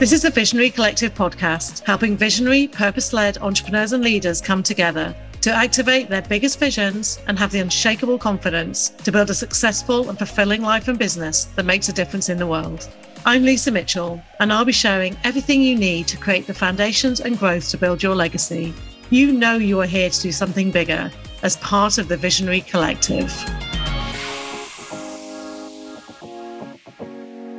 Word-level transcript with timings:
This 0.00 0.12
is 0.12 0.22
the 0.22 0.30
Visionary 0.30 0.70
Collective 0.70 1.14
podcast, 1.14 1.84
helping 1.84 2.16
visionary, 2.16 2.66
purpose 2.66 3.12
led 3.12 3.38
entrepreneurs 3.38 3.92
and 3.92 4.02
leaders 4.02 4.40
come 4.40 4.60
together 4.60 5.14
to 5.40 5.52
activate 5.52 6.08
their 6.08 6.20
biggest 6.20 6.58
visions 6.58 7.20
and 7.28 7.38
have 7.38 7.52
the 7.52 7.60
unshakable 7.60 8.18
confidence 8.18 8.88
to 8.88 9.12
build 9.12 9.30
a 9.30 9.34
successful 9.34 10.08
and 10.08 10.18
fulfilling 10.18 10.62
life 10.62 10.88
and 10.88 10.98
business 10.98 11.44
that 11.54 11.64
makes 11.64 11.88
a 11.88 11.92
difference 11.92 12.28
in 12.28 12.38
the 12.38 12.46
world. 12.46 12.88
I'm 13.24 13.44
Lisa 13.44 13.70
Mitchell, 13.70 14.20
and 14.40 14.52
I'll 14.52 14.64
be 14.64 14.72
sharing 14.72 15.16
everything 15.22 15.62
you 15.62 15.76
need 15.76 16.08
to 16.08 16.18
create 16.18 16.48
the 16.48 16.54
foundations 16.54 17.20
and 17.20 17.38
growth 17.38 17.68
to 17.70 17.78
build 17.78 18.02
your 18.02 18.16
legacy. 18.16 18.74
You 19.10 19.32
know 19.32 19.58
you 19.58 19.80
are 19.80 19.86
here 19.86 20.10
to 20.10 20.20
do 20.20 20.32
something 20.32 20.72
bigger 20.72 21.08
as 21.44 21.56
part 21.58 21.98
of 21.98 22.08
the 22.08 22.16
Visionary 22.16 22.62
Collective. 22.62 23.32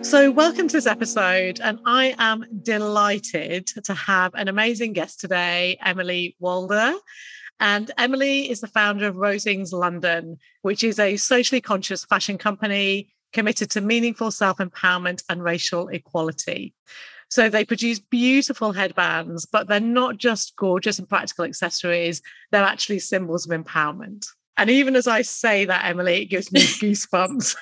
So, 0.05 0.29
welcome 0.29 0.67
to 0.67 0.77
this 0.77 0.85
episode, 0.85 1.59
and 1.63 1.79
I 1.83 2.13
am 2.19 2.45
delighted 2.61 3.65
to 3.65 3.93
have 3.95 4.35
an 4.35 4.47
amazing 4.47 4.93
guest 4.93 5.19
today, 5.19 5.79
Emily 5.83 6.35
Walder. 6.39 6.93
And 7.59 7.89
Emily 7.97 8.51
is 8.51 8.61
the 8.61 8.67
founder 8.67 9.07
of 9.07 9.15
Roseings 9.15 9.73
London, 9.73 10.37
which 10.61 10.83
is 10.83 10.99
a 10.99 11.17
socially 11.17 11.59
conscious 11.59 12.05
fashion 12.05 12.37
company 12.37 13.15
committed 13.33 13.71
to 13.71 13.81
meaningful 13.81 14.29
self 14.29 14.57
empowerment 14.57 15.23
and 15.27 15.43
racial 15.43 15.87
equality. 15.87 16.75
So 17.31 17.49
they 17.49 17.65
produce 17.65 17.97
beautiful 17.97 18.73
headbands, 18.73 19.47
but 19.47 19.67
they're 19.67 19.79
not 19.79 20.17
just 20.17 20.55
gorgeous 20.55 20.99
and 20.99 21.09
practical 21.09 21.45
accessories, 21.45 22.21
they're 22.51 22.63
actually 22.63 22.99
symbols 22.99 23.49
of 23.49 23.59
empowerment. 23.59 24.27
And 24.57 24.69
even 24.69 24.95
as 24.95 25.07
I 25.07 25.21
say 25.21 25.65
that, 25.65 25.85
Emily, 25.85 26.21
it 26.21 26.25
gives 26.25 26.51
me 26.51 26.61
goosebumps. 26.61 27.55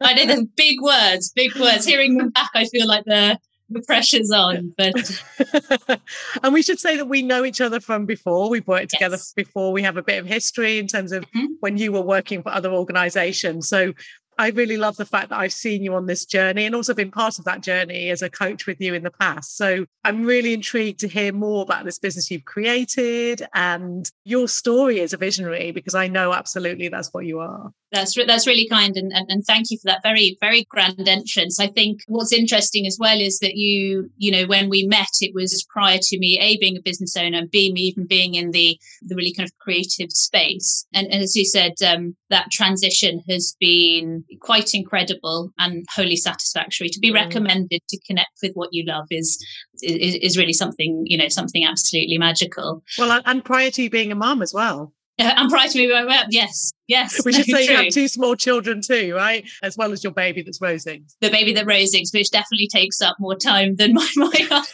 I 0.00 0.14
know 0.14 0.26
there's 0.26 0.44
big 0.56 0.80
words, 0.80 1.32
big 1.34 1.56
words. 1.56 1.84
Hearing 1.84 2.18
them 2.18 2.30
back, 2.30 2.50
I 2.54 2.66
feel 2.66 2.86
like 2.86 3.04
the 3.04 3.38
the 3.70 3.82
pressure's 3.82 4.30
on. 4.30 4.74
But 4.76 6.00
and 6.42 6.54
we 6.54 6.62
should 6.62 6.78
say 6.78 6.96
that 6.96 7.06
we 7.06 7.22
know 7.22 7.44
each 7.44 7.60
other 7.60 7.80
from 7.80 8.06
before. 8.06 8.48
We've 8.48 8.66
worked 8.66 8.90
together 8.90 9.16
yes. 9.16 9.32
before. 9.34 9.72
We 9.72 9.82
have 9.82 9.96
a 9.96 10.02
bit 10.02 10.18
of 10.18 10.26
history 10.26 10.78
in 10.78 10.86
terms 10.86 11.12
of 11.12 11.24
mm-hmm. 11.30 11.46
when 11.60 11.76
you 11.76 11.92
were 11.92 12.00
working 12.00 12.42
for 12.42 12.50
other 12.50 12.72
organizations. 12.72 13.68
So 13.68 13.92
I 14.38 14.50
really 14.50 14.76
love 14.76 14.96
the 14.96 15.04
fact 15.04 15.30
that 15.30 15.38
I've 15.38 15.52
seen 15.52 15.82
you 15.82 15.94
on 15.94 16.06
this 16.06 16.24
journey 16.24 16.64
and 16.64 16.74
also 16.74 16.94
been 16.94 17.10
part 17.10 17.38
of 17.40 17.44
that 17.46 17.60
journey 17.60 18.08
as 18.10 18.22
a 18.22 18.30
coach 18.30 18.66
with 18.66 18.80
you 18.80 18.94
in 18.94 19.02
the 19.02 19.10
past. 19.10 19.56
So 19.56 19.84
I'm 20.04 20.24
really 20.24 20.54
intrigued 20.54 21.00
to 21.00 21.08
hear 21.08 21.32
more 21.32 21.62
about 21.62 21.84
this 21.84 21.98
business 21.98 22.30
you've 22.30 22.44
created 22.44 23.44
and 23.52 24.08
your 24.24 24.46
story 24.46 25.00
as 25.00 25.12
a 25.12 25.16
visionary, 25.16 25.72
because 25.72 25.96
I 25.96 26.06
know 26.06 26.32
absolutely 26.32 26.88
that's 26.88 27.12
what 27.12 27.26
you 27.26 27.40
are. 27.40 27.72
That's 27.92 28.14
that's 28.26 28.46
really 28.46 28.68
kind, 28.68 28.96
and, 28.96 29.12
and, 29.12 29.26
and 29.30 29.44
thank 29.44 29.70
you 29.70 29.78
for 29.78 29.86
that 29.86 30.02
very 30.02 30.36
very 30.40 30.64
grand 30.68 31.08
entrance. 31.08 31.58
I 31.58 31.68
think 31.68 32.00
what's 32.06 32.32
interesting 32.32 32.86
as 32.86 32.98
well 33.00 33.18
is 33.18 33.38
that 33.38 33.54
you 33.54 34.10
you 34.16 34.30
know 34.30 34.46
when 34.46 34.68
we 34.68 34.86
met, 34.86 35.08
it 35.20 35.34
was 35.34 35.64
prior 35.70 35.98
to 36.00 36.18
me 36.18 36.38
a 36.40 36.58
being 36.58 36.76
a 36.76 36.82
business 36.82 37.16
owner, 37.16 37.38
and 37.38 37.50
b 37.50 37.72
me 37.72 37.80
even 37.82 38.06
being 38.06 38.34
in 38.34 38.50
the 38.50 38.78
the 39.02 39.14
really 39.14 39.32
kind 39.32 39.48
of 39.48 39.56
creative 39.58 40.10
space. 40.10 40.86
And, 40.92 41.06
and 41.06 41.22
as 41.22 41.34
you 41.34 41.44
said, 41.44 41.72
um, 41.86 42.14
that 42.30 42.50
transition 42.50 43.22
has 43.28 43.56
been 43.58 44.24
quite 44.40 44.74
incredible 44.74 45.50
and 45.58 45.86
wholly 45.94 46.16
satisfactory. 46.16 46.88
To 46.90 47.00
be 47.00 47.10
mm. 47.10 47.14
recommended 47.14 47.80
to 47.88 48.00
connect 48.06 48.38
with 48.42 48.52
what 48.52 48.70
you 48.72 48.84
love 48.86 49.06
is, 49.10 49.42
is 49.82 50.14
is 50.16 50.36
really 50.36 50.52
something 50.52 51.04
you 51.06 51.16
know 51.16 51.28
something 51.28 51.64
absolutely 51.64 52.18
magical. 52.18 52.82
Well, 52.98 53.22
and 53.24 53.44
prior 53.44 53.70
to 53.70 53.82
you 53.82 53.90
being 53.90 54.12
a 54.12 54.14
mom 54.14 54.42
as 54.42 54.52
well. 54.52 54.92
Uh, 55.18 55.34
and 55.36 55.50
prior 55.50 55.68
to 55.68 55.78
me, 55.78 55.90
yes, 56.30 56.72
Yes. 56.88 57.22
We 57.24 57.34
should 57.34 57.44
say 57.44 57.66
true. 57.66 57.76
you 57.76 57.82
have 57.84 57.92
two 57.92 58.08
small 58.08 58.34
children 58.34 58.80
too, 58.80 59.14
right? 59.14 59.46
As 59.62 59.76
well 59.76 59.92
as 59.92 60.02
your 60.02 60.12
baby 60.12 60.42
that's 60.42 60.58
Roseings. 60.58 61.14
The 61.20 61.30
baby 61.30 61.52
that 61.52 61.66
Roseings, 61.66 62.12
which 62.12 62.30
definitely 62.30 62.66
takes 62.66 63.00
up 63.00 63.16
more 63.20 63.36
time 63.36 63.76
than 63.76 63.94
my 63.94 64.08
my, 64.16 64.64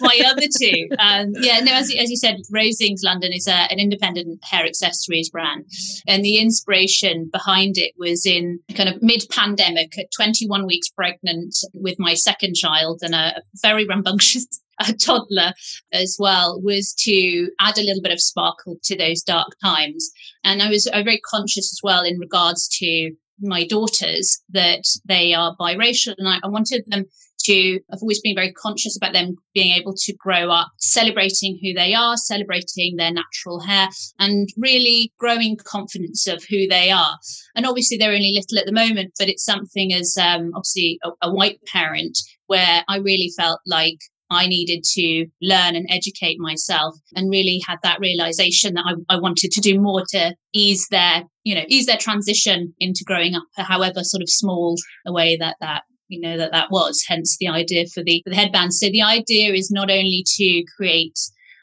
my 0.00 0.20
other 0.26 0.46
two. 0.58 0.88
Um, 0.98 1.32
yeah, 1.40 1.60
no, 1.60 1.72
as, 1.72 1.92
as 2.00 2.08
you 2.08 2.16
said, 2.16 2.36
Roseings 2.54 3.02
London 3.02 3.32
is 3.32 3.46
a, 3.48 3.70
an 3.70 3.80
independent 3.80 4.42
hair 4.44 4.64
accessories 4.64 5.28
brand. 5.28 5.66
And 6.06 6.24
the 6.24 6.38
inspiration 6.38 7.28
behind 7.30 7.76
it 7.76 7.92
was 7.98 8.24
in 8.24 8.60
kind 8.74 8.88
of 8.88 9.02
mid 9.02 9.24
pandemic 9.30 9.98
at 9.98 10.06
21 10.16 10.66
weeks 10.66 10.88
pregnant 10.88 11.56
with 11.74 11.98
my 11.98 12.14
second 12.14 12.54
child 12.54 13.00
and 13.02 13.14
a 13.14 13.42
very 13.60 13.84
rambunctious 13.84 14.46
a 14.88 14.92
toddler 14.92 15.52
as 15.92 16.16
well 16.18 16.60
was 16.62 16.94
to 17.00 17.50
add 17.60 17.78
a 17.78 17.82
little 17.82 18.02
bit 18.02 18.12
of 18.12 18.20
sparkle 18.20 18.76
to 18.84 18.96
those 18.96 19.22
dark 19.22 19.48
times. 19.62 20.10
And 20.44 20.62
I 20.62 20.68
was, 20.68 20.88
very 20.92 21.20
conscious 21.20 21.72
as 21.72 21.80
well 21.82 22.04
in 22.04 22.18
regards 22.18 22.68
to 22.78 23.10
my 23.40 23.66
daughters 23.66 24.40
that 24.50 24.82
they 25.04 25.34
are 25.34 25.56
biracial 25.60 26.14
and 26.16 26.26
I, 26.26 26.38
I 26.42 26.48
wanted 26.48 26.84
them 26.86 27.04
to 27.46 27.80
I've 27.92 28.02
always 28.02 28.20
been 28.20 28.34
very 28.34 28.52
conscious 28.52 28.96
about 28.96 29.12
them 29.12 29.36
being 29.54 29.72
able 29.72 29.94
to 29.94 30.14
grow 30.14 30.50
up 30.50 30.68
celebrating 30.78 31.58
who 31.62 31.72
they 31.72 31.94
are, 31.94 32.16
celebrating 32.16 32.96
their 32.96 33.12
natural 33.12 33.60
hair, 33.60 33.88
and 34.18 34.48
really 34.56 35.12
growing 35.18 35.56
confidence 35.56 36.26
of 36.26 36.44
who 36.48 36.66
they 36.66 36.90
are. 36.90 37.18
And 37.54 37.66
obviously, 37.66 37.96
they're 37.96 38.12
only 38.12 38.32
little 38.32 38.58
at 38.58 38.66
the 38.66 38.72
moment, 38.72 39.12
but 39.18 39.28
it's 39.28 39.44
something 39.44 39.92
as 39.92 40.16
um, 40.20 40.50
obviously 40.54 40.98
a, 41.04 41.10
a 41.22 41.32
white 41.32 41.60
parent 41.66 42.18
where 42.46 42.82
I 42.88 42.98
really 42.98 43.30
felt 43.36 43.60
like 43.66 43.98
I 44.30 44.46
needed 44.46 44.82
to 44.94 45.26
learn 45.40 45.76
and 45.76 45.86
educate 45.90 46.38
myself 46.38 46.94
and 47.14 47.30
really 47.30 47.60
had 47.66 47.78
that 47.82 48.00
realization 48.00 48.74
that 48.74 48.84
I, 48.86 49.14
I, 49.14 49.20
wanted 49.20 49.52
to 49.52 49.60
do 49.60 49.80
more 49.80 50.02
to 50.10 50.34
ease 50.52 50.86
their, 50.90 51.22
you 51.44 51.54
know, 51.54 51.64
ease 51.68 51.86
their 51.86 51.96
transition 51.96 52.74
into 52.80 53.04
growing 53.06 53.34
up, 53.34 53.44
however 53.56 54.02
sort 54.02 54.22
of 54.22 54.28
small 54.28 54.76
a 55.06 55.12
way 55.12 55.36
that 55.36 55.56
that 55.60 55.82
you 56.08 56.20
know 56.20 56.36
that 56.36 56.52
that 56.52 56.70
was. 56.70 57.04
Hence 57.06 57.36
the 57.38 57.48
idea 57.48 57.86
for 57.86 58.02
the, 58.02 58.22
for 58.24 58.30
the 58.30 58.36
headband. 58.36 58.74
So 58.74 58.88
the 58.90 59.02
idea 59.02 59.52
is 59.52 59.70
not 59.70 59.90
only 59.90 60.24
to 60.36 60.64
create 60.76 61.18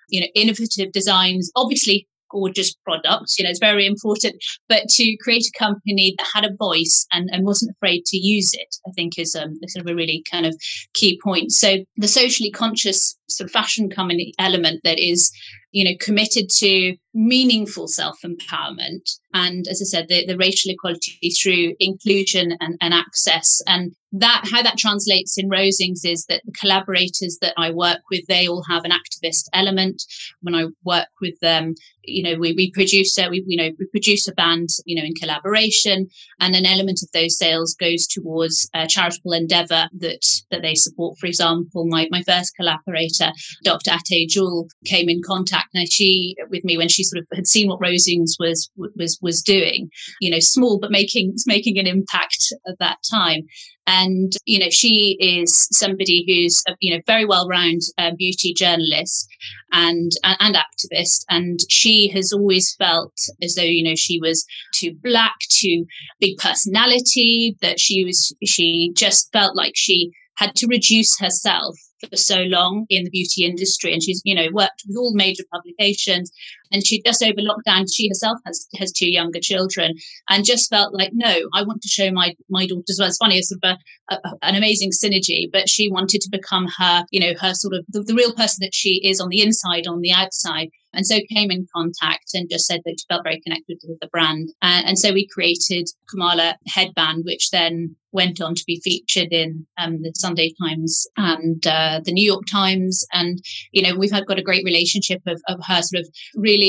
you 0.09 0.21
know 0.21 0.27
innovative 0.35 0.91
designs 0.91 1.51
obviously 1.55 2.07
gorgeous 2.33 2.73
products. 2.83 3.37
You 3.37 3.43
know, 3.43 3.51
it's 3.51 3.59
very 3.59 3.85
important. 3.85 4.35
But 4.67 4.89
to 4.89 5.17
create 5.17 5.45
a 5.47 5.57
company 5.57 6.15
that 6.17 6.27
had 6.33 6.43
a 6.43 6.55
voice 6.57 7.05
and, 7.13 7.29
and 7.31 7.45
wasn't 7.45 7.71
afraid 7.71 8.03
to 8.07 8.17
use 8.17 8.51
it, 8.53 8.75
I 8.87 8.91
think 8.95 9.17
is 9.17 9.35
um, 9.35 9.57
sort 9.67 9.85
of 9.85 9.91
a 9.91 9.95
really 9.95 10.23
kind 10.29 10.45
of 10.45 10.55
key 10.93 11.19
point. 11.23 11.51
So 11.51 11.77
the 11.95 12.07
socially 12.07 12.51
conscious 12.51 13.15
sort 13.37 13.49
of 13.49 13.51
fashion 13.51 13.89
company 13.89 14.33
element 14.39 14.81
that 14.83 14.99
is, 14.99 15.31
you 15.71 15.83
know, 15.83 15.95
committed 15.99 16.49
to 16.57 16.95
meaningful 17.13 17.87
self 17.87 18.19
empowerment. 18.25 19.17
And 19.33 19.67
as 19.67 19.81
I 19.81 19.85
said, 19.85 20.07
the, 20.07 20.25
the 20.25 20.37
racial 20.37 20.71
equality 20.71 21.29
through 21.41 21.75
inclusion 21.79 22.55
and, 22.59 22.77
and 22.81 22.93
access. 22.93 23.61
And 23.67 23.93
that, 24.11 24.47
how 24.51 24.61
that 24.61 24.77
translates 24.77 25.37
in 25.37 25.49
Roseings 25.49 26.05
is 26.05 26.25
that 26.29 26.41
the 26.45 26.51
collaborators 26.51 27.39
that 27.41 27.53
I 27.57 27.71
work 27.71 28.01
with, 28.11 28.25
they 28.27 28.47
all 28.47 28.63
have 28.69 28.83
an 28.85 28.91
activist 28.91 29.45
element. 29.53 30.03
When 30.41 30.53
I 30.53 30.65
work 30.83 31.07
with 31.19 31.39
them, 31.39 31.73
you 32.03 32.21
know, 32.21 32.37
we, 32.37 32.53
we 32.53 32.71
produce 32.71 33.17
a, 33.17 33.29
we, 33.29 33.43
you 33.47 33.57
know, 33.57 33.71
we 33.79 33.87
produce 33.87 34.27
a 34.27 34.33
band, 34.33 34.69
you 34.85 34.95
know, 34.95 35.05
in 35.05 35.15
collaboration 35.15 36.07
and 36.39 36.55
an 36.55 36.65
element 36.65 36.99
of 37.01 37.11
those 37.11 37.37
sales 37.37 37.75
goes 37.79 38.05
towards 38.05 38.69
a 38.75 38.87
charitable 38.87 39.33
endeavor 39.33 39.87
that, 39.97 40.21
that 40.51 40.61
they 40.61 40.75
support. 40.75 41.17
For 41.17 41.25
example, 41.25 41.85
my, 41.87 42.07
my 42.11 42.21
first 42.23 42.55
collaborator, 42.55 43.22
Dr. 43.63 43.91
Ateh 43.91 44.27
Jewel, 44.27 44.67
came 44.85 45.09
in 45.09 45.21
contact. 45.25 45.67
Now 45.73 45.83
she, 45.89 46.35
with 46.49 46.63
me 46.63 46.77
when 46.77 46.89
she 46.89 47.03
sort 47.03 47.21
of 47.21 47.27
had 47.33 47.47
seen 47.47 47.69
what 47.69 47.79
Roseings 47.79 48.31
was 48.39 48.69
was 48.75 49.17
was 49.21 49.41
doing, 49.41 49.89
you 50.19 50.29
know, 50.29 50.39
small 50.39 50.79
but 50.79 50.91
making 50.91 51.35
making 51.45 51.77
an 51.77 51.87
impact 51.87 52.53
at 52.67 52.79
that 52.79 52.97
time. 53.09 53.43
And 53.85 54.31
you 54.45 54.59
know, 54.59 54.69
she 54.69 55.17
is 55.19 55.67
somebody 55.71 56.23
who's 56.27 56.63
a, 56.67 56.75
you 56.79 56.93
know 56.93 57.01
very 57.05 57.25
well 57.25 57.47
rounded 57.49 57.83
uh, 57.97 58.11
beauty 58.17 58.53
journalist 58.53 59.27
and 59.71 60.11
and 60.23 60.55
activist, 60.55 61.25
and 61.29 61.59
she 61.69 62.07
has 62.09 62.31
always 62.31 62.75
felt 62.75 63.13
as 63.41 63.55
though 63.55 63.63
you 63.63 63.83
know 63.83 63.95
she 63.95 64.19
was 64.19 64.45
too 64.73 64.93
black, 65.03 65.35
too 65.49 65.85
big 66.19 66.37
personality. 66.37 67.57
That 67.61 67.79
she 67.79 68.05
was 68.05 68.33
she 68.45 68.93
just 68.95 69.29
felt 69.33 69.55
like 69.55 69.73
she 69.75 70.11
had 70.37 70.55
to 70.55 70.67
reduce 70.67 71.19
herself 71.19 71.75
for 72.09 72.17
so 72.17 72.41
long 72.43 72.85
in 72.89 73.03
the 73.03 73.09
beauty 73.09 73.45
industry. 73.45 73.93
And 73.93 74.03
she's 74.03 74.21
you 74.23 74.35
know 74.35 74.47
worked 74.51 74.83
with 74.87 74.97
all 74.97 75.13
major 75.13 75.43
publications 75.51 76.31
and 76.73 76.85
she 76.85 77.01
just 77.03 77.23
over 77.23 77.39
lockdown 77.39 77.85
she 77.91 78.07
herself 78.09 78.37
has 78.45 78.67
has 78.75 78.91
two 78.91 79.09
younger 79.09 79.39
children 79.39 79.93
and 80.29 80.45
just 80.45 80.69
felt 80.69 80.93
like 80.93 81.11
no 81.13 81.33
i 81.53 81.63
want 81.63 81.81
to 81.81 81.87
show 81.87 82.11
my 82.11 82.33
my 82.49 82.65
daughters 82.65 82.97
well 82.99 83.07
it's 83.07 83.17
funny 83.17 83.37
it's 83.37 83.49
sort 83.49 83.59
of 83.63 83.77
a, 84.09 84.15
a, 84.15 84.33
an 84.41 84.55
amazing 84.55 84.89
synergy 84.91 85.49
but 85.51 85.69
she 85.69 85.89
wanted 85.89 86.19
to 86.19 86.29
become 86.31 86.67
her 86.77 87.05
you 87.11 87.19
know 87.19 87.33
her 87.39 87.53
sort 87.53 87.73
of 87.73 87.85
the, 87.89 88.01
the 88.01 88.15
real 88.15 88.33
person 88.33 88.57
that 88.61 88.73
she 88.73 88.99
is 89.03 89.21
on 89.21 89.29
the 89.29 89.41
inside 89.41 89.87
on 89.87 90.01
the 90.01 90.11
outside 90.11 90.69
and 90.93 91.05
so 91.05 91.19
came 91.29 91.51
in 91.51 91.67
contact 91.75 92.29
and 92.33 92.49
just 92.49 92.65
said 92.65 92.81
that 92.85 92.95
she 92.99 93.05
felt 93.09 93.23
very 93.23 93.41
connected 93.41 93.79
with 93.87 93.99
the 93.99 94.07
brand. 94.07 94.49
Uh, 94.61 94.83
and 94.85 94.99
so 94.99 95.11
we 95.11 95.27
created 95.27 95.89
Kamala 96.09 96.55
headband, 96.67 97.23
which 97.25 97.49
then 97.49 97.95
went 98.11 98.39
on 98.39 98.53
to 98.53 98.63
be 98.67 98.79
featured 98.83 99.29
in 99.31 99.65
um, 99.79 100.03
the 100.03 100.13
Sunday 100.15 100.53
Times 100.61 101.07
and 101.17 101.65
uh, 101.65 101.99
the 102.03 102.11
New 102.11 102.23
York 102.23 102.45
Times. 102.45 103.03
And, 103.11 103.39
you 103.71 103.81
know, 103.81 103.97
we've 103.97 104.11
had 104.11 104.27
got 104.27 104.37
a 104.37 104.43
great 104.43 104.63
relationship 104.63 105.21
of, 105.25 105.41
of 105.47 105.59
her 105.67 105.81
sort 105.81 106.01
of 106.01 106.09
really 106.35 106.62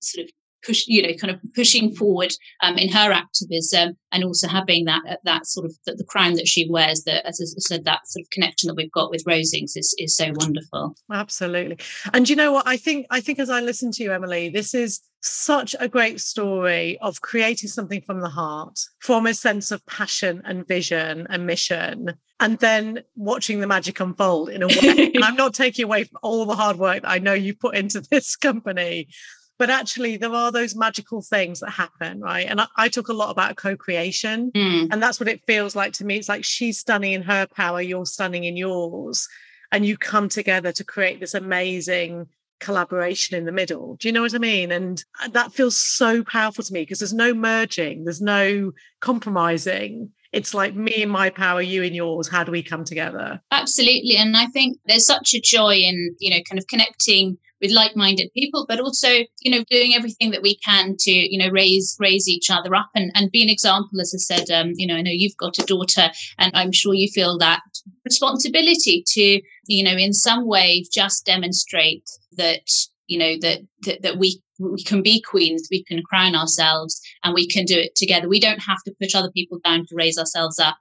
sort 0.00 0.24
of 0.24 0.30
push, 0.66 0.84
you 0.86 1.02
know, 1.02 1.14
kind 1.14 1.32
of 1.32 1.40
pushing 1.54 1.94
forward 1.94 2.32
um, 2.62 2.76
in 2.76 2.88
her 2.88 3.12
activism, 3.12 3.96
and 4.12 4.24
also 4.24 4.48
having 4.48 4.84
that 4.86 5.02
uh, 5.08 5.16
that 5.24 5.46
sort 5.46 5.66
of 5.66 5.74
the, 5.86 5.94
the, 5.94 6.04
crown 6.04 6.34
that 6.34 6.48
she 6.48 6.68
wears. 6.68 7.04
That, 7.04 7.26
as 7.26 7.40
I 7.40 7.60
said, 7.60 7.84
that 7.84 8.06
sort 8.08 8.24
of 8.24 8.30
connection 8.30 8.68
that 8.68 8.74
we've 8.74 8.92
got 8.92 9.10
with 9.10 9.24
Roseings 9.24 9.76
is 9.76 9.94
is 9.98 10.16
so 10.16 10.32
wonderful. 10.34 10.96
Absolutely, 11.12 11.78
and 12.12 12.28
you 12.28 12.36
know 12.36 12.52
what? 12.52 12.66
I 12.66 12.76
think 12.76 13.06
I 13.10 13.20
think 13.20 13.38
as 13.38 13.50
I 13.50 13.60
listen 13.60 13.92
to 13.92 14.02
you, 14.02 14.12
Emily, 14.12 14.48
this 14.48 14.74
is 14.74 15.00
such 15.22 15.74
a 15.80 15.88
great 15.88 16.20
story 16.20 16.98
of 17.00 17.20
creating 17.20 17.68
something 17.68 18.00
from 18.02 18.20
the 18.20 18.28
heart, 18.28 18.78
from 19.00 19.26
a 19.26 19.34
sense 19.34 19.70
of 19.70 19.84
passion 19.86 20.40
and 20.44 20.66
vision 20.66 21.26
and 21.30 21.46
mission, 21.46 22.14
and 22.38 22.58
then 22.58 23.02
watching 23.16 23.60
the 23.60 23.66
magic 23.66 23.98
unfold 23.98 24.50
in 24.50 24.62
a 24.62 24.68
way. 24.68 25.10
And 25.14 25.24
I'm 25.24 25.36
not 25.36 25.54
taking 25.54 25.84
away 25.84 26.04
from 26.04 26.18
all 26.22 26.44
the 26.44 26.54
hard 26.54 26.76
work 26.76 27.02
that 27.02 27.10
I 27.10 27.18
know 27.18 27.32
you 27.32 27.54
put 27.54 27.76
into 27.76 28.00
this 28.00 28.36
company, 28.36 29.08
but 29.58 29.70
actually 29.70 30.16
there 30.16 30.32
are 30.32 30.52
those 30.52 30.74
magical 30.74 31.22
things 31.22 31.60
that 31.60 31.70
happen 31.70 32.20
right? 32.20 32.46
And 32.48 32.60
i, 32.60 32.66
I 32.76 32.88
talk 32.88 33.08
a 33.08 33.14
lot 33.14 33.30
about 33.30 33.56
co-creation 33.56 34.50
mm. 34.52 34.88
and 34.90 35.02
that's 35.02 35.20
what 35.20 35.28
it 35.28 35.44
feels 35.46 35.76
like 35.76 35.92
to 35.94 36.04
me. 36.04 36.16
It's 36.16 36.28
like 36.28 36.44
she's 36.44 36.78
stunning 36.78 37.12
in 37.12 37.22
her 37.22 37.46
power 37.46 37.80
you're 37.80 38.06
stunning 38.06 38.44
in 38.44 38.56
yours 38.56 39.28
and 39.72 39.84
you 39.84 39.96
come 39.96 40.28
together 40.28 40.72
to 40.72 40.84
create 40.84 41.20
this 41.20 41.34
amazing 41.34 42.26
collaboration 42.58 43.36
in 43.36 43.44
the 43.44 43.52
middle. 43.52 43.96
Do 43.96 44.08
you 44.08 44.12
know 44.12 44.22
what 44.22 44.34
i 44.34 44.38
mean? 44.38 44.72
And 44.72 45.04
uh, 45.22 45.28
that 45.28 45.52
feels 45.52 45.76
so 45.76 46.24
powerful 46.24 46.64
to 46.64 46.72
me 46.72 46.82
because 46.82 47.00
there's 47.00 47.12
no 47.12 47.34
merging 47.34 48.04
there's 48.04 48.22
no 48.22 48.72
compromising. 49.00 50.10
It's 50.32 50.54
like 50.54 50.74
me 50.74 51.02
and 51.02 51.10
my 51.10 51.30
power 51.30 51.62
you 51.62 51.82
and 51.82 51.94
yours. 51.94 52.28
How 52.28 52.44
do 52.44 52.52
we 52.52 52.62
come 52.62 52.84
together? 52.84 53.40
Absolutely 53.50 54.16
and 54.16 54.36
i 54.36 54.46
think 54.46 54.78
there's 54.86 55.06
such 55.06 55.34
a 55.34 55.40
joy 55.40 55.74
in 55.74 56.14
you 56.18 56.30
know 56.30 56.42
kind 56.48 56.58
of 56.58 56.66
connecting 56.66 57.38
with 57.60 57.70
like-minded 57.70 58.30
people 58.34 58.66
but 58.68 58.80
also 58.80 59.08
you 59.40 59.50
know 59.50 59.64
doing 59.70 59.94
everything 59.94 60.30
that 60.30 60.42
we 60.42 60.56
can 60.56 60.94
to 60.98 61.10
you 61.10 61.38
know 61.38 61.50
raise 61.50 61.96
raise 61.98 62.28
each 62.28 62.50
other 62.50 62.74
up. 62.74 62.90
And, 62.94 63.10
and 63.14 63.30
be 63.30 63.42
an 63.42 63.48
example 63.48 64.00
as 64.00 64.14
i 64.14 64.18
said 64.18 64.50
um, 64.50 64.72
you 64.76 64.86
know 64.86 64.96
i 64.96 65.02
know 65.02 65.10
you've 65.10 65.36
got 65.36 65.58
a 65.58 65.66
daughter 65.66 66.10
and 66.38 66.52
i'm 66.54 66.72
sure 66.72 66.94
you 66.94 67.08
feel 67.08 67.38
that 67.38 67.62
responsibility 68.04 69.04
to 69.08 69.40
you 69.66 69.84
know 69.84 69.96
in 69.96 70.12
some 70.12 70.46
way 70.46 70.84
just 70.90 71.26
demonstrate 71.26 72.08
that 72.36 72.68
you 73.06 73.18
know 73.18 73.36
that 73.40 73.60
that, 73.82 74.02
that 74.02 74.18
we 74.18 74.40
we 74.58 74.82
can 74.82 75.02
be 75.02 75.20
queens 75.20 75.68
we 75.70 75.84
can 75.84 76.02
crown 76.02 76.34
ourselves 76.34 77.00
and 77.22 77.34
we 77.34 77.46
can 77.46 77.64
do 77.64 77.78
it 77.78 77.94
together 77.94 78.28
we 78.28 78.40
don't 78.40 78.60
have 78.60 78.82
to 78.84 78.94
push 79.00 79.14
other 79.14 79.30
people 79.32 79.58
down 79.64 79.80
to 79.86 79.94
raise 79.94 80.18
ourselves 80.18 80.58
up 80.58 80.76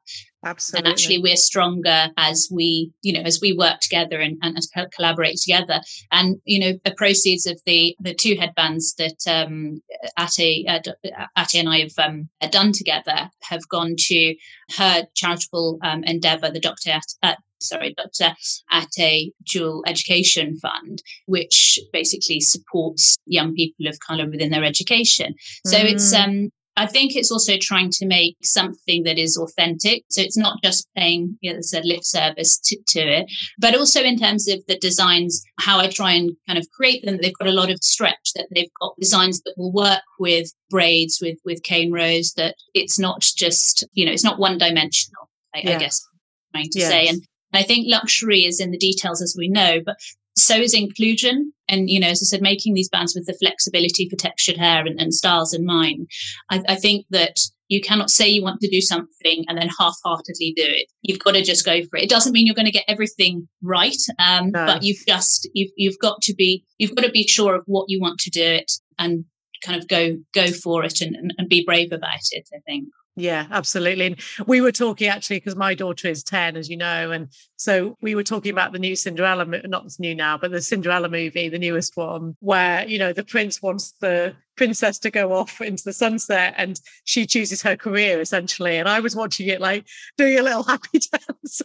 Absolutely. 0.45 0.86
And 0.86 0.94
actually, 0.94 1.18
we're 1.18 1.36
stronger 1.36 2.10
as 2.18 2.48
we, 2.51 2.92
you 3.01 3.13
know, 3.13 3.22
as 3.22 3.39
we 3.42 3.54
work 3.54 3.80
together 3.80 4.22
and, 4.22 4.38
and, 4.44 4.56
collaborate 4.95 5.38
together. 5.38 5.81
And 6.12 6.38
you 6.45 6.60
know, 6.60 6.80
the 6.86 6.94
proceeds 6.94 7.48
of 7.48 7.60
the 7.66 7.95
the 8.00 8.13
two 8.13 8.36
headbands 8.36 8.94
that 9.00 9.18
um, 9.27 9.81
Ateh, 10.19 10.69
uh, 10.69 11.25
Ateh 11.36 11.60
and 11.60 11.69
I 11.69 11.80
have 11.80 11.98
um, 11.98 12.30
done 12.51 12.72
together 12.74 13.31
have 13.42 13.68
gone 13.69 13.95
to 13.98 14.36
her 14.77 15.04
charitable 15.16 15.80
um, 15.81 16.04
endeavour, 16.04 16.51
the 16.51 16.60
Doctor 16.60 16.92
at, 17.24 17.39
at 17.56 17.63
sorry, 17.63 17.96
Dr. 17.96 18.36
Ateh 18.72 19.31
Jewel 19.44 19.84
Education 19.88 20.57
Fund, 20.57 21.02
which 21.25 21.80
basically 21.92 22.40
supports 22.40 23.18
young 23.25 23.54
people 23.54 23.88
of 23.88 23.98
colour 24.06 24.30
within 24.30 24.52
their 24.52 24.63
education. 24.63 25.36
So 25.66 25.78
mm. 25.78 25.92
it's 25.92 26.13
um 26.13 26.50
I 26.78 26.88
think 26.88 27.16
it's 27.16 27.31
also 27.31 27.54
trying 27.60 27.90
to 27.92 28.06
make 28.06 28.36
something 28.44 29.04
that 29.04 29.18
is 29.18 29.38
authentic. 29.38 30.04
So 30.10 30.22
it's 30.22 30.38
not 30.38 30.62
just 30.62 30.88
paying, 30.96 31.38
you 31.40 31.54
know, 31.54 31.60
a 31.74 31.81
lip 31.84 32.04
service 32.04 32.60
to, 32.66 32.78
to, 32.90 33.00
it, 33.00 33.31
but 33.58 33.75
also 33.75 34.01
in 34.01 34.19
terms 34.19 34.50
of 34.50 34.60
the 34.68 34.78
designs, 34.78 35.42
how 35.58 35.80
I 35.80 35.88
try 35.88 36.12
and 36.12 36.31
kind 36.48 36.60
of 36.60 36.68
create 36.72 37.06
them. 37.06 37.19
They've 37.22 37.38
got 37.40 37.48
a 37.48 37.54
lot 37.54 37.72
of 37.72 37.80
stretch 37.81 38.34
that 38.36 38.48
they've 38.54 38.69
got 38.81 39.00
designs 39.00 39.42
that 39.44 39.54
will 39.58 39.72
work 39.72 40.04
with 40.19 40.51
braids, 40.69 41.19
with, 41.22 41.38
with 41.46 41.63
cane 41.63 41.94
rows, 41.94 42.34
that 42.34 42.56
it's 42.74 43.00
not 43.00 43.22
just, 43.22 43.86
you 43.94 44.06
know, 44.06 44.12
it's 44.12 44.25
not 44.25 44.38
one 44.38 44.58
dimensional, 44.58 45.30
I, 45.56 45.60
I 45.60 45.78
guess, 45.78 46.06
trying 46.51 46.69
to 46.72 46.80
yes. 46.80 46.90
say. 46.90 47.08
And 47.08 47.25
I 47.57 47.63
think 47.63 47.86
luxury 47.88 48.46
is 48.46 48.60
in 48.60 48.72
the 48.72 48.78
details, 48.78 49.22
as 49.22 49.36
we 49.38 49.48
know, 49.48 49.80
but 49.86 49.98
so 50.38 50.56
is 50.56 50.74
inclusion. 50.74 51.54
And, 51.68 51.90
you 51.90 52.00
know, 52.00 52.07
as 52.07 52.22
I 52.22 52.25
said, 52.25 52.42
making 52.42 52.74
these 52.74 52.90
bands 52.90 53.16
with 53.16 53.25
the 53.25 53.34
flexibility 53.34 54.07
for 54.10 54.16
textured 54.16 54.57
hair 54.57 54.86
and, 54.86 55.00
and 55.00 55.13
styles 55.13 55.54
in 55.54 55.66
mind. 55.66 56.07
I, 56.50 56.62
I 56.68 56.75
think 56.75 57.06
that 57.10 57.40
you 57.68 57.81
cannot 57.81 58.12
say 58.12 58.28
you 58.28 58.44
want 58.44 58.62
to 58.62 58.69
do 58.69 58.81
something 58.81 59.44
and 59.48 59.57
then 59.57 59.69
half-heartedly 59.80 60.54
do 60.56 60.63
it. 60.66 60.88
You've 61.02 61.19
got 61.19 61.34
to 61.34 61.42
just 61.42 61.66
go 61.66 61.81
for 61.86 61.98
it. 61.98 62.04
It 62.04 62.10
doesn't 62.10 62.34
mean 62.34 62.46
you're 62.46 62.56
going 62.56 62.68
to 62.68 62.72
get 62.72 62.86
everything 62.88 63.48
right, 63.63 63.98
um, 64.19 64.51
no. 64.51 64.66
but 64.66 64.84
you've 64.84 65.04
just 65.08 65.50
you've 65.54 65.72
you've 65.75 66.00
got 66.00 66.22
to 66.24 66.36
be 66.36 66.63
you've 66.78 66.96
got 66.96 67.06
to 67.06 67.12
be 67.12 67.28
sure 67.28 67.56
of 67.56 67.63
what 67.66 67.86
you 67.88 68.00
want 68.00 68.19
to 68.19 68.30
do 68.30 68.44
it 68.44 68.72
and 69.00 69.25
kind 69.63 69.81
of 69.81 69.88
go 69.88 70.18
go 70.34 70.48
for 70.48 70.84
it 70.84 71.01
and, 71.01 71.16
and, 71.16 71.34
and 71.40 71.50
be 71.50 71.66
brave 71.66 71.92
about 71.92 72.19
it. 72.31 72.48
I 72.54 72.60
think. 72.68 72.90
Yeah, 73.18 73.48
absolutely. 73.50 74.08
And 74.08 74.20
we 74.46 74.60
were 74.60 74.74
talking 74.74 75.08
actually 75.08 75.38
because 75.38 75.56
my 75.56 75.74
daughter 75.74 76.10
is 76.10 76.22
10, 76.22 76.58
as 76.58 76.70
you 76.70 76.76
know. 76.76 77.12
And 77.12 77.30
so 77.56 77.96
we 78.02 78.14
were 78.14 78.24
talking 78.24 78.52
about 78.52 78.74
the 78.74 78.80
new 78.80 78.94
Cinderella, 78.94 79.46
not 79.46 79.86
new 80.00 80.14
now, 80.14 80.38
but 80.38 80.52
the 80.52 80.62
Cinderella 80.62 81.08
movie, 81.08 81.48
the 81.48 81.58
newest 81.58 81.96
one, 81.96 82.36
where, 82.42 82.86
you 82.86 83.00
know, 83.00 83.14
the 83.14 83.24
prince 83.24 83.62
wants 83.62 83.94
the 84.02 84.36
princess 84.58 85.00
to 85.00 85.12
go 85.12 85.32
off 85.32 85.62
into 85.62 85.84
the 85.86 85.94
sunset 85.94 86.56
and 86.58 86.80
she 87.06 87.26
chooses 87.26 87.62
her 87.62 87.78
career 87.78 88.20
essentially. 88.20 88.76
And 88.78 88.90
I 88.90 89.00
was 89.00 89.16
watching 89.16 89.48
it 89.48 89.62
like 89.62 89.86
doing 90.18 90.38
a 90.38 90.44
little 90.44 90.64
happy 90.64 91.00
dance, 91.12 91.62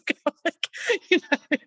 you 1.10 1.18
know. 1.18 1.58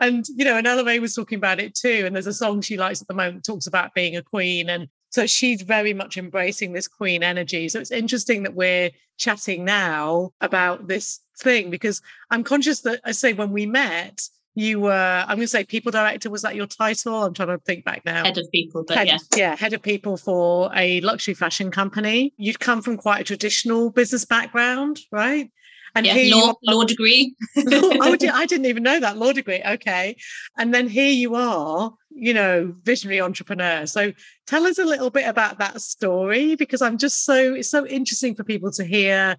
And, 0.00 0.26
you 0.28 0.44
know, 0.44 0.56
and 0.58 0.84
May 0.84 0.98
was 0.98 1.14
talking 1.14 1.38
about 1.38 1.60
it 1.60 1.74
too. 1.74 2.02
And 2.04 2.14
there's 2.14 2.26
a 2.26 2.34
song 2.34 2.60
she 2.60 2.76
likes 2.76 3.00
at 3.00 3.08
the 3.08 3.14
moment, 3.14 3.44
talks 3.44 3.66
about 3.66 3.94
being 3.94 4.16
a 4.16 4.22
queen 4.22 4.68
and 4.68 4.88
so 5.10 5.26
she's 5.26 5.62
very 5.62 5.92
much 5.92 6.16
embracing 6.16 6.72
this 6.72 6.88
queen 6.88 7.22
energy. 7.22 7.68
So 7.68 7.80
it's 7.80 7.90
interesting 7.90 8.44
that 8.44 8.54
we're 8.54 8.90
chatting 9.18 9.64
now 9.64 10.32
about 10.40 10.86
this 10.88 11.20
thing 11.38 11.70
because 11.70 12.00
I'm 12.30 12.44
conscious 12.44 12.80
that 12.82 13.00
I 13.04 13.12
say 13.12 13.32
when 13.32 13.50
we 13.50 13.66
met, 13.66 14.22
you 14.54 14.80
were, 14.80 15.24
I'm 15.26 15.36
going 15.36 15.40
to 15.40 15.48
say 15.48 15.64
people 15.64 15.92
director. 15.92 16.30
Was 16.30 16.42
that 16.42 16.54
your 16.54 16.66
title? 16.66 17.24
I'm 17.24 17.34
trying 17.34 17.48
to 17.48 17.58
think 17.58 17.84
back 17.84 18.04
now. 18.04 18.24
Head 18.24 18.38
of 18.38 18.50
people, 18.52 18.84
but 18.86 18.96
head, 18.96 19.08
yeah. 19.08 19.18
Yeah, 19.36 19.56
head 19.56 19.72
of 19.72 19.82
people 19.82 20.16
for 20.16 20.70
a 20.74 21.00
luxury 21.02 21.34
fashion 21.34 21.70
company. 21.70 22.32
You'd 22.36 22.60
come 22.60 22.82
from 22.82 22.96
quite 22.96 23.20
a 23.20 23.24
traditional 23.24 23.90
business 23.90 24.24
background, 24.24 25.00
right? 25.12 25.50
And 25.94 26.06
yeah, 26.06 26.36
law, 26.36 26.54
law 26.62 26.84
degree. 26.84 27.34
oh, 27.56 27.98
I 28.32 28.46
didn't 28.46 28.66
even 28.66 28.82
know 28.82 29.00
that 29.00 29.16
law 29.16 29.32
degree. 29.32 29.62
Okay. 29.64 30.16
And 30.56 30.72
then 30.72 30.88
here 30.88 31.10
you 31.10 31.34
are, 31.34 31.92
you 32.10 32.34
know, 32.34 32.74
visionary 32.82 33.20
entrepreneur. 33.20 33.86
So 33.86 34.12
tell 34.46 34.66
us 34.66 34.78
a 34.78 34.84
little 34.84 35.10
bit 35.10 35.26
about 35.26 35.58
that 35.58 35.80
story 35.80 36.56
because 36.56 36.82
I'm 36.82 36.98
just 36.98 37.24
so, 37.24 37.54
it's 37.54 37.70
so 37.70 37.86
interesting 37.86 38.34
for 38.34 38.44
people 38.44 38.70
to 38.72 38.84
hear 38.84 39.36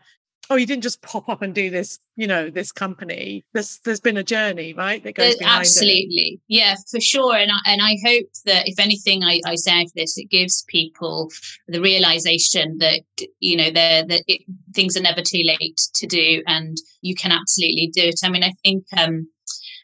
oh, 0.52 0.56
you 0.56 0.66
didn't 0.66 0.84
just 0.84 1.02
pop 1.02 1.30
up 1.30 1.42
and 1.42 1.56
do 1.56 1.70
this, 1.70 1.98
you 2.18 2.28
know, 2.28 2.50
this 2.50 2.74
company. 2.74 3.46
There's 3.54 3.80
there's 3.86 4.02
been 4.02 4.18
a 4.18 4.24
journey, 4.24 4.74
right? 4.74 5.02
That 5.04 5.16
goes 5.16 5.38
behind 5.38 5.62
absolutely, 5.62 6.10
it. 6.10 6.40
yeah, 6.50 6.76
for 6.92 7.00
sure. 7.00 7.36
And 7.36 7.50
I, 7.52 7.72
and 7.72 7.82
I 7.82 7.96
hope 8.06 8.28
that 8.46 8.68
if 8.68 8.78
anything 8.78 9.24
I, 9.24 9.40
I 9.46 9.56
say 9.56 9.86
for 9.86 9.94
this, 9.96 10.18
it 10.18 10.30
gives 10.30 10.66
people 10.68 11.30
the 11.68 11.80
realization 11.80 12.78
that 12.80 13.02
you 13.40 13.56
know 13.56 13.72
that 13.72 14.24
it, 14.28 14.42
things 14.76 14.98
are 14.98 15.02
never 15.02 15.22
too 15.22 15.44
late 15.46 15.80
to 15.96 16.06
do, 16.06 16.44
and 16.48 16.76
you 17.02 17.16
can 17.16 17.32
absolutely 17.32 17.90
do 17.94 18.04
it. 18.04 18.20
I 18.24 18.30
mean, 18.30 18.44
I 18.44 18.52
think 18.64 18.84
um, 18.98 19.30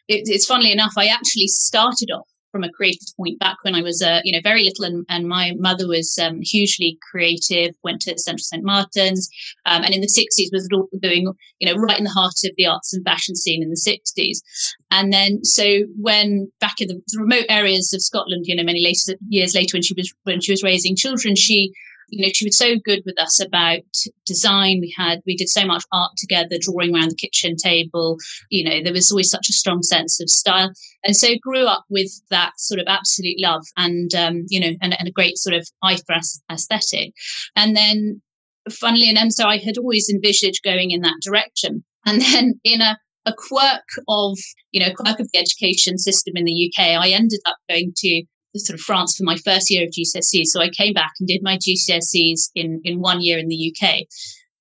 it, 0.08 0.24
it's 0.26 0.46
funnily 0.46 0.74
enough, 0.74 0.94
I 0.98 1.08
actually 1.08 1.48
started 1.48 2.10
off 2.14 2.28
from 2.58 2.64
a 2.64 2.72
creative 2.72 3.08
point 3.16 3.38
back 3.38 3.58
when 3.62 3.76
I 3.76 3.82
was, 3.84 4.02
uh, 4.02 4.22
you 4.24 4.34
know, 4.34 4.42
very 4.44 4.64
little, 4.64 4.86
and, 4.86 5.06
and 5.10 5.28
my 5.28 5.54
mother 5.60 5.88
was 5.88 6.18
um, 6.18 6.40
hugely 6.42 6.98
creative. 7.12 7.76
Went 7.84 8.02
to 8.02 8.18
Central 8.18 8.40
St 8.40 8.64
Martin's, 8.64 9.30
um, 9.68 9.84
and 9.84 9.94
in 9.94 10.02
the 10.02 10.08
'60s 10.08 10.50
was 10.52 10.68
doing, 11.00 11.32
you 11.60 11.72
know, 11.72 11.80
right 11.80 12.00
in 12.00 12.04
the 12.04 12.10
heart 12.10 12.34
of 12.46 12.52
the 12.58 12.66
arts 12.66 12.94
and 12.94 13.06
fashion 13.06 13.36
scene 13.36 13.62
in 13.62 13.70
the 13.70 13.76
'60s. 13.76 14.40
And 14.90 15.14
then, 15.14 15.44
so 15.44 15.82
when 16.02 16.52
back 16.60 16.82
in 16.82 16.88
the 16.88 17.00
remote 17.16 17.46
areas 17.50 17.94
of 17.94 18.02
Scotland, 18.02 18.46
you 18.48 18.56
know, 18.56 18.64
many 18.64 18.82
later 18.82 19.20
years 19.30 19.54
later, 19.54 19.76
when 19.76 19.84
she 19.84 19.94
was 19.96 20.12
when 20.24 20.42
she 20.42 20.52
was 20.52 20.64
raising 20.64 20.96
children, 20.96 21.36
she 21.36 21.72
you 22.10 22.26
know, 22.26 22.32
she 22.34 22.46
was 22.46 22.58
so 22.58 22.76
good 22.84 23.02
with 23.06 23.20
us 23.20 23.44
about 23.44 23.80
design. 24.26 24.80
We 24.82 24.94
had, 24.98 25.22
we 25.26 25.36
did 25.36 25.50
so 25.50 25.66
much 25.66 25.84
art 25.92 26.12
together, 26.18 26.58
drawing 26.60 26.96
around 26.96 27.12
the 27.12 27.16
kitchen 27.16 27.56
table. 27.56 28.18
You 28.50 28.64
know, 28.64 28.84
there 28.84 28.94
was 28.94 29.12
always 29.12 29.30
such 29.30 29.50
a 29.50 29.54
strong 29.54 29.84
sense 29.84 30.22
of 30.22 30.30
style. 30.30 30.72
And 31.04 31.16
so 31.16 31.36
grew 31.42 31.66
up 31.66 31.86
with 31.90 32.12
that 32.30 32.54
sort 32.58 32.80
of 32.80 32.88
absolute 32.88 33.38
love 33.40 33.64
and, 33.76 34.14
um, 34.16 34.46
you 34.48 34.60
know, 34.60 34.72
and, 34.82 34.96
and 34.98 35.08
a 35.08 35.12
great 35.12 35.38
sort 35.38 35.56
of 35.56 35.68
eye 35.84 35.98
for 35.98 36.16
aesthetic. 36.52 37.14
And 37.56 37.76
then 37.76 38.22
funnily 38.72 39.10
enough, 39.10 39.32
so 39.32 39.48
I 39.48 39.58
had 39.58 39.78
always 39.78 40.10
envisaged 40.10 40.64
going 40.64 40.92
in 40.92 41.02
that 41.02 41.20
direction. 41.22 41.84
And 42.06 42.22
then 42.22 42.60
in 42.64 42.80
a, 42.80 42.98
a 43.26 43.34
quirk 43.38 43.84
of, 44.08 44.38
you 44.72 44.80
know, 44.80 44.94
quirk 44.94 45.20
of 45.20 45.28
the 45.34 45.40
education 45.40 45.98
system 45.98 46.38
in 46.38 46.46
the 46.46 46.72
UK, 46.72 46.86
I 46.86 47.10
ended 47.10 47.42
up 47.46 47.58
going 47.70 47.92
to 47.98 48.24
sort 48.56 48.80
of 48.80 48.82
France 48.82 49.16
for 49.16 49.24
my 49.24 49.36
first 49.38 49.70
year 49.70 49.86
of 49.86 49.92
GCSEs. 49.92 50.46
So 50.46 50.62
I 50.62 50.70
came 50.70 50.94
back 50.94 51.12
and 51.20 51.28
did 51.28 51.42
my 51.44 51.58
GCSEs 51.58 52.50
in, 52.56 52.82
in 52.84 53.00
one 53.00 53.22
year 53.22 53.38
in 53.38 53.48
the 53.48 53.74
UK. 53.74 54.06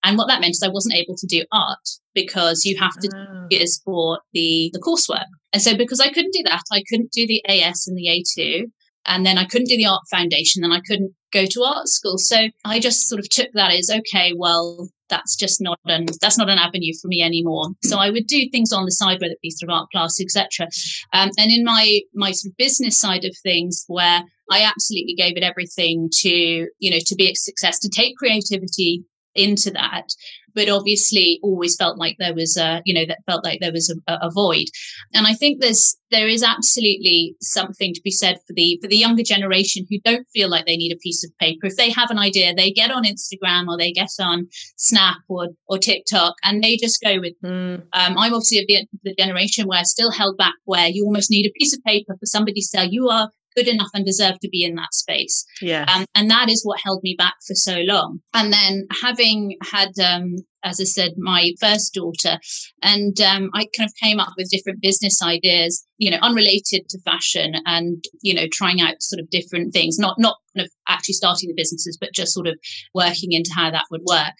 And 0.05 0.17
what 0.17 0.29
that 0.29 0.41
meant 0.41 0.53
is 0.53 0.63
I 0.63 0.69
wasn't 0.69 0.95
able 0.95 1.17
to 1.17 1.27
do 1.27 1.45
art 1.53 1.79
because 2.15 2.65
you 2.65 2.79
have 2.79 2.93
to 3.01 3.09
oh. 3.09 3.11
do 3.11 3.17
ah. 3.17 3.47
years 3.51 3.81
for 3.85 4.21
the, 4.33 4.71
the 4.73 4.81
coursework. 4.81 5.27
And 5.53 5.63
so 5.63 5.77
because 5.77 6.01
I 6.01 6.09
couldn't 6.09 6.33
do 6.33 6.43
that, 6.45 6.63
I 6.71 6.83
couldn't 6.89 7.13
do 7.13 7.27
the 7.27 7.43
AS 7.49 7.87
and 7.87 7.97
the 7.97 8.07
A2. 8.39 8.65
and 9.07 9.25
then 9.25 9.39
I 9.39 9.47
couldn't 9.47 9.69
do 9.69 9.77
the 9.77 9.87
art 9.87 10.03
foundation, 10.11 10.65
and 10.65 10.73
I 10.73 10.81
couldn't 10.87 11.15
go 11.33 11.47
to 11.47 11.63
art 11.63 11.89
school. 11.89 12.19
So 12.19 12.49
I 12.65 12.79
just 12.79 13.09
sort 13.09 13.21
of 13.21 13.29
took 13.29 13.49
that 13.55 13.73
as 13.73 13.91
okay, 13.91 14.33
well, 14.37 14.89
that's 15.09 15.37
just 15.37 15.61
not 15.61 15.79
an 15.87 16.07
that's 16.21 16.39
not 16.39 16.49
an 16.49 16.59
avenue 16.59 16.93
for 17.01 17.09
me 17.09 17.23
anymore. 17.23 17.69
So 17.83 17.99
I 17.99 18.11
would 18.11 18.27
do 18.27 18.49
things 18.51 18.73
on 18.73 18.85
the 18.85 18.93
side, 18.93 19.21
whether 19.21 19.33
it 19.33 19.41
be 19.43 19.51
through 19.51 19.75
art 19.75 19.89
class, 19.91 20.21
etc. 20.21 20.69
Um, 21.13 21.31
and 21.39 21.51
in 21.51 21.65
my 21.65 22.01
my 22.15 22.33
sort 22.33 22.53
of 22.53 22.57
business 22.57 22.99
side 22.99 23.25
of 23.25 23.37
things, 23.43 23.85
where 23.89 24.23
I 24.51 24.63
absolutely 24.63 25.15
gave 25.15 25.37
it 25.37 25.43
everything 25.43 26.09
to 26.21 26.31
you 26.31 26.91
know 26.91 26.99
to 27.05 27.15
be 27.15 27.31
a 27.31 27.35
success, 27.35 27.79
to 27.81 27.89
take 27.89 28.17
creativity 28.17 29.05
into 29.37 29.71
that 29.71 30.09
but 30.57 30.71
obviously 30.71 31.39
always 31.43 31.77
felt 31.77 31.99
like 31.99 32.17
there 32.19 32.35
was 32.35 32.57
a 32.57 32.83
you 32.85 32.95
know 32.95 33.05
that 33.07 33.19
felt 33.27 33.45
like 33.45 33.61
there 33.61 33.73
was 33.73 33.95
a, 34.09 34.19
a, 34.23 34.31
void 34.31 34.67
and 35.15 35.27
i 35.27 35.35
think 35.35 35.61
there's 35.61 35.97
there 36.11 36.27
is 36.27 36.43
absolutely 36.43 37.37
something 37.41 37.93
to 37.93 38.01
be 38.03 38.11
said 38.11 38.37
for 38.47 38.55
the 38.55 38.79
for 38.83 38.89
the 38.89 38.97
younger 38.97 39.23
generation 39.23 39.87
who 39.89 39.99
don't 40.05 40.27
feel 40.33 40.49
like 40.49 40.67
they 40.67 40.77
need 40.77 40.93
a 40.93 40.99
piece 40.99 41.23
of 41.23 41.31
paper 41.39 41.67
if 41.67 41.77
they 41.77 41.91
have 41.91 42.11
an 42.11 42.19
idea 42.19 42.55
they 42.55 42.73
get 42.73 42.91
on 42.91 43.05
instagram 43.05 43.69
or 43.69 43.77
they 43.77 43.93
get 43.93 44.09
on 44.19 44.49
snap 44.77 45.19
or 45.29 45.49
or 45.69 45.79
tiktok 45.79 46.35
and 46.43 46.65
they 46.65 46.77
just 46.77 47.01
go 47.03 47.21
with 47.21 47.35
mm. 47.45 47.77
um, 47.93 48.19
i'm 48.19 48.35
obviously 48.35 48.59
of 48.59 48.67
the, 48.67 48.87
the 49.05 49.15
generation 49.15 49.69
where 49.69 49.79
i 49.79 49.83
still 49.83 50.11
held 50.11 50.37
back 50.37 50.55
where 50.65 50.89
you 50.89 51.05
almost 51.05 51.31
need 51.31 51.47
a 51.47 51.59
piece 51.59 51.75
of 51.77 51.85
paper 51.85 52.15
for 52.19 52.27
somebody 52.27 52.61
to 52.61 52.67
say 52.67 52.89
you 52.91 53.09
are 53.09 53.31
good 53.57 53.69
enough 53.69 53.91
and 53.95 54.05
deserve 54.05 54.39
to 54.41 54.49
be 54.49 54.65
in 54.65 54.75
that 54.75 54.93
space. 54.93 55.45
Yeah. 55.61 55.87
Um, 55.89 56.05
and 56.15 56.31
that 56.31 56.49
is 56.49 56.63
what 56.65 56.81
held 56.85 57.01
me 57.03 57.15
back 57.17 57.35
for 57.47 57.55
so 57.55 57.79
long. 57.81 58.21
And 58.35 58.53
then 58.53 58.87
having 59.03 59.57
had, 59.63 59.93
um, 59.99 60.37
as 60.63 60.81
I 60.81 60.85
said, 60.85 61.13
my 61.17 61.53
first 61.61 61.95
daughter, 61.95 62.39
and 62.83 63.19
um, 63.21 63.51
I 63.55 63.67
kind 63.77 63.89
of 63.89 63.93
came 64.03 64.21
up 64.21 64.33
with 64.37 64.51
different 64.51 64.83
business 64.83 65.23
ideas, 65.23 65.87
you 65.99 66.11
know, 66.11 66.19
unrelated 66.23 66.89
to 66.91 67.01
fashion, 67.03 67.55
and 67.65 68.05
you 68.21 68.35
know, 68.35 68.47
trying 68.53 68.81
out 68.81 68.97
sort 69.01 69.21
of 69.21 69.31
different 69.31 69.73
things, 69.73 69.99
not 69.99 70.17
not 70.19 70.37
kind 70.55 70.67
of 70.67 70.73
actually 70.89 71.15
starting 71.15 71.49
the 71.49 71.55
businesses, 71.57 71.97
but 72.01 72.13
just 72.13 72.33
sort 72.33 72.47
of 72.47 72.59
working 72.95 73.33
into 73.33 73.51
how 73.55 73.71
that 73.71 73.87
would 73.91 74.03
work. 74.07 74.33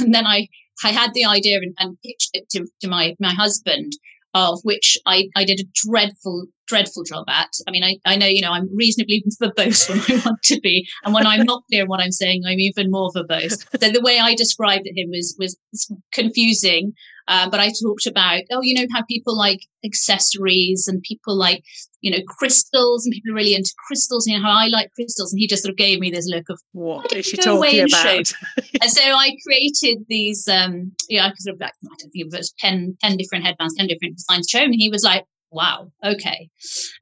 And 0.00 0.12
then 0.14 0.26
I 0.26 0.48
I 0.82 0.90
had 0.90 1.14
the 1.14 1.24
idea 1.24 1.58
and, 1.58 1.74
and 1.78 1.96
pitched 2.04 2.30
it 2.32 2.48
to, 2.50 2.66
to 2.80 2.88
my 2.88 3.14
my 3.20 3.32
husband, 3.32 3.92
of 4.34 4.60
which 4.64 4.98
I, 5.06 5.28
I 5.36 5.44
did 5.44 5.60
a 5.60 5.64
dreadful, 5.86 6.46
dreadful 6.66 7.04
job 7.04 7.24
at. 7.28 7.50
I 7.68 7.70
mean, 7.70 7.84
I, 7.84 7.98
I 8.04 8.16
know, 8.16 8.26
you 8.26 8.42
know, 8.42 8.50
I'm 8.50 8.68
reasonably 8.74 9.24
verbose 9.42 9.88
when 9.88 10.00
I 10.00 10.22
want 10.24 10.42
to 10.44 10.60
be. 10.60 10.86
And 11.04 11.14
when 11.14 11.26
I'm 11.26 11.44
not 11.44 11.62
clear 11.70 11.86
what 11.86 12.00
I'm 12.00 12.12
saying, 12.12 12.42
I'm 12.46 12.58
even 12.58 12.90
more 12.90 13.10
verbose. 13.14 13.64
So 13.84 13.90
the 13.90 14.00
way 14.00 14.18
I 14.18 14.34
described 14.34 14.86
him 14.86 15.10
was, 15.10 15.36
was 15.38 15.56
confusing. 16.12 16.94
Um, 17.28 17.50
but 17.50 17.60
I 17.60 17.68
talked 17.82 18.06
about, 18.06 18.42
oh, 18.50 18.60
you 18.62 18.74
know, 18.74 18.86
how 18.92 19.02
people 19.08 19.36
like 19.36 19.60
accessories 19.84 20.86
and 20.86 21.02
people 21.02 21.36
like, 21.36 21.64
you 22.00 22.10
know, 22.10 22.18
crystals 22.26 23.06
and 23.06 23.12
people 23.12 23.32
are 23.32 23.36
really 23.36 23.54
into 23.54 23.72
crystals, 23.86 24.26
you 24.26 24.36
know, 24.36 24.44
how 24.44 24.52
I 24.52 24.66
like 24.66 24.90
crystals. 24.94 25.32
And 25.32 25.40
he 25.40 25.46
just 25.46 25.62
sort 25.62 25.70
of 25.70 25.76
gave 25.78 26.00
me 26.00 26.10
this 26.10 26.26
look 26.26 26.44
of, 26.50 26.60
what, 26.72 27.12
is 27.12 27.26
she 27.26 27.36
talking 27.36 27.80
about? 27.80 28.32
and 28.80 28.90
so 28.90 29.02
I 29.02 29.36
created 29.46 30.04
these, 30.08 30.46
um, 30.48 30.92
yeah, 31.08 31.26
I 31.26 31.32
sort 31.38 31.54
of 31.54 31.60
like, 31.60 31.72
I 31.82 31.88
don't 31.98 32.10
think 32.10 32.26
it 32.26 32.32
was 32.32 32.52
10, 32.58 32.96
10 33.02 33.16
different 33.16 33.44
headbands, 33.44 33.74
10 33.76 33.86
different 33.86 34.16
designs 34.16 34.48
shown. 34.50 34.64
And 34.64 34.74
he 34.76 34.90
was 34.90 35.02
like, 35.02 35.24
wow, 35.50 35.90
okay. 36.04 36.50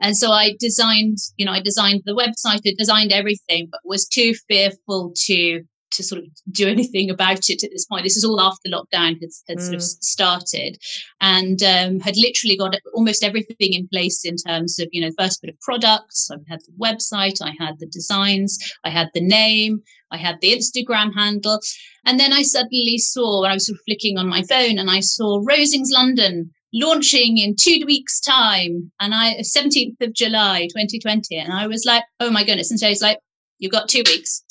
And 0.01 0.17
so 0.17 0.31
I 0.31 0.55
designed, 0.61 1.17
you 1.37 1.47
know, 1.47 1.53
I 1.53 1.61
designed 1.61 2.03
the 2.05 2.15
website, 2.15 2.61
I 2.67 2.75
designed 2.79 3.11
everything, 3.11 3.69
but 3.71 3.81
was 3.85 4.07
too 4.07 4.35
fearful 4.49 5.13
to 5.27 5.63
to 5.93 6.03
sort 6.03 6.21
of 6.23 6.27
do 6.51 6.69
anything 6.69 7.11
about 7.11 7.49
it 7.49 7.63
at 7.63 7.71
this 7.71 7.87
point. 7.87 8.05
This 8.05 8.17
is 8.17 8.25
all 8.25 8.41
after 8.41 8.69
lockdown 8.69 9.21
had, 9.21 9.31
had 9.49 9.59
mm. 9.59 9.63
sort 9.63 9.75
of 9.75 9.81
mm. 9.81 10.03
started 10.03 10.79
and 11.21 11.63
um, 11.63 12.01
had 12.01 12.17
literally 12.17 12.57
got 12.57 12.77
almost 12.95 13.25
everything 13.25 13.73
in 13.73 13.89
place 13.89 14.25
in 14.25 14.37
terms 14.37 14.79
of, 14.79 14.89
you 14.93 15.01
know, 15.01 15.11
first 15.19 15.41
bit 15.43 15.53
of 15.53 15.61
products. 15.61 16.31
I 16.31 16.37
had 16.49 16.61
the 16.61 16.73
website, 16.81 17.43
I 17.43 17.55
had 17.59 17.79
the 17.79 17.87
designs, 17.87 18.59
I 18.85 18.91
had 18.91 19.09
the 19.15 19.21
name, 19.21 19.83
I 20.11 20.17
had 20.17 20.41
the 20.41 20.53
Instagram 20.53 21.15
handle. 21.15 21.61
And 22.05 22.19
then 22.19 22.33
I 22.33 22.43
suddenly 22.43 22.99
saw, 22.99 23.45
I 23.45 23.55
was 23.55 23.67
sort 23.67 23.77
of 23.77 23.85
flicking 23.87 24.19
on 24.19 24.29
my 24.29 24.43
phone 24.43 24.79
and 24.79 24.91
I 24.91 25.01
saw 25.01 25.41
Roseings 25.41 25.91
London 25.93 26.51
launching 26.73 27.39
in 27.39 27.55
two 27.55 27.83
weeks 27.87 28.19
time 28.21 28.91
and 28.99 29.15
I 29.15 29.37
17th 29.43 30.01
of 30.01 30.15
July 30.15 30.63
2020 30.69 31.37
and 31.37 31.53
I 31.53 31.67
was 31.67 31.85
like 31.85 32.03
oh 32.19 32.31
my 32.31 32.45
goodness 32.45 32.71
and 32.71 32.81
so 32.81 32.89
he's 32.89 33.03
like 33.03 33.19
you've 33.59 33.73
got 33.73 33.91
two 33.91 34.03
weeks 34.07 34.43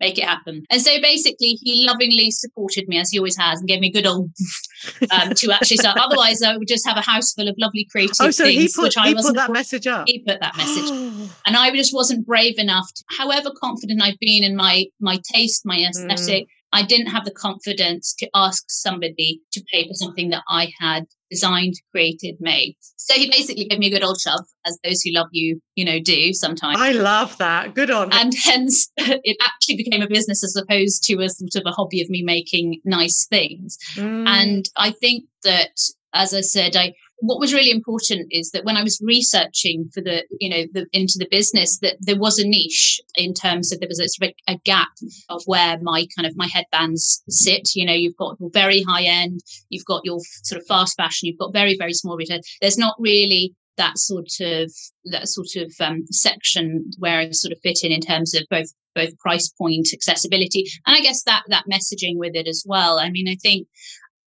make 0.00 0.18
it 0.18 0.24
happen. 0.24 0.64
And 0.70 0.80
so 0.80 1.00
basically, 1.00 1.58
he 1.62 1.86
lovingly 1.86 2.30
supported 2.30 2.88
me 2.88 2.98
as 2.98 3.10
he 3.10 3.18
always 3.18 3.36
has 3.36 3.60
and 3.60 3.68
gave 3.68 3.80
me 3.80 3.88
a 3.88 3.92
good 3.92 4.06
old 4.06 4.30
um, 5.10 5.34
to 5.34 5.52
actually 5.52 5.78
start. 5.78 5.98
Otherwise, 5.98 6.42
I 6.42 6.56
would 6.56 6.68
just 6.68 6.86
have 6.86 6.96
a 6.96 7.02
house 7.02 7.32
full 7.32 7.48
of 7.48 7.54
lovely 7.58 7.86
creative 7.90 8.16
oh, 8.20 8.30
so 8.30 8.44
things. 8.44 8.74
He 8.74 8.82
put, 8.82 8.94
he 8.94 9.14
put 9.14 9.34
that 9.34 9.52
message 9.52 9.86
up. 9.86 10.04
He 10.06 10.20
put 10.20 10.40
that 10.40 10.56
message, 10.56 10.90
and 11.46 11.56
I 11.56 11.70
just 11.70 11.94
wasn't 11.94 12.26
brave 12.26 12.58
enough. 12.58 12.86
To, 12.94 13.04
however 13.18 13.50
confident 13.60 14.02
I've 14.02 14.18
been 14.20 14.44
in 14.44 14.56
my 14.56 14.86
my 15.00 15.20
taste, 15.32 15.62
my 15.64 15.76
mm. 15.76 15.88
aesthetic. 15.88 16.44
Mm. 16.44 16.48
I 16.74 16.82
didn't 16.82 17.06
have 17.06 17.24
the 17.24 17.30
confidence 17.30 18.16
to 18.18 18.28
ask 18.34 18.64
somebody 18.66 19.40
to 19.52 19.62
pay 19.72 19.86
for 19.86 19.94
something 19.94 20.30
that 20.30 20.42
I 20.48 20.72
had 20.80 21.06
designed, 21.34 21.74
created, 21.90 22.36
made. 22.40 22.76
So 22.96 23.14
he 23.14 23.28
basically 23.28 23.64
gave 23.64 23.78
me 23.78 23.88
a 23.88 23.90
good 23.90 24.04
old 24.04 24.20
shove, 24.20 24.44
as 24.66 24.78
those 24.84 25.02
who 25.02 25.12
love 25.12 25.28
you, 25.32 25.60
you 25.74 25.84
know, 25.84 25.98
do 26.00 26.32
sometimes. 26.32 26.78
I 26.78 26.92
love 26.92 27.36
that. 27.38 27.74
Good 27.74 27.90
on. 27.90 28.12
And 28.12 28.32
hence 28.44 28.90
it 28.96 29.36
actually 29.42 29.76
became 29.76 30.02
a 30.02 30.08
business 30.08 30.42
as 30.44 30.56
opposed 30.56 31.02
to 31.04 31.20
a 31.20 31.28
sort 31.28 31.56
of 31.56 31.62
a 31.66 31.70
hobby 31.70 32.00
of 32.00 32.08
me 32.08 32.22
making 32.22 32.80
nice 32.84 33.26
things. 33.26 33.76
Mm. 33.94 34.26
And 34.26 34.64
I 34.76 34.90
think 34.90 35.24
that 35.42 35.76
as 36.14 36.32
I 36.32 36.40
said, 36.40 36.76
I 36.76 36.94
what 37.18 37.40
was 37.40 37.54
really 37.54 37.70
important 37.70 38.26
is 38.30 38.50
that 38.50 38.64
when 38.64 38.76
I 38.76 38.82
was 38.82 39.00
researching 39.02 39.88
for 39.94 40.02
the, 40.02 40.24
you 40.40 40.48
know, 40.50 40.64
the, 40.72 40.86
into 40.92 41.14
the 41.18 41.28
business, 41.30 41.78
that 41.78 41.96
there 42.00 42.18
was 42.18 42.38
a 42.38 42.46
niche 42.46 43.00
in 43.14 43.32
terms 43.32 43.72
of 43.72 43.80
there 43.80 43.88
was 43.88 44.00
a, 44.00 44.34
a 44.46 44.58
gap 44.64 44.88
of 45.30 45.42
where 45.46 45.78
my 45.80 46.06
kind 46.16 46.26
of 46.26 46.36
my 46.36 46.46
headbands 46.46 47.22
sit. 47.28 47.74
You 47.74 47.86
know, 47.86 47.92
you've 47.92 48.16
got 48.16 48.36
your 48.40 48.50
very 48.52 48.82
high 48.82 49.04
end, 49.04 49.40
you've 49.68 49.86
got 49.86 50.02
your 50.04 50.18
sort 50.42 50.60
of 50.60 50.66
fast 50.66 50.96
fashion, 50.96 51.28
you've 51.28 51.38
got 51.38 51.52
very 51.52 51.76
very 51.76 51.94
small 51.94 52.16
retail. 52.16 52.40
There's 52.60 52.78
not 52.78 52.94
really 52.98 53.54
that 53.76 53.98
sort 53.98 54.40
of 54.40 54.72
that 55.04 55.28
sort 55.28 55.56
of 55.56 55.72
um, 55.80 56.04
section 56.10 56.90
where 56.98 57.18
I 57.18 57.30
sort 57.30 57.52
of 57.52 57.58
fit 57.62 57.82
in 57.82 57.92
in 57.92 58.00
terms 58.00 58.34
of 58.34 58.44
both 58.50 58.72
both 58.94 59.18
price 59.18 59.48
point 59.48 59.88
accessibility 59.92 60.64
and 60.86 60.94
i 60.96 61.00
guess 61.00 61.24
that 61.24 61.42
that 61.48 61.64
messaging 61.70 62.16
with 62.16 62.34
it 62.34 62.46
as 62.46 62.64
well 62.64 62.98
i 62.98 63.10
mean 63.10 63.28
i 63.28 63.34
think 63.34 63.66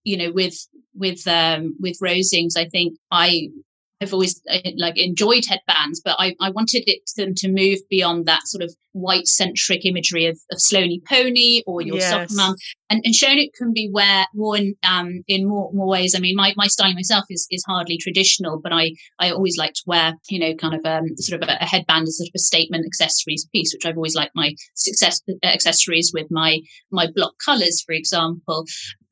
you 0.07 0.17
know 0.17 0.31
with 0.31 0.57
with 0.95 1.27
um 1.27 1.75
with 1.79 1.97
roseings 2.01 2.57
i 2.57 2.65
think 2.65 2.97
i 3.11 3.49
I've 3.99 4.13
always 4.13 4.41
uh, 4.49 4.59
like 4.77 4.97
enjoyed 4.97 5.45
headbands, 5.45 6.01
but 6.03 6.15
I, 6.19 6.35
I 6.39 6.51
wanted 6.51 6.83
it 6.85 7.09
them 7.17 7.33
to 7.35 7.51
move 7.51 7.79
beyond 7.89 8.27
that 8.27 8.41
sort 8.45 8.63
of 8.63 8.75
white 8.91 9.27
centric 9.27 9.85
imagery 9.85 10.25
of, 10.25 10.39
of 10.51 10.61
Sloane 10.61 11.01
Pony 11.07 11.63
or 11.65 11.81
your 11.81 11.97
yes. 11.97 12.35
mum 12.35 12.55
and, 12.89 13.01
and 13.03 13.15
shown 13.15 13.37
it 13.37 13.53
can 13.53 13.73
be 13.73 13.89
wear 13.91 14.25
worn 14.33 14.73
um, 14.83 15.23
in 15.27 15.47
more, 15.47 15.71
more 15.73 15.87
ways. 15.87 16.13
I 16.15 16.19
mean, 16.19 16.35
my, 16.35 16.53
my 16.55 16.67
styling 16.67 16.95
myself 16.95 17.25
is, 17.29 17.47
is 17.49 17.63
hardly 17.67 17.97
traditional, 17.97 18.59
but 18.61 18.71
I, 18.71 18.91
I 19.19 19.31
always 19.31 19.57
like 19.57 19.73
to 19.73 19.83
wear, 19.87 20.13
you 20.29 20.39
know, 20.39 20.53
kind 20.55 20.75
of 20.75 20.85
um, 20.85 21.15
sort 21.17 21.41
of 21.41 21.49
a, 21.49 21.57
a 21.59 21.65
headband 21.65 22.07
as 22.07 22.17
sort 22.17 22.27
of 22.27 22.33
a 22.35 22.39
statement 22.39 22.85
accessories 22.85 23.47
piece, 23.51 23.73
which 23.73 23.85
I've 23.85 23.97
always 23.97 24.15
liked 24.15 24.35
my 24.35 24.53
success 24.75 25.21
uh, 25.29 25.47
accessories 25.47 26.11
with 26.13 26.27
my, 26.29 26.59
my 26.91 27.07
block 27.13 27.33
colors, 27.43 27.81
for 27.83 27.93
example 27.93 28.65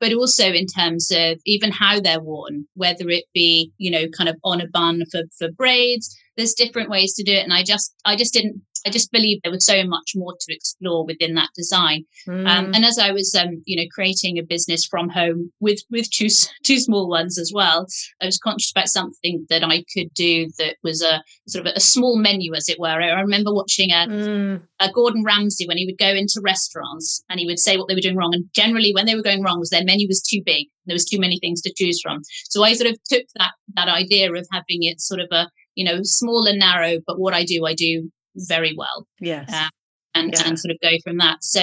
but 0.06 0.14
also 0.14 0.52
in 0.52 0.66
terms 0.66 1.10
of 1.10 1.40
even 1.44 1.72
how 1.72 1.98
they're 1.98 2.20
worn, 2.20 2.64
whether 2.74 3.08
it 3.08 3.24
be, 3.34 3.72
you 3.78 3.90
know, 3.90 4.06
kind 4.16 4.28
of 4.28 4.36
on 4.44 4.60
a 4.60 4.68
bun 4.68 5.02
for, 5.10 5.22
for 5.36 5.50
braids. 5.50 6.16
There's 6.36 6.54
different 6.54 6.90
ways 6.90 7.14
to 7.14 7.22
do 7.22 7.32
it. 7.32 7.44
And 7.44 7.52
I 7.52 7.62
just, 7.62 7.94
I 8.04 8.16
just 8.16 8.32
didn't 8.32 8.62
I 8.86 8.90
just 8.90 9.10
believe 9.10 9.40
there 9.42 9.52
was 9.52 9.66
so 9.66 9.84
much 9.84 10.12
more 10.14 10.34
to 10.38 10.54
explore 10.54 11.04
within 11.04 11.34
that 11.34 11.50
design. 11.56 12.04
Mm. 12.28 12.48
Um, 12.48 12.74
and 12.74 12.84
as 12.84 12.98
I 12.98 13.10
was, 13.10 13.34
um, 13.34 13.62
you 13.64 13.76
know, 13.76 13.88
creating 13.92 14.38
a 14.38 14.44
business 14.44 14.84
from 14.84 15.08
home 15.08 15.52
with 15.60 15.80
with 15.90 16.08
two 16.10 16.28
two 16.64 16.78
small 16.78 17.08
ones 17.08 17.36
as 17.38 17.50
well, 17.52 17.86
I 18.22 18.26
was 18.26 18.38
conscious 18.38 18.70
about 18.70 18.88
something 18.88 19.44
that 19.50 19.64
I 19.64 19.84
could 19.92 20.14
do 20.14 20.48
that 20.58 20.76
was 20.84 21.02
a 21.02 21.22
sort 21.48 21.66
of 21.66 21.72
a, 21.74 21.80
small 21.80 22.16
menu, 22.16 22.54
as 22.54 22.68
it 22.68 22.78
were. 22.78 22.88
I 22.88 23.20
remember 23.20 23.52
watching 23.52 23.90
a, 23.90 24.06
mm. 24.06 24.62
a 24.80 24.92
Gordon 24.92 25.24
Ramsay 25.24 25.66
when 25.66 25.78
he 25.78 25.86
would 25.86 25.98
go 25.98 26.10
into 26.10 26.40
restaurants 26.42 27.22
and 27.28 27.40
he 27.40 27.46
would 27.46 27.58
say 27.58 27.76
what 27.76 27.88
they 27.88 27.94
were 27.94 28.00
doing 28.00 28.16
wrong. 28.16 28.34
And 28.34 28.44
generally, 28.54 28.92
when 28.92 29.06
they 29.06 29.14
were 29.14 29.22
going 29.22 29.42
wrong, 29.42 29.58
was 29.58 29.70
their 29.70 29.84
menu 29.84 30.06
was 30.08 30.22
too 30.22 30.42
big. 30.44 30.66
There 30.86 30.94
was 30.94 31.04
too 31.04 31.18
many 31.18 31.38
things 31.40 31.60
to 31.62 31.74
choose 31.76 32.00
from. 32.00 32.22
So 32.44 32.62
I 32.62 32.74
sort 32.74 32.90
of 32.90 32.98
took 33.04 33.24
that 33.36 33.52
that 33.74 33.88
idea 33.88 34.32
of 34.32 34.46
having 34.52 34.82
it 34.82 35.00
sort 35.00 35.20
of 35.20 35.28
a 35.32 35.48
you 35.76 35.84
know 35.84 36.00
small 36.02 36.46
and 36.46 36.58
narrow, 36.58 36.98
but 37.06 37.20
what 37.20 37.34
I 37.34 37.44
do, 37.44 37.64
I 37.64 37.74
do 37.74 38.10
very 38.34 38.74
well. 38.76 39.06
Yes. 39.20 39.48
Uh, 39.52 39.68
and, 40.14 40.32
yeah. 40.32 40.48
and 40.48 40.58
sort 40.58 40.72
of 40.72 40.78
go 40.82 40.96
from 41.04 41.18
that. 41.18 41.38
So 41.42 41.62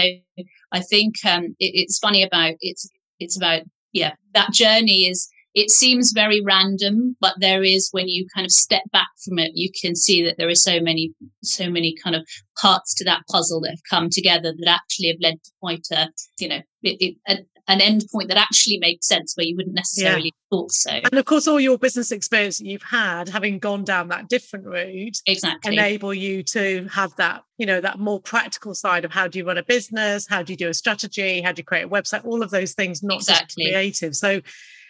I 0.72 0.80
think 0.80 1.16
um, 1.26 1.56
it, 1.60 1.72
it's 1.74 2.00
funny 2.00 2.24
about 2.24 2.54
it's 2.62 2.90
it's 3.20 3.36
about 3.36 3.64
yeah 3.92 4.14
that 4.34 4.54
journey 4.54 5.08
is 5.08 5.30
it 5.56 5.70
seems 5.70 6.14
very 6.14 6.42
random, 6.42 7.16
but 7.22 7.36
there 7.40 7.64
is 7.64 7.90
when 7.92 8.08
you 8.08 8.26
kind 8.34 8.44
of 8.44 8.52
step 8.52 8.82
back 8.92 9.10
from 9.24 9.38
it, 9.38 9.52
you 9.54 9.70
can 9.80 9.96
see 9.96 10.24
that 10.24 10.36
there 10.38 10.48
are 10.48 10.56
so 10.56 10.80
many 10.80 11.14
so 11.44 11.70
many 11.70 11.96
kind 12.04 12.16
of 12.16 12.28
parts 12.60 12.94
to 12.96 13.04
that 13.06 13.24
puzzle 13.30 13.62
that 13.62 13.72
have 13.72 13.90
come 13.90 14.10
together 14.10 14.54
that 14.58 14.70
actually 14.70 15.10
have 15.10 15.18
led 15.22 15.36
to 15.44 15.52
quite 15.60 15.86
a 15.92 16.10
you 16.40 16.48
know 16.48 16.62
it, 16.82 17.16
it, 17.28 17.48
an 17.68 17.80
end 17.80 18.04
point 18.12 18.28
that 18.28 18.38
actually 18.38 18.78
makes 18.80 19.08
sense 19.08 19.34
where 19.36 19.46
you 19.46 19.56
wouldn't 19.56 19.76
necessarily 19.76 20.34
yeah. 20.36 20.58
thought 20.58 20.72
so. 20.72 20.92
And 20.92 21.14
of 21.14 21.26
course, 21.26 21.48
all 21.48 21.60
your 21.60 21.78
business 21.78 22.12
experience 22.12 22.58
that 22.58 22.66
you've 22.66 22.84
had, 22.84 23.30
having 23.30 23.60
gone 23.60 23.86
down 23.86 24.10
that 24.10 24.28
different 24.28 24.66
route, 24.66 25.18
exactly 25.26 25.74
enable 25.74 26.14
you 26.14 26.44
to 26.44 26.88
have 26.92 27.16
that, 27.16 27.44
you 27.58 27.66
know, 27.66 27.80
that 27.80 28.00
more 28.00 28.20
practical 28.20 28.76
side 28.76 29.06
of 29.06 29.12
how 29.12 29.28
do 29.28 29.40
you 29.40 29.48
run 29.48 29.58
a 29.58 29.64
business, 29.64 30.28
how 30.28 30.44
do 30.44 30.52
you 30.52 30.58
do 30.58 30.68
a 30.68 30.74
strategy, 30.74 31.42
how 31.42 31.54
do 31.54 31.62
you 31.62 31.64
create 31.64 31.86
a 31.86 31.90
website, 31.90 32.26
all 32.26 32.44
of 32.44 32.52
those 32.52 32.74
things, 32.74 33.02
not 33.02 33.20
exactly. 33.20 33.64
just 33.64 33.74
creative. 33.74 34.16
So 34.16 34.42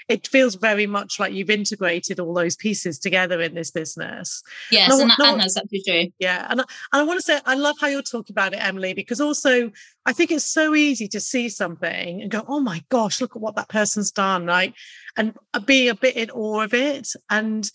it 0.10 0.28
feels 0.28 0.56
very 0.56 0.86
much 0.86 1.20
like 1.20 1.34
you've 1.34 1.50
integrated 1.50 2.20
all 2.20 2.34
those 2.34 2.56
pieces 2.56 3.00
together 3.00 3.42
in 3.42 3.54
this 3.54 3.72
business. 3.72 4.44
Yes, 4.72 4.92
and, 4.92 5.02
and, 5.02 5.12
that, 5.12 5.32
and 5.34 5.42
that's 5.42 5.58
absolutely 5.58 5.84
true. 5.88 6.14
Yeah, 6.20 6.48
and, 6.50 6.60
and 6.60 6.68
I 6.92 7.04
want 7.04 7.20
to 7.20 7.26
say 7.26 7.40
I 7.46 7.56
love 7.56 7.76
how 7.80 7.88
you're 7.88 8.02
talking 8.02 8.34
about 8.34 8.54
it, 8.54 8.64
Emily, 8.64 8.94
because 8.94 9.22
also 9.22 9.72
I 10.06 10.14
think 10.14 10.32
it's 10.32 10.46
so 10.46 10.76
easy 10.76 11.08
to 11.10 11.20
see 11.20 11.50
something 11.50 12.22
and 12.22 12.32
go, 12.32 12.44
"Oh 12.48 12.60
my 12.60 12.84
gosh, 12.90 13.22
look 13.22 13.36
at 13.36 13.42
what 13.42 13.56
that 13.56 13.70
person's 13.70 14.12
done!" 14.12 14.46
Right, 14.46 14.74
and 15.16 15.36
be 15.66 15.88
a 15.88 15.96
bit 15.96 16.16
in 16.16 16.30
awe 16.32 16.62
of 16.62 16.74
it. 16.74 17.10
And 17.30 17.70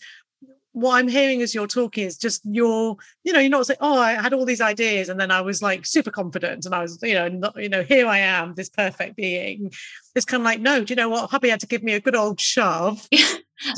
what 0.79 0.95
I'm 0.95 1.07
hearing 1.07 1.41
as 1.41 1.53
you're 1.53 1.67
talking 1.67 2.05
is 2.05 2.17
just 2.17 2.41
your, 2.45 2.97
you 3.23 3.33
know, 3.33 3.39
you're 3.39 3.49
not 3.49 3.65
saying, 3.65 3.77
oh, 3.81 3.99
I 3.99 4.13
had 4.13 4.33
all 4.33 4.45
these 4.45 4.61
ideas 4.61 5.09
and 5.09 5.19
then 5.19 5.31
I 5.31 5.41
was 5.41 5.61
like 5.61 5.85
super 5.85 6.11
confident 6.11 6.65
and 6.65 6.73
I 6.73 6.81
was, 6.81 6.99
you 7.01 7.13
know, 7.13 7.27
not, 7.27 7.61
you 7.61 7.69
know, 7.69 7.83
here 7.83 8.07
I 8.07 8.19
am, 8.19 8.53
this 8.55 8.69
perfect 8.69 9.15
being. 9.15 9.71
It's 10.15 10.25
kind 10.25 10.41
of 10.41 10.45
like, 10.45 10.59
no, 10.59 10.83
do 10.83 10.91
you 10.91 10.95
know 10.95 11.09
what? 11.09 11.29
Hubby 11.29 11.49
had 11.49 11.59
to 11.61 11.67
give 11.67 11.83
me 11.83 11.93
a 11.93 11.99
good 11.99 12.15
old 12.15 12.39
shove. 12.39 13.07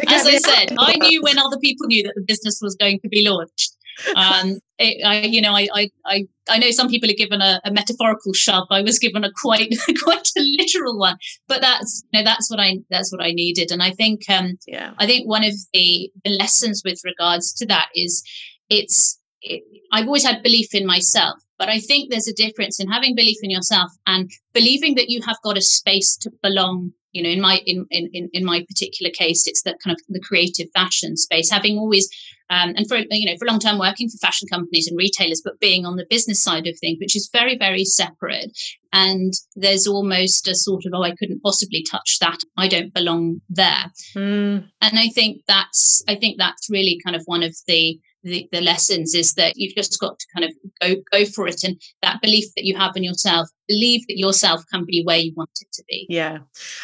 As 0.07 0.27
I 0.27 0.37
said, 0.37 0.75
I 0.77 0.95
knew 0.97 1.21
when 1.23 1.39
other 1.39 1.57
people 1.57 1.87
knew 1.87 2.03
that 2.03 2.13
the 2.15 2.21
business 2.21 2.59
was 2.61 2.75
going 2.75 2.99
to 2.99 3.09
be 3.09 3.27
launched 3.27 3.75
um, 4.15 4.59
it, 4.77 5.05
I, 5.05 5.21
you 5.21 5.41
know, 5.41 5.53
I, 5.53 5.67
I, 6.05 6.27
I, 6.49 6.57
know 6.57 6.71
some 6.71 6.89
people 6.89 7.09
are 7.09 7.13
given 7.13 7.41
a, 7.41 7.61
a, 7.63 7.71
metaphorical 7.71 8.33
shove. 8.33 8.67
I 8.69 8.81
was 8.81 8.99
given 8.99 9.23
a 9.23 9.31
quite, 9.31 9.73
quite 10.03 10.27
a 10.37 10.41
literal 10.41 10.97
one. 10.97 11.17
But 11.47 11.61
that's, 11.61 12.03
you 12.11 12.19
know, 12.19 12.23
that's 12.23 12.49
what 12.49 12.59
I, 12.59 12.77
that's 12.89 13.11
what 13.11 13.21
I 13.21 13.31
needed. 13.31 13.71
And 13.71 13.83
I 13.83 13.91
think, 13.91 14.29
um, 14.29 14.57
yeah, 14.67 14.93
I 14.97 15.05
think 15.05 15.27
one 15.27 15.43
of 15.43 15.53
the, 15.73 16.11
the 16.23 16.31
lessons 16.31 16.81
with 16.83 16.99
regards 17.03 17.53
to 17.53 17.65
that 17.67 17.89
is, 17.95 18.23
it's, 18.69 19.19
it, 19.41 19.63
I've 19.91 20.07
always 20.07 20.25
had 20.25 20.43
belief 20.43 20.73
in 20.73 20.85
myself, 20.85 21.35
but 21.57 21.69
I 21.69 21.79
think 21.79 22.09
there's 22.09 22.27
a 22.27 22.33
difference 22.33 22.79
in 22.79 22.89
having 22.89 23.15
belief 23.15 23.37
in 23.43 23.49
yourself 23.49 23.91
and 24.07 24.29
believing 24.53 24.95
that 24.95 25.09
you 25.09 25.21
have 25.25 25.37
got 25.43 25.57
a 25.57 25.61
space 25.61 26.17
to 26.17 26.31
belong 26.41 26.93
you 27.11 27.21
know 27.23 27.29
in 27.29 27.41
my 27.41 27.61
in 27.65 27.85
in 27.91 28.29
in 28.33 28.45
my 28.45 28.65
particular 28.67 29.11
case 29.11 29.47
it's 29.47 29.63
that 29.63 29.77
kind 29.83 29.95
of 29.95 30.01
the 30.09 30.19
creative 30.19 30.67
fashion 30.73 31.17
space 31.17 31.49
having 31.49 31.77
always 31.77 32.09
um, 32.51 32.73
and 32.75 32.85
for 32.87 32.97
you 32.97 33.25
know 33.25 33.37
for 33.39 33.45
a 33.45 33.47
long 33.47 33.59
time 33.59 33.79
working 33.79 34.09
for 34.09 34.17
fashion 34.17 34.47
companies 34.51 34.87
and 34.87 34.97
retailers 34.97 35.41
but 35.43 35.59
being 35.59 35.85
on 35.85 35.95
the 35.95 36.05
business 36.09 36.43
side 36.43 36.67
of 36.67 36.77
things 36.79 36.97
which 36.99 37.15
is 37.15 37.29
very 37.31 37.57
very 37.57 37.85
separate. 37.85 38.51
And 38.93 39.31
there's 39.55 39.87
almost 39.87 40.49
a 40.49 40.55
sort 40.55 40.85
of 40.85 40.91
oh 40.93 41.03
i 41.03 41.15
couldn't 41.15 41.41
possibly 41.41 41.83
touch 41.89 42.19
that. 42.19 42.39
I 42.57 42.67
don't 42.67 42.93
belong 42.93 43.39
there. 43.49 43.85
Mm. 44.15 44.67
and 44.81 44.99
i 44.99 45.07
think 45.07 45.43
that's 45.47 46.03
i 46.09 46.15
think 46.15 46.37
that's 46.37 46.69
really 46.69 46.99
kind 47.03 47.15
of 47.15 47.23
one 47.25 47.41
of 47.41 47.55
the 47.67 47.97
the, 48.23 48.47
the 48.51 48.61
lessons 48.61 49.13
is 49.13 49.33
that 49.33 49.53
you've 49.55 49.75
just 49.75 49.99
got 49.99 50.19
to 50.19 50.25
kind 50.33 50.45
of 50.45 50.53
go 50.81 51.01
go 51.11 51.25
for 51.25 51.47
it. 51.47 51.63
And 51.63 51.81
that 52.01 52.21
belief 52.21 52.45
that 52.55 52.65
you 52.65 52.75
have 52.77 52.95
in 52.95 53.03
yourself 53.03 53.47
believe 53.67 54.05
that 54.07 54.17
yourself 54.17 54.63
can 54.71 54.85
be 54.85 55.03
where 55.03 55.17
you 55.17 55.33
want 55.35 55.49
it 55.61 55.67
to 55.73 55.83
be. 55.87 56.05
Yeah. 56.09 56.39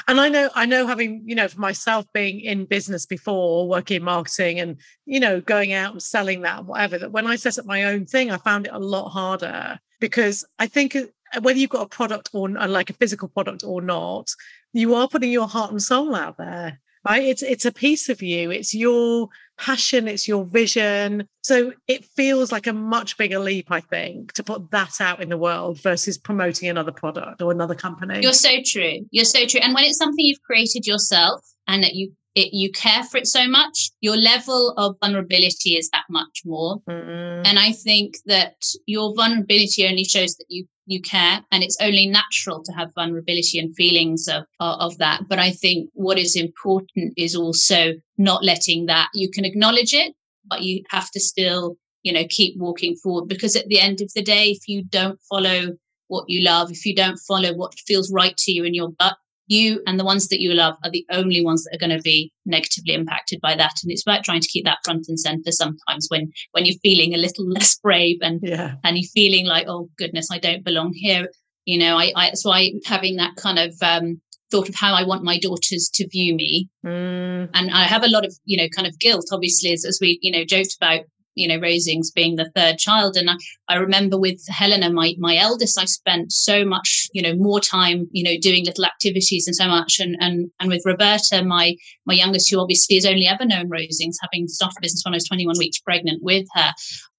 And 0.07 0.19
i 0.19 0.29
know 0.29 0.49
i 0.55 0.65
know 0.65 0.87
having 0.87 1.23
you 1.25 1.35
know 1.35 1.47
for 1.47 1.59
myself 1.59 2.05
being 2.13 2.39
in 2.39 2.65
business 2.65 3.05
before 3.05 3.67
working 3.67 3.97
in 3.97 4.03
marketing 4.03 4.59
and 4.59 4.77
you 5.05 5.19
know 5.19 5.41
going 5.41 5.73
out 5.73 5.93
and 5.93 6.01
selling 6.01 6.41
that 6.41 6.65
whatever 6.65 6.97
that 6.97 7.11
when 7.11 7.27
i 7.27 7.35
set 7.35 7.57
up 7.57 7.65
my 7.65 7.83
own 7.85 8.05
thing 8.05 8.31
i 8.31 8.37
found 8.37 8.67
it 8.67 8.73
a 8.73 8.79
lot 8.79 9.09
harder 9.09 9.79
because 9.99 10.45
i 10.59 10.67
think 10.67 10.95
uh, 10.95 11.05
whether 11.41 11.59
you've 11.59 11.69
got 11.69 11.85
a 11.85 11.89
product 11.89 12.29
or 12.33 12.49
like 12.49 12.89
a 12.89 12.93
physical 12.93 13.27
product 13.27 13.63
or 13.63 13.81
not 13.81 14.29
you 14.73 14.95
are 14.95 15.07
putting 15.07 15.31
your 15.31 15.47
heart 15.47 15.71
and 15.71 15.81
soul 15.81 16.15
out 16.15 16.37
there 16.37 16.79
right? 17.07 17.23
It's 17.23 17.43
it's 17.43 17.65
a 17.65 17.71
piece 17.71 18.09
of 18.09 18.21
you. 18.21 18.51
It's 18.51 18.73
your 18.73 19.29
passion, 19.57 20.07
it's 20.07 20.27
your 20.27 20.45
vision. 20.45 21.27
So 21.41 21.73
it 21.87 22.05
feels 22.05 22.51
like 22.51 22.67
a 22.67 22.73
much 22.73 23.17
bigger 23.17 23.39
leap, 23.39 23.71
I 23.71 23.81
think, 23.81 24.33
to 24.33 24.43
put 24.43 24.71
that 24.71 24.99
out 25.01 25.21
in 25.21 25.29
the 25.29 25.37
world 25.37 25.79
versus 25.81 26.17
promoting 26.17 26.69
another 26.69 26.91
product 26.91 27.41
or 27.41 27.51
another 27.51 27.75
company. 27.75 28.21
You're 28.21 28.33
so 28.33 28.57
true. 28.65 29.05
You're 29.11 29.25
so 29.25 29.45
true. 29.45 29.59
And 29.61 29.73
when 29.73 29.85
it's 29.85 29.97
something 29.97 30.23
you've 30.25 30.41
created 30.43 30.85
yourself 30.85 31.41
and 31.67 31.83
that 31.83 31.95
you 31.95 32.13
it, 32.37 32.53
you 32.53 32.71
care 32.71 33.03
for 33.03 33.17
it 33.17 33.25
so 33.25 33.47
much, 33.47 33.89
your 33.99 34.15
level 34.15 34.75
of 34.77 34.95
vulnerability 35.03 35.71
is 35.71 35.89
that 35.91 36.05
much 36.07 36.43
more. 36.45 36.79
Mm-hmm. 36.87 37.45
And 37.45 37.57
I 37.57 37.71
think 37.71 38.17
that 38.27 38.53
your 38.85 39.15
vulnerability 39.15 39.87
only 39.87 40.03
shows 40.03 40.35
that 40.35 40.45
you 40.47 40.65
you 40.89 41.01
care 41.01 41.41
and 41.51 41.63
it's 41.63 41.75
only 41.81 42.07
natural 42.07 42.63
to 42.63 42.71
have 42.71 42.93
vulnerability 42.95 43.59
and 43.59 43.75
feelings 43.75 44.29
of, 44.29 44.45
of 44.61 44.97
that 44.99 45.23
but 45.27 45.37
i 45.37 45.51
think 45.51 45.89
what 45.95 46.17
is 46.17 46.33
important 46.33 47.11
is 47.17 47.35
also 47.35 47.91
not 48.17 48.41
letting 48.41 48.85
that 48.85 49.09
you 49.13 49.29
can 49.29 49.43
acknowledge 49.43 49.93
it 49.93 50.13
but 50.45 50.61
you 50.61 50.81
have 50.89 51.11
to 51.11 51.19
still 51.19 51.75
you 52.03 52.13
know 52.13 52.23
keep 52.29 52.57
walking 52.57 52.95
forward 52.95 53.27
because 53.27 53.57
at 53.57 53.67
the 53.67 53.81
end 53.81 53.99
of 53.99 54.09
the 54.15 54.21
day 54.21 54.45
if 54.51 54.65
you 54.65 54.81
don't 54.81 55.19
follow 55.29 55.75
what 56.07 56.23
you 56.29 56.41
love 56.41 56.71
if 56.71 56.85
you 56.85 56.95
don't 56.95 57.19
follow 57.27 57.53
what 57.53 57.77
feels 57.85 58.09
right 58.09 58.37
to 58.37 58.53
you 58.53 58.63
in 58.63 58.73
your 58.73 58.91
gut 58.97 59.17
you 59.47 59.81
and 59.87 59.99
the 59.99 60.05
ones 60.05 60.27
that 60.27 60.41
you 60.41 60.53
love 60.53 60.75
are 60.83 60.91
the 60.91 61.05
only 61.11 61.43
ones 61.43 61.63
that 61.63 61.75
are 61.75 61.79
going 61.79 61.95
to 61.95 62.01
be 62.01 62.31
negatively 62.45 62.93
impacted 62.93 63.39
by 63.41 63.55
that 63.55 63.73
and 63.81 63.91
it's 63.91 64.03
about 64.03 64.23
trying 64.23 64.41
to 64.41 64.47
keep 64.47 64.65
that 64.65 64.79
front 64.83 65.05
and 65.07 65.19
center 65.19 65.51
sometimes 65.51 66.07
when 66.09 66.31
when 66.51 66.65
you're 66.65 66.79
feeling 66.83 67.13
a 67.13 67.17
little 67.17 67.45
less 67.49 67.77
brave 67.79 68.17
and 68.21 68.39
yeah. 68.43 68.75
and 68.83 68.97
you're 68.97 69.09
feeling 69.13 69.45
like 69.45 69.65
oh 69.67 69.89
goodness 69.97 70.29
i 70.31 70.37
don't 70.37 70.63
belong 70.63 70.93
here 70.93 71.27
you 71.65 71.77
know 71.77 71.97
i, 71.97 72.11
I 72.15 72.25
that's 72.27 72.45
why 72.45 72.71
having 72.85 73.15
that 73.17 73.35
kind 73.35 73.59
of 73.59 73.73
um, 73.81 74.21
thought 74.51 74.69
of 74.69 74.75
how 74.75 74.93
I 74.93 75.03
want 75.03 75.23
my 75.23 75.37
daughters 75.37 75.89
to 75.95 76.07
view 76.07 76.35
me. 76.35 76.69
Mm. 76.85 77.49
And 77.53 77.71
I 77.71 77.83
have 77.83 78.03
a 78.03 78.09
lot 78.09 78.25
of, 78.25 78.33
you 78.45 78.57
know, 78.57 78.69
kind 78.69 78.87
of 78.87 78.97
guilt, 78.99 79.25
obviously, 79.31 79.73
as, 79.73 79.83
as 79.85 79.99
we, 80.01 80.19
you 80.21 80.31
know, 80.31 80.45
joked 80.45 80.75
about 80.81 81.01
you 81.37 81.47
know, 81.47 81.59
Roseings 81.59 82.13
being 82.13 82.35
the 82.35 82.51
third 82.55 82.77
child. 82.77 83.15
And 83.15 83.29
I, 83.29 83.35
I 83.69 83.75
remember 83.75 84.19
with 84.19 84.41
Helena, 84.47 84.91
my, 84.91 85.15
my 85.17 85.37
eldest, 85.37 85.79
I 85.79 85.85
spent 85.85 86.31
so 86.31 86.65
much, 86.65 87.07
you 87.13 87.21
know, 87.21 87.35
more 87.35 87.59
time, 87.59 88.07
you 88.11 88.23
know, 88.23 88.39
doing 88.41 88.65
little 88.65 88.85
activities 88.85 89.47
and 89.47 89.55
so 89.55 89.67
much. 89.67 89.99
And, 89.99 90.17
and, 90.19 90.49
and 90.59 90.69
with 90.69 90.83
Roberta, 90.85 91.43
my, 91.43 91.75
my 92.05 92.13
youngest, 92.13 92.49
who 92.51 92.59
obviously 92.59 92.95
has 92.95 93.05
only 93.05 93.27
ever 93.27 93.45
known 93.45 93.69
Roseings, 93.69 94.15
having 94.21 94.47
started 94.47 94.81
business 94.81 95.03
when 95.05 95.13
I 95.13 95.17
was 95.17 95.27
21 95.27 95.55
weeks 95.59 95.79
pregnant 95.79 96.23
with 96.23 96.47
her, 96.55 96.73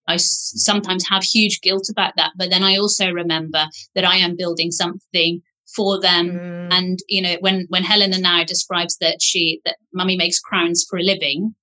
I 0.09 0.17
sometimes 0.17 1.07
have 1.09 1.23
huge 1.23 1.61
guilt 1.61 1.89
about 1.91 2.15
that. 2.17 2.33
But 2.37 2.51
then 2.51 2.63
I 2.63 2.77
also 2.77 3.11
remember 3.11 3.67
that 3.95 4.05
I 4.05 4.17
am 4.17 4.37
building 4.37 4.71
something 4.71 5.43
for 5.77 6.01
them. 6.01 6.31
Mm. 6.31 6.73
And, 6.73 6.99
you 7.09 7.23
know, 7.23 7.37
when, 7.41 7.67
when 7.69 7.85
Helena 7.85 8.19
now 8.19 8.43
describes 8.45 8.97
that 8.99 9.19
she, 9.21 9.61
that 9.65 9.77
mummy 9.93 10.17
makes 10.17 10.41
crowns 10.41 10.87
for 10.89 10.99
a 10.99 11.03
living, 11.03 11.55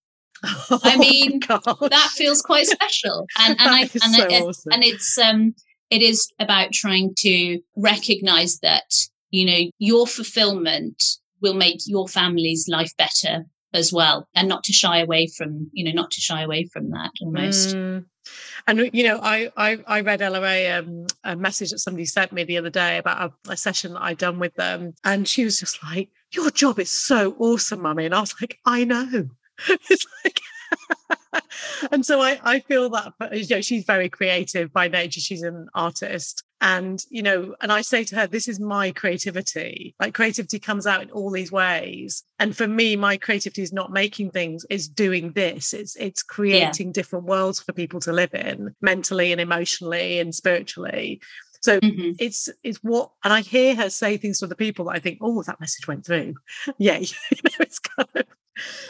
Oh, 0.72 0.80
I 0.84 0.98
mean, 0.98 1.40
that 1.40 2.10
feels 2.16 2.42
quite 2.42 2.66
special, 2.68 3.28
and 3.40 3.60
and 3.60 3.70
I 3.70 3.82
and, 3.82 3.92
so 3.92 4.26
it, 4.26 4.44
awesome. 4.44 4.72
and 4.72 4.84
it's 4.84 5.18
um 5.18 5.56
it 5.90 6.02
is 6.02 6.32
about 6.40 6.72
trying 6.72 7.14
to 7.20 7.60
recognize 7.76 8.60
that 8.60 8.92
you 9.30 9.46
know 9.46 9.72
your 9.78 10.08
fulfillment 10.08 11.04
will 11.42 11.54
make 11.54 11.80
your 11.86 12.08
family's 12.08 12.68
life 12.68 12.96
better 12.98 13.46
as 13.74 13.92
well, 13.92 14.28
and 14.34 14.48
not 14.48 14.64
to 14.66 14.74
shy 14.74 15.00
away 15.00 15.28
from 15.28 15.70
you 15.74 15.86
know 15.86 15.92
not 15.92 16.12
to 16.12 16.22
shy 16.22 16.42
away 16.42 16.66
from 16.72 16.92
that 16.92 17.12
almost. 17.22 17.76
Mm. 17.76 18.06
And 18.68 18.90
you 18.94 19.04
know, 19.04 19.20
I 19.22 19.52
I, 19.56 19.78
I 19.88 20.02
read 20.02 20.20
LRA 20.20 20.80
um, 20.80 21.06
a 21.24 21.36
message 21.36 21.70
that 21.70 21.80
somebody 21.80 22.06
sent 22.06 22.32
me 22.32 22.44
the 22.44 22.58
other 22.58 22.70
day 22.70 22.98
about 22.98 23.32
a, 23.48 23.52
a 23.52 23.58
session 23.58 23.94
that 23.94 24.02
I'd 24.02 24.18
done 24.18 24.40
with 24.40 24.56
them, 24.56 24.94
and 25.04 25.28
she 25.28 25.44
was 25.44 25.60
just 25.60 25.84
like, 25.84 26.10
"Your 26.32 26.50
job 26.50 26.80
is 26.80 26.90
so 26.90 27.36
awesome, 27.38 27.82
mummy," 27.82 28.06
and 28.06 28.16
I 28.16 28.22
was 28.22 28.34
like, 28.42 28.58
"I 28.66 28.84
know." 28.84 29.30
it's 29.90 30.06
like 30.24 30.40
and 31.92 32.06
so 32.06 32.22
I, 32.22 32.40
I 32.44 32.60
feel 32.60 32.90
that 32.90 33.14
you 33.32 33.46
know 33.50 33.62
she's 33.62 33.86
very 33.86 34.10
creative 34.10 34.72
by 34.74 34.88
nature 34.88 35.20
she's 35.20 35.44
an 35.44 35.68
artist. 35.74 36.44
And 36.62 37.04
you 37.10 37.22
know 37.22 37.54
and 37.62 37.72
i 37.72 37.82
say 37.82 38.06
to 38.06 38.16
her 38.16 38.28
this 38.28 38.48
is 38.48 38.60
my 38.60 38.92
creativity. 38.92 39.94
Like 40.00 40.14
creativity 40.14 40.58
comes 40.58 40.88
out 40.88 41.04
in 41.04 41.12
all 41.12 41.30
these 41.30 41.52
ways. 41.52 42.24
And 42.40 42.56
for 42.56 42.68
me 42.68 42.96
my 42.96 43.18
creativity 43.18 43.62
is 43.62 43.74
not 43.74 43.92
making 43.92 44.32
things 44.32 44.66
it's 44.70 44.88
doing 44.88 45.34
this. 45.34 45.74
It's 45.74 45.96
it's 45.98 46.24
creating 46.24 46.88
yeah. 46.88 46.94
different 46.94 47.26
worlds 47.26 47.60
for 47.60 47.74
people 47.74 48.00
to 48.02 48.14
live 48.14 48.34
in 48.34 48.74
mentally 48.82 49.32
and 49.32 49.42
emotionally 49.42 50.20
and 50.20 50.34
spiritually 50.34 51.22
so 51.66 51.80
mm-hmm. 51.80 52.12
it's 52.20 52.48
it's 52.64 52.78
what, 52.84 53.10
and 53.24 53.34
I 53.34 53.42
hear 53.42 53.76
her 53.76 53.90
say 53.90 54.18
things 54.18 54.40
to 54.40 54.48
the 54.48 54.56
people 54.56 54.86
that 54.86 54.96
I 54.96 55.00
think, 55.00 55.18
oh, 55.22 55.42
that 55.44 55.60
message 55.60 55.88
went 55.88 56.06
through. 56.06 56.36
yeah, 56.78 56.98
you 57.00 57.08
know, 57.44 57.52
it's 57.60 57.80
kind 57.80 58.08
of. 58.14 58.26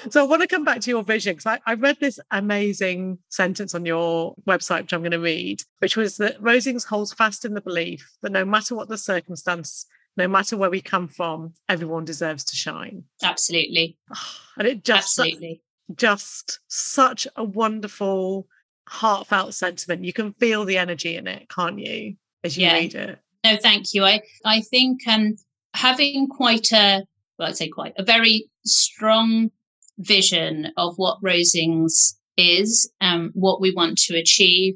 So 0.09 0.21
I 0.21 0.27
want 0.27 0.41
to 0.41 0.47
come 0.47 0.65
back 0.65 0.81
to 0.81 0.89
your 0.91 1.01
vision 1.01 1.35
because 1.35 1.45
I, 1.45 1.71
I, 1.71 1.73
read 1.75 1.97
this 2.01 2.19
amazing 2.29 3.17
sentence 3.29 3.73
on 3.73 3.85
your 3.85 4.35
website, 4.45 4.81
which 4.81 4.93
I'm 4.93 5.01
going 5.01 5.11
to 5.11 5.19
read, 5.19 5.63
which 5.79 5.97
was 5.97 6.17
that 6.17 6.39
Roseings 6.39 6.85
holds 6.85 7.13
fast 7.13 7.45
in 7.45 7.53
the 7.53 7.61
belief 7.61 8.07
that 8.21 8.31
no 8.31 8.45
matter 8.45 8.75
what 8.75 8.89
the 8.89 8.97
circumstance, 8.97 9.87
no 10.17 10.27
matter 10.27 10.55
where 10.55 10.69
we 10.69 10.81
come 10.81 11.07
from, 11.07 11.53
everyone 11.67 12.05
deserves 12.05 12.43
to 12.43 12.55
shine. 12.55 13.05
Absolutely. 13.23 13.97
And 14.57 14.69
it 14.69 14.85
just 14.85 15.19
absolutely 15.19 15.61
just 15.93 16.59
such 16.67 17.27
a 17.35 17.43
wonderful, 17.43 18.47
heartfelt 18.87 19.53
sentiment. 19.53 20.05
You 20.05 20.13
can 20.13 20.33
feel 20.33 20.65
the 20.65 20.77
energy 20.77 21.15
in 21.15 21.27
it, 21.27 21.49
can't 21.49 21.79
you? 21.79 22.15
As 22.45 22.57
you 22.57 22.65
yeah. 22.65 22.73
read 22.73 22.95
it. 22.95 23.19
No, 23.43 23.57
thank 23.57 23.93
you. 23.93 24.05
I 24.05 24.21
I 24.45 24.61
think 24.61 25.07
um 25.07 25.35
having 25.75 26.27
quite 26.27 26.71
a 26.71 27.03
well 27.37 27.49
i'd 27.49 27.57
say 27.57 27.67
quite 27.67 27.93
a 27.97 28.03
very 28.03 28.49
strong 28.65 29.51
vision 29.99 30.71
of 30.77 30.95
what 30.97 31.21
roseings 31.21 32.15
is 32.37 32.91
um, 32.99 33.31
what 33.33 33.61
we 33.61 33.71
want 33.73 33.97
to 33.97 34.17
achieve 34.17 34.75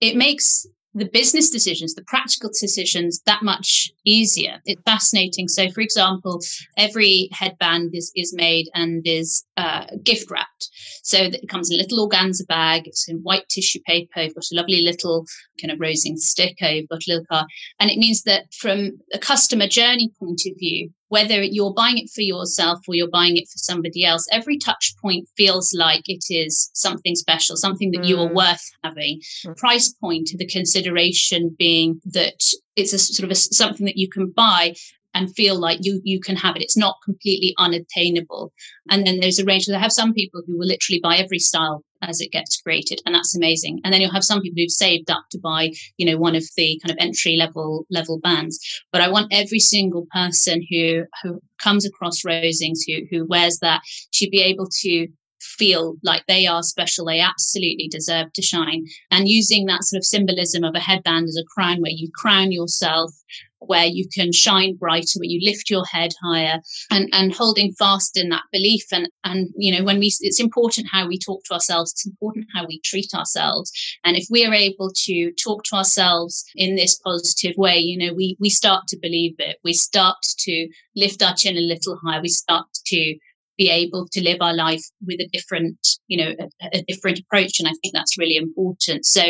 it 0.00 0.16
makes 0.16 0.66
the 0.94 1.08
business 1.08 1.48
decisions, 1.48 1.94
the 1.94 2.04
practical 2.04 2.50
decisions, 2.60 3.20
that 3.26 3.42
much 3.42 3.90
easier. 4.04 4.60
It's 4.64 4.82
fascinating. 4.82 5.48
So, 5.48 5.70
for 5.70 5.80
example, 5.80 6.40
every 6.76 7.28
headband 7.32 7.94
is, 7.94 8.12
is 8.14 8.34
made 8.34 8.68
and 8.74 9.02
is 9.06 9.44
uh, 9.56 9.86
gift 10.02 10.30
wrapped. 10.30 10.68
So 11.02 11.30
that 11.30 11.42
it 11.42 11.48
comes 11.48 11.70
in 11.70 11.78
a 11.78 11.82
little 11.82 12.08
organza 12.08 12.46
bag. 12.46 12.86
It's 12.86 13.08
in 13.08 13.18
white 13.18 13.48
tissue 13.48 13.80
paper. 13.86 14.20
You've 14.20 14.34
got 14.34 14.44
a 14.52 14.56
lovely 14.56 14.82
little 14.82 15.24
kind 15.60 15.72
of 15.72 15.80
rosing 15.80 16.16
sticker. 16.16 16.68
You've 16.68 16.88
got 16.88 17.02
a 17.06 17.10
little 17.10 17.26
car. 17.26 17.46
And 17.80 17.90
it 17.90 17.98
means 17.98 18.22
that 18.24 18.52
from 18.52 18.98
a 19.12 19.18
customer 19.18 19.66
journey 19.66 20.12
point 20.18 20.42
of 20.46 20.58
view, 20.58 20.90
whether 21.12 21.42
you're 21.42 21.74
buying 21.74 21.98
it 21.98 22.08
for 22.08 22.22
yourself 22.22 22.78
or 22.88 22.94
you're 22.94 23.06
buying 23.06 23.36
it 23.36 23.46
for 23.46 23.58
somebody 23.58 24.02
else, 24.02 24.26
every 24.32 24.56
touch 24.56 24.94
point 24.96 25.28
feels 25.36 25.74
like 25.74 26.08
it 26.08 26.24
is 26.30 26.70
something 26.72 27.14
special, 27.14 27.54
something 27.54 27.90
that 27.90 28.00
mm. 28.00 28.08
you 28.08 28.18
are 28.18 28.30
mm. 28.30 28.34
worth 28.34 28.70
having. 28.82 29.20
Mm. 29.44 29.54
Price 29.58 29.92
point, 29.92 30.30
the 30.34 30.46
consideration 30.46 31.54
being 31.58 32.00
that 32.06 32.42
it's 32.76 32.94
a 32.94 32.98
sort 32.98 33.26
of 33.26 33.30
a, 33.30 33.34
something 33.34 33.84
that 33.84 33.98
you 33.98 34.08
can 34.08 34.30
buy 34.30 34.74
and 35.14 35.34
feel 35.34 35.58
like 35.58 35.78
you 35.82 36.00
you 36.04 36.20
can 36.20 36.36
have 36.36 36.56
it. 36.56 36.62
It's 36.62 36.76
not 36.76 36.96
completely 37.04 37.54
unattainable. 37.58 38.52
And 38.90 39.06
then 39.06 39.20
there's 39.20 39.38
a 39.38 39.44
range. 39.44 39.68
I 39.68 39.78
have 39.78 39.92
some 39.92 40.12
people 40.12 40.42
who 40.46 40.58
will 40.58 40.66
literally 40.66 41.00
buy 41.02 41.16
every 41.16 41.38
style 41.38 41.84
as 42.02 42.20
it 42.20 42.32
gets 42.32 42.60
created, 42.60 43.00
and 43.06 43.14
that's 43.14 43.36
amazing. 43.36 43.80
And 43.84 43.92
then 43.92 44.00
you'll 44.00 44.12
have 44.12 44.24
some 44.24 44.40
people 44.40 44.60
who've 44.60 44.70
saved 44.70 45.10
up 45.10 45.24
to 45.30 45.38
buy, 45.38 45.70
you 45.96 46.06
know, 46.06 46.18
one 46.18 46.34
of 46.34 46.44
the 46.56 46.80
kind 46.82 46.90
of 46.90 47.02
entry 47.02 47.36
level 47.36 47.86
level 47.90 48.18
bands. 48.18 48.58
But 48.92 49.02
I 49.02 49.08
want 49.08 49.32
every 49.32 49.60
single 49.60 50.06
person 50.12 50.66
who 50.70 51.04
who 51.22 51.40
comes 51.58 51.86
across 51.86 52.22
Roseings 52.22 52.80
who 52.86 53.06
who 53.10 53.26
wears 53.26 53.58
that 53.60 53.82
to 54.14 54.28
be 54.30 54.42
able 54.42 54.68
to 54.82 55.08
feel 55.42 55.96
like 56.02 56.24
they 56.26 56.46
are 56.46 56.62
special. 56.62 57.06
They 57.06 57.20
absolutely 57.20 57.88
deserve 57.90 58.32
to 58.34 58.42
shine. 58.42 58.86
And 59.10 59.28
using 59.28 59.66
that 59.66 59.84
sort 59.84 59.98
of 59.98 60.04
symbolism 60.04 60.64
of 60.64 60.74
a 60.74 60.80
headband 60.80 61.28
as 61.28 61.36
a 61.36 61.44
crown, 61.54 61.80
where 61.80 61.92
you 61.92 62.10
crown 62.14 62.52
yourself, 62.52 63.12
where 63.66 63.86
you 63.86 64.08
can 64.12 64.32
shine 64.32 64.76
brighter, 64.76 65.18
where 65.18 65.28
you 65.28 65.40
lift 65.42 65.70
your 65.70 65.84
head 65.84 66.12
higher, 66.22 66.60
and 66.90 67.08
and 67.12 67.34
holding 67.34 67.72
fast 67.72 68.16
in 68.16 68.28
that 68.30 68.42
belief. 68.52 68.84
And 68.92 69.08
and 69.24 69.48
you 69.56 69.76
know 69.76 69.84
when 69.84 69.98
we, 69.98 70.12
it's 70.20 70.40
important 70.40 70.88
how 70.90 71.06
we 71.06 71.18
talk 71.18 71.42
to 71.44 71.54
ourselves. 71.54 71.92
It's 71.92 72.06
important 72.06 72.46
how 72.54 72.66
we 72.66 72.80
treat 72.80 73.14
ourselves. 73.14 73.72
And 74.04 74.16
if 74.16 74.26
we 74.30 74.44
are 74.44 74.54
able 74.54 74.90
to 75.04 75.32
talk 75.42 75.64
to 75.64 75.76
ourselves 75.76 76.44
in 76.54 76.76
this 76.76 76.98
positive 76.98 77.56
way, 77.56 77.78
you 77.78 77.98
know, 77.98 78.14
we 78.14 78.36
we 78.40 78.50
start 78.50 78.86
to 78.88 78.98
believe 78.98 79.34
it. 79.38 79.58
We 79.64 79.72
start 79.72 80.16
to 80.38 80.68
lift 80.96 81.22
our 81.22 81.34
chin 81.34 81.56
a 81.56 81.60
little 81.60 81.98
higher. 82.04 82.20
We 82.20 82.28
start 82.28 82.66
to 82.86 83.16
be 83.58 83.70
able 83.70 84.06
to 84.12 84.22
live 84.22 84.38
our 84.40 84.54
life 84.54 84.82
with 85.06 85.20
a 85.20 85.28
different, 85.32 85.76
you 86.06 86.16
know, 86.16 86.34
a, 86.62 86.78
a 86.78 86.82
different 86.88 87.18
approach. 87.20 87.60
And 87.60 87.68
I 87.68 87.72
think 87.82 87.92
that's 87.92 88.18
really 88.18 88.36
important. 88.36 89.04
So 89.04 89.22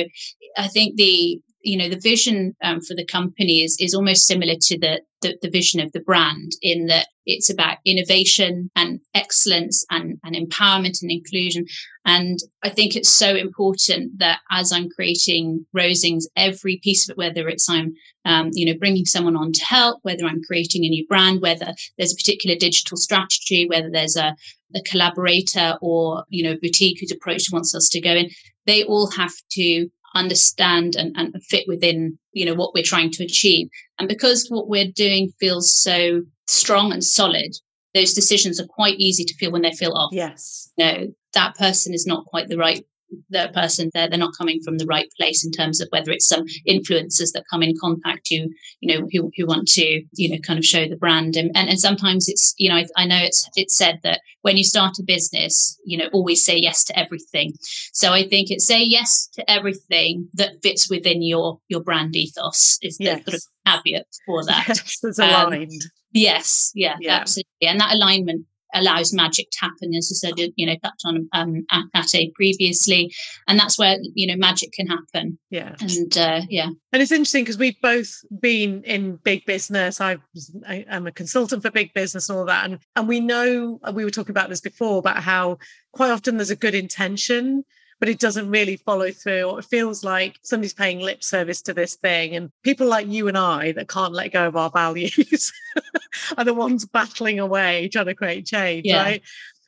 I 0.56 0.68
think 0.68 0.96
the, 0.96 1.40
you 1.62 1.76
know, 1.76 1.88
the 1.88 2.00
vision 2.00 2.54
um, 2.62 2.80
for 2.80 2.94
the 2.94 3.06
company 3.06 3.62
is, 3.62 3.76
is 3.80 3.94
almost 3.94 4.26
similar 4.26 4.54
to 4.60 4.78
the, 4.78 5.00
the, 5.22 5.36
the 5.42 5.50
vision 5.50 5.80
of 5.80 5.92
the 5.92 6.00
brand 6.00 6.52
in 6.60 6.86
that 6.86 7.06
it's 7.24 7.50
about 7.50 7.78
innovation 7.84 8.70
and 8.74 9.00
excellence 9.14 9.84
and, 9.90 10.18
and 10.24 10.34
empowerment 10.34 11.00
and 11.02 11.10
inclusion. 11.10 11.64
And 12.04 12.38
I 12.64 12.68
think 12.68 12.96
it's 12.96 13.12
so 13.12 13.36
important 13.36 14.18
that 14.18 14.40
as 14.50 14.72
I'm 14.72 14.90
creating 14.90 15.64
Roseings, 15.76 16.24
every 16.36 16.80
piece 16.82 17.08
of 17.08 17.12
it, 17.12 17.18
whether 17.18 17.48
it's 17.48 17.70
I'm, 17.70 17.94
um, 18.24 18.50
you 18.52 18.66
know, 18.66 18.78
bringing 18.78 19.04
someone 19.04 19.36
on 19.36 19.52
to 19.52 19.64
help, 19.64 20.00
whether 20.02 20.24
I'm 20.26 20.42
creating 20.42 20.84
a 20.84 20.88
new 20.88 21.06
brand, 21.06 21.40
whether 21.40 21.72
there's 21.96 22.12
a 22.12 22.16
particular 22.16 22.56
digital 22.56 22.96
strategy, 22.96 23.68
whether 23.68 23.90
there's 23.90 24.16
a, 24.16 24.34
a 24.74 24.82
collaborator 24.82 25.76
or, 25.80 26.24
you 26.28 26.42
know, 26.42 26.56
boutique 26.60 26.98
who's 27.00 27.12
approached 27.12 27.52
wants 27.52 27.74
us 27.74 27.88
to 27.90 28.00
go 28.00 28.10
in, 28.10 28.30
they 28.66 28.84
all 28.84 29.10
have 29.12 29.32
to 29.52 29.88
understand 30.14 30.96
and, 30.96 31.14
and 31.16 31.42
fit 31.44 31.64
within 31.66 32.18
you 32.32 32.44
know 32.44 32.54
what 32.54 32.74
we're 32.74 32.82
trying 32.82 33.10
to 33.10 33.24
achieve. 33.24 33.68
And 33.98 34.08
because 34.08 34.46
what 34.48 34.68
we're 34.68 34.90
doing 34.90 35.32
feels 35.40 35.72
so 35.72 36.22
strong 36.46 36.92
and 36.92 37.04
solid 37.04 37.52
those 37.94 38.14
decisions 38.14 38.58
are 38.58 38.66
quite 38.66 38.98
easy 38.98 39.22
to 39.22 39.34
feel 39.34 39.52
when 39.52 39.62
they 39.62 39.72
feel 39.72 39.92
off. 39.92 40.10
Yes. 40.12 40.70
No 40.78 41.08
that 41.34 41.56
person 41.56 41.94
is 41.94 42.06
not 42.06 42.26
quite 42.26 42.48
the 42.48 42.58
right 42.58 42.84
the 43.30 43.50
person 43.54 43.90
there 43.94 44.08
they're 44.08 44.18
not 44.18 44.36
coming 44.36 44.60
from 44.64 44.78
the 44.78 44.86
right 44.86 45.08
place 45.18 45.44
in 45.44 45.50
terms 45.50 45.80
of 45.80 45.88
whether 45.90 46.10
it's 46.10 46.28
some 46.28 46.44
influencers 46.68 47.32
that 47.32 47.44
come 47.50 47.62
in 47.62 47.74
contact 47.80 48.30
you 48.30 48.48
you 48.80 48.92
know 48.92 49.06
who, 49.12 49.30
who 49.36 49.46
want 49.46 49.68
to 49.68 50.02
you 50.14 50.28
know 50.28 50.38
kind 50.38 50.58
of 50.58 50.64
show 50.64 50.88
the 50.88 50.96
brand. 50.96 51.36
And, 51.36 51.50
and 51.54 51.68
and 51.68 51.78
sometimes 51.78 52.28
it's 52.28 52.54
you 52.58 52.68
know 52.68 52.76
I, 52.76 52.86
I 52.96 53.06
know 53.06 53.18
it's 53.20 53.48
it's 53.56 53.76
said 53.76 54.00
that 54.02 54.20
when 54.42 54.56
you 54.56 54.64
start 54.64 54.98
a 54.98 55.02
business 55.02 55.78
you 55.84 55.96
know 55.98 56.08
always 56.12 56.44
say 56.44 56.56
yes 56.56 56.84
to 56.84 56.98
everything. 56.98 57.52
So 57.92 58.12
i 58.12 58.26
think 58.28 58.50
it's 58.50 58.66
say 58.66 58.82
yes 58.82 59.28
to 59.34 59.50
everything 59.50 60.28
that 60.34 60.62
fits 60.62 60.90
within 60.90 61.22
your 61.22 61.58
your 61.68 61.82
brand 61.82 62.14
ethos 62.16 62.78
is 62.82 62.98
the 62.98 63.04
yes. 63.04 63.24
sort 63.24 63.34
of 63.34 63.42
caveat 63.66 64.06
for 64.26 64.44
that. 64.44 64.68
Yes, 64.72 64.98
it's 65.02 65.18
aligned. 65.18 65.62
um, 65.62 65.90
yes 66.12 66.72
yeah, 66.74 66.96
yeah. 67.00 67.16
absolutely. 67.16 67.66
And 67.66 67.80
that 67.80 67.94
alignment 67.94 68.46
allows 68.74 69.12
magic 69.12 69.50
to 69.50 69.58
happen, 69.60 69.94
as 69.94 70.10
I 70.12 70.28
said, 70.28 70.52
you 70.56 70.66
know, 70.66 70.76
touched 70.82 71.02
on 71.04 71.28
um, 71.32 71.64
Ateh 71.94 72.32
previously, 72.34 73.12
and 73.48 73.58
that's 73.58 73.78
where 73.78 73.98
you 74.14 74.26
know 74.26 74.36
magic 74.36 74.72
can 74.72 74.86
happen. 74.86 75.38
Yeah, 75.50 75.74
and 75.80 76.16
uh, 76.16 76.40
yeah, 76.48 76.68
and 76.92 77.02
it's 77.02 77.12
interesting 77.12 77.44
because 77.44 77.58
we've 77.58 77.80
both 77.82 78.12
been 78.40 78.82
in 78.84 79.16
big 79.16 79.44
business. 79.46 80.00
I 80.00 80.18
am 80.66 81.06
a 81.06 81.12
consultant 81.12 81.62
for 81.62 81.70
big 81.70 81.92
business 81.94 82.28
and 82.28 82.38
all 82.38 82.44
that, 82.46 82.64
and 82.64 82.78
and 82.96 83.08
we 83.08 83.20
know 83.20 83.78
we 83.92 84.04
were 84.04 84.10
talking 84.10 84.32
about 84.32 84.48
this 84.48 84.60
before 84.60 84.98
about 84.98 85.22
how 85.22 85.58
quite 85.92 86.10
often 86.10 86.36
there's 86.36 86.50
a 86.50 86.56
good 86.56 86.74
intention 86.74 87.64
but 88.02 88.08
it 88.08 88.18
doesn't 88.18 88.50
really 88.50 88.76
follow 88.76 89.12
through 89.12 89.44
or 89.44 89.60
it 89.60 89.64
feels 89.64 90.02
like 90.02 90.36
somebody's 90.42 90.74
paying 90.74 90.98
lip 90.98 91.22
service 91.22 91.62
to 91.62 91.72
this 91.72 91.94
thing 91.94 92.34
and 92.34 92.50
people 92.64 92.88
like 92.88 93.06
you 93.06 93.28
and 93.28 93.38
i 93.38 93.70
that 93.70 93.88
can't 93.88 94.12
let 94.12 94.32
go 94.32 94.48
of 94.48 94.56
our 94.56 94.70
values 94.74 95.52
are 96.36 96.44
the 96.44 96.52
ones 96.52 96.84
battling 96.84 97.38
away 97.38 97.88
trying 97.88 98.06
to 98.06 98.14
create 98.16 98.44
change 98.44 98.84
yeah. 98.84 99.04
right 99.04 99.22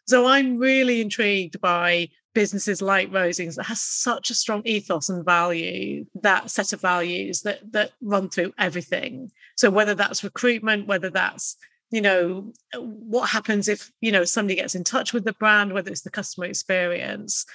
so 0.09 0.27
i'm 0.27 0.59
really 0.59 1.01
intrigued 1.01 1.61
by 1.61 2.09
businesses 2.35 2.83
like 2.83 3.13
Roseings 3.13 3.55
that 3.55 3.67
has 3.67 3.81
such 3.81 4.31
a 4.31 4.35
strong 4.35 4.63
ethos 4.65 5.09
and 5.09 5.25
value, 5.25 6.05
that 6.23 6.51
set 6.51 6.73
of 6.73 6.81
values 6.81 7.43
that 7.43 7.61
that 7.71 7.93
run 8.03 8.29
through 8.29 8.53
everything. 8.59 9.31
So 9.57 9.71
whether 9.71 9.95
that's 9.95 10.25
recruitment, 10.25 10.89
whether 10.89 11.11
that's 11.11 11.57
you 11.93 12.01
know 12.01 12.53
what 12.75 13.31
happens 13.31 13.69
if 13.69 13.93
you 14.01 14.11
know 14.11 14.25
somebody 14.25 14.57
gets 14.57 14.75
in 14.75 14.83
touch 14.83 15.13
with 15.13 15.25
the 15.25 15.33
brand, 15.35 15.73
whether 15.73 15.93
it's 15.93 16.03
the 16.03 16.11
customer 16.11 16.47
experience, 16.47 17.47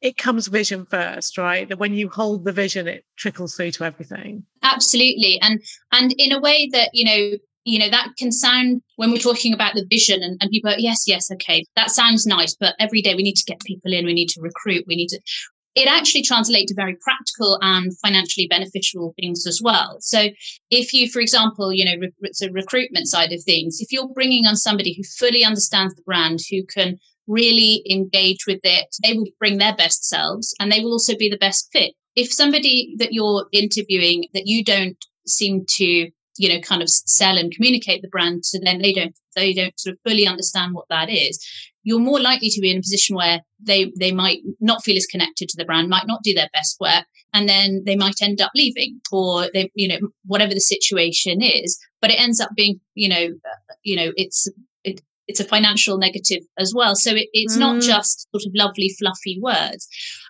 it 0.00 0.16
comes 0.16 0.46
vision 0.46 0.86
first 0.86 1.38
right? 1.38 1.68
That 1.68 1.78
when 1.78 1.94
you 1.94 2.08
hold 2.08 2.44
the 2.44 2.52
vision 2.52 2.88
it 2.88 3.04
trickles 3.16 3.54
through 3.56 3.72
to 3.72 3.84
everything. 3.84 4.44
Absolutely. 4.62 5.38
And 5.40 5.60
and 5.92 6.14
in 6.18 6.32
a 6.32 6.40
way 6.40 6.68
that 6.72 6.90
you 6.92 7.04
know 7.04 7.38
you 7.64 7.78
know 7.78 7.90
that 7.90 8.10
can 8.18 8.32
sound 8.32 8.82
when 8.96 9.10
we're 9.10 9.18
talking 9.18 9.52
about 9.52 9.74
the 9.74 9.86
vision 9.90 10.22
and, 10.22 10.38
and 10.40 10.50
people 10.50 10.70
are, 10.70 10.78
yes 10.78 11.04
yes 11.06 11.30
okay 11.30 11.64
that 11.76 11.90
sounds 11.90 12.26
nice 12.26 12.56
but 12.58 12.74
every 12.78 13.02
day 13.02 13.14
we 13.14 13.22
need 13.22 13.36
to 13.36 13.44
get 13.44 13.60
people 13.60 13.92
in 13.92 14.06
we 14.06 14.14
need 14.14 14.28
to 14.28 14.40
recruit 14.40 14.84
we 14.86 14.96
need 14.96 15.08
to 15.08 15.20
it 15.74 15.86
actually 15.86 16.22
translates 16.22 16.72
to 16.72 16.74
very 16.74 16.96
practical 17.00 17.58
and 17.62 17.96
financially 17.98 18.48
beneficial 18.48 19.14
things 19.20 19.46
as 19.46 19.60
well. 19.62 19.98
So, 20.00 20.28
if 20.70 20.92
you, 20.92 21.08
for 21.08 21.20
example, 21.20 21.72
you 21.72 21.84
know, 21.84 21.94
re- 22.00 22.30
a 22.42 22.50
recruitment 22.50 23.06
side 23.06 23.32
of 23.32 23.44
things, 23.44 23.78
if 23.80 23.92
you're 23.92 24.08
bringing 24.08 24.44
on 24.46 24.56
somebody 24.56 24.94
who 24.94 25.04
fully 25.04 25.44
understands 25.44 25.94
the 25.94 26.02
brand, 26.02 26.40
who 26.50 26.64
can 26.64 26.98
really 27.28 27.84
engage 27.88 28.46
with 28.46 28.60
it, 28.64 28.86
they 29.02 29.12
will 29.12 29.26
bring 29.38 29.58
their 29.58 29.76
best 29.76 30.08
selves 30.08 30.54
and 30.58 30.72
they 30.72 30.80
will 30.80 30.92
also 30.92 31.16
be 31.16 31.28
the 31.28 31.38
best 31.38 31.68
fit. 31.72 31.92
If 32.16 32.32
somebody 32.32 32.94
that 32.98 33.12
you're 33.12 33.46
interviewing 33.52 34.26
that 34.34 34.46
you 34.46 34.64
don't 34.64 34.96
seem 35.26 35.64
to 35.76 36.10
you 36.38 36.48
know 36.48 36.60
kind 36.60 36.82
of 36.82 36.88
sell 36.88 37.36
and 37.36 37.52
communicate 37.52 38.00
the 38.00 38.08
brand 38.08 38.44
so 38.44 38.58
then 38.62 38.80
they 38.80 38.92
don't 38.92 39.14
they 39.36 39.52
don't 39.52 39.78
sort 39.78 39.94
of 39.94 39.98
fully 40.08 40.26
understand 40.26 40.72
what 40.72 40.86
that 40.88 41.10
is 41.10 41.44
you're 41.82 41.98
more 41.98 42.20
likely 42.20 42.48
to 42.48 42.60
be 42.60 42.70
in 42.70 42.78
a 42.78 42.80
position 42.80 43.16
where 43.16 43.40
they 43.60 43.92
they 43.98 44.12
might 44.12 44.38
not 44.60 44.82
feel 44.84 44.96
as 44.96 45.06
connected 45.06 45.48
to 45.48 45.56
the 45.56 45.64
brand 45.64 45.88
might 45.88 46.06
not 46.06 46.22
do 46.22 46.32
their 46.32 46.48
best 46.52 46.76
work 46.80 47.04
and 47.34 47.48
then 47.48 47.82
they 47.84 47.96
might 47.96 48.22
end 48.22 48.40
up 48.40 48.52
leaving 48.54 49.00
or 49.12 49.48
they 49.52 49.70
you 49.74 49.88
know 49.88 49.98
whatever 50.24 50.54
the 50.54 50.60
situation 50.60 51.42
is 51.42 51.78
but 52.00 52.10
it 52.10 52.20
ends 52.20 52.40
up 52.40 52.50
being 52.56 52.80
you 52.94 53.08
know 53.08 53.24
uh, 53.24 53.74
you 53.82 53.96
know 53.96 54.12
it's 54.16 54.48
it's 55.28 55.40
a 55.40 55.44
financial 55.44 55.98
negative 55.98 56.42
as 56.58 56.72
well. 56.74 56.96
So 56.96 57.10
it, 57.12 57.28
it's 57.32 57.56
mm. 57.56 57.60
not 57.60 57.82
just 57.82 58.26
sort 58.32 58.44
of 58.46 58.52
lovely, 58.54 58.94
fluffy 58.98 59.38
words. 59.40 59.86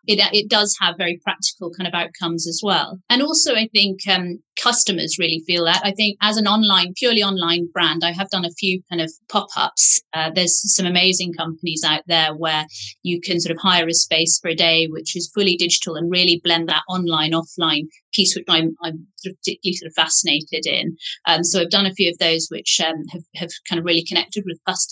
it, 0.07 0.19
it 0.33 0.49
does 0.49 0.77
have 0.81 0.97
very 0.99 1.21
practical 1.23 1.71
kind 1.71 1.87
of 1.87 1.95
outcomes 1.95 2.47
as 2.49 2.61
well. 2.63 2.99
And 3.09 3.23
also, 3.23 3.55
I 3.55 3.69
think 3.73 4.01
um, 4.09 4.41
customers 4.61 5.17
really 5.19 5.43
feel 5.47 5.65
that. 5.65 5.83
I 5.85 5.93
think 5.93 6.17
as 6.21 6.37
an 6.37 6.47
online, 6.47 6.95
purely 6.97 7.23
online 7.23 7.69
brand, 7.73 8.03
I 8.05 8.13
have 8.13 8.31
done 8.31 8.45
a 8.45 8.51
few 8.51 8.83
kind 8.91 9.01
of 9.01 9.13
pop 9.31 9.49
ups. 9.57 10.03
Uh, 10.13 10.31
there's 10.35 10.75
some 10.75 10.87
amazing 10.87 11.33
companies 11.33 11.85
out 11.87 12.03
there 12.07 12.35
where 12.35 12.67
you 13.03 13.21
can 13.21 13.41
sort 13.41 13.55
of 13.55 13.63
hire 13.63 13.87
a 13.87 13.95
space 13.95 14.39
for 14.41 14.49
a 14.49 14.55
day, 14.55 14.87
which 14.87 15.17
is 15.17 15.31
fully 15.35 15.57
digital 15.57 15.95
and 15.95 16.11
really 16.11 16.41
blend 16.43 16.69
that 16.69 16.83
online 16.89 17.33
offline 17.33 17.85
piece, 18.13 18.35
which 18.35 18.47
I'm, 18.49 18.75
I'm 18.83 19.07
sort 19.17 19.33
of 19.33 19.39
particularly 19.39 19.77
sort 19.77 19.89
of 19.89 19.95
fascinated 19.95 20.67
in. 20.67 20.97
Um, 21.27 21.45
so 21.45 21.61
I've 21.61 21.71
done 21.71 21.87
a 21.87 21.93
few 21.93 22.11
of 22.11 22.19
those 22.19 22.49
which 22.51 22.81
um, 22.85 23.05
have, 23.13 23.23
have 23.37 23.51
kind 23.69 23.79
of 23.79 23.85
really 23.85 24.05
connected 24.05 24.45
with 24.47 24.59
customers. 24.67 24.88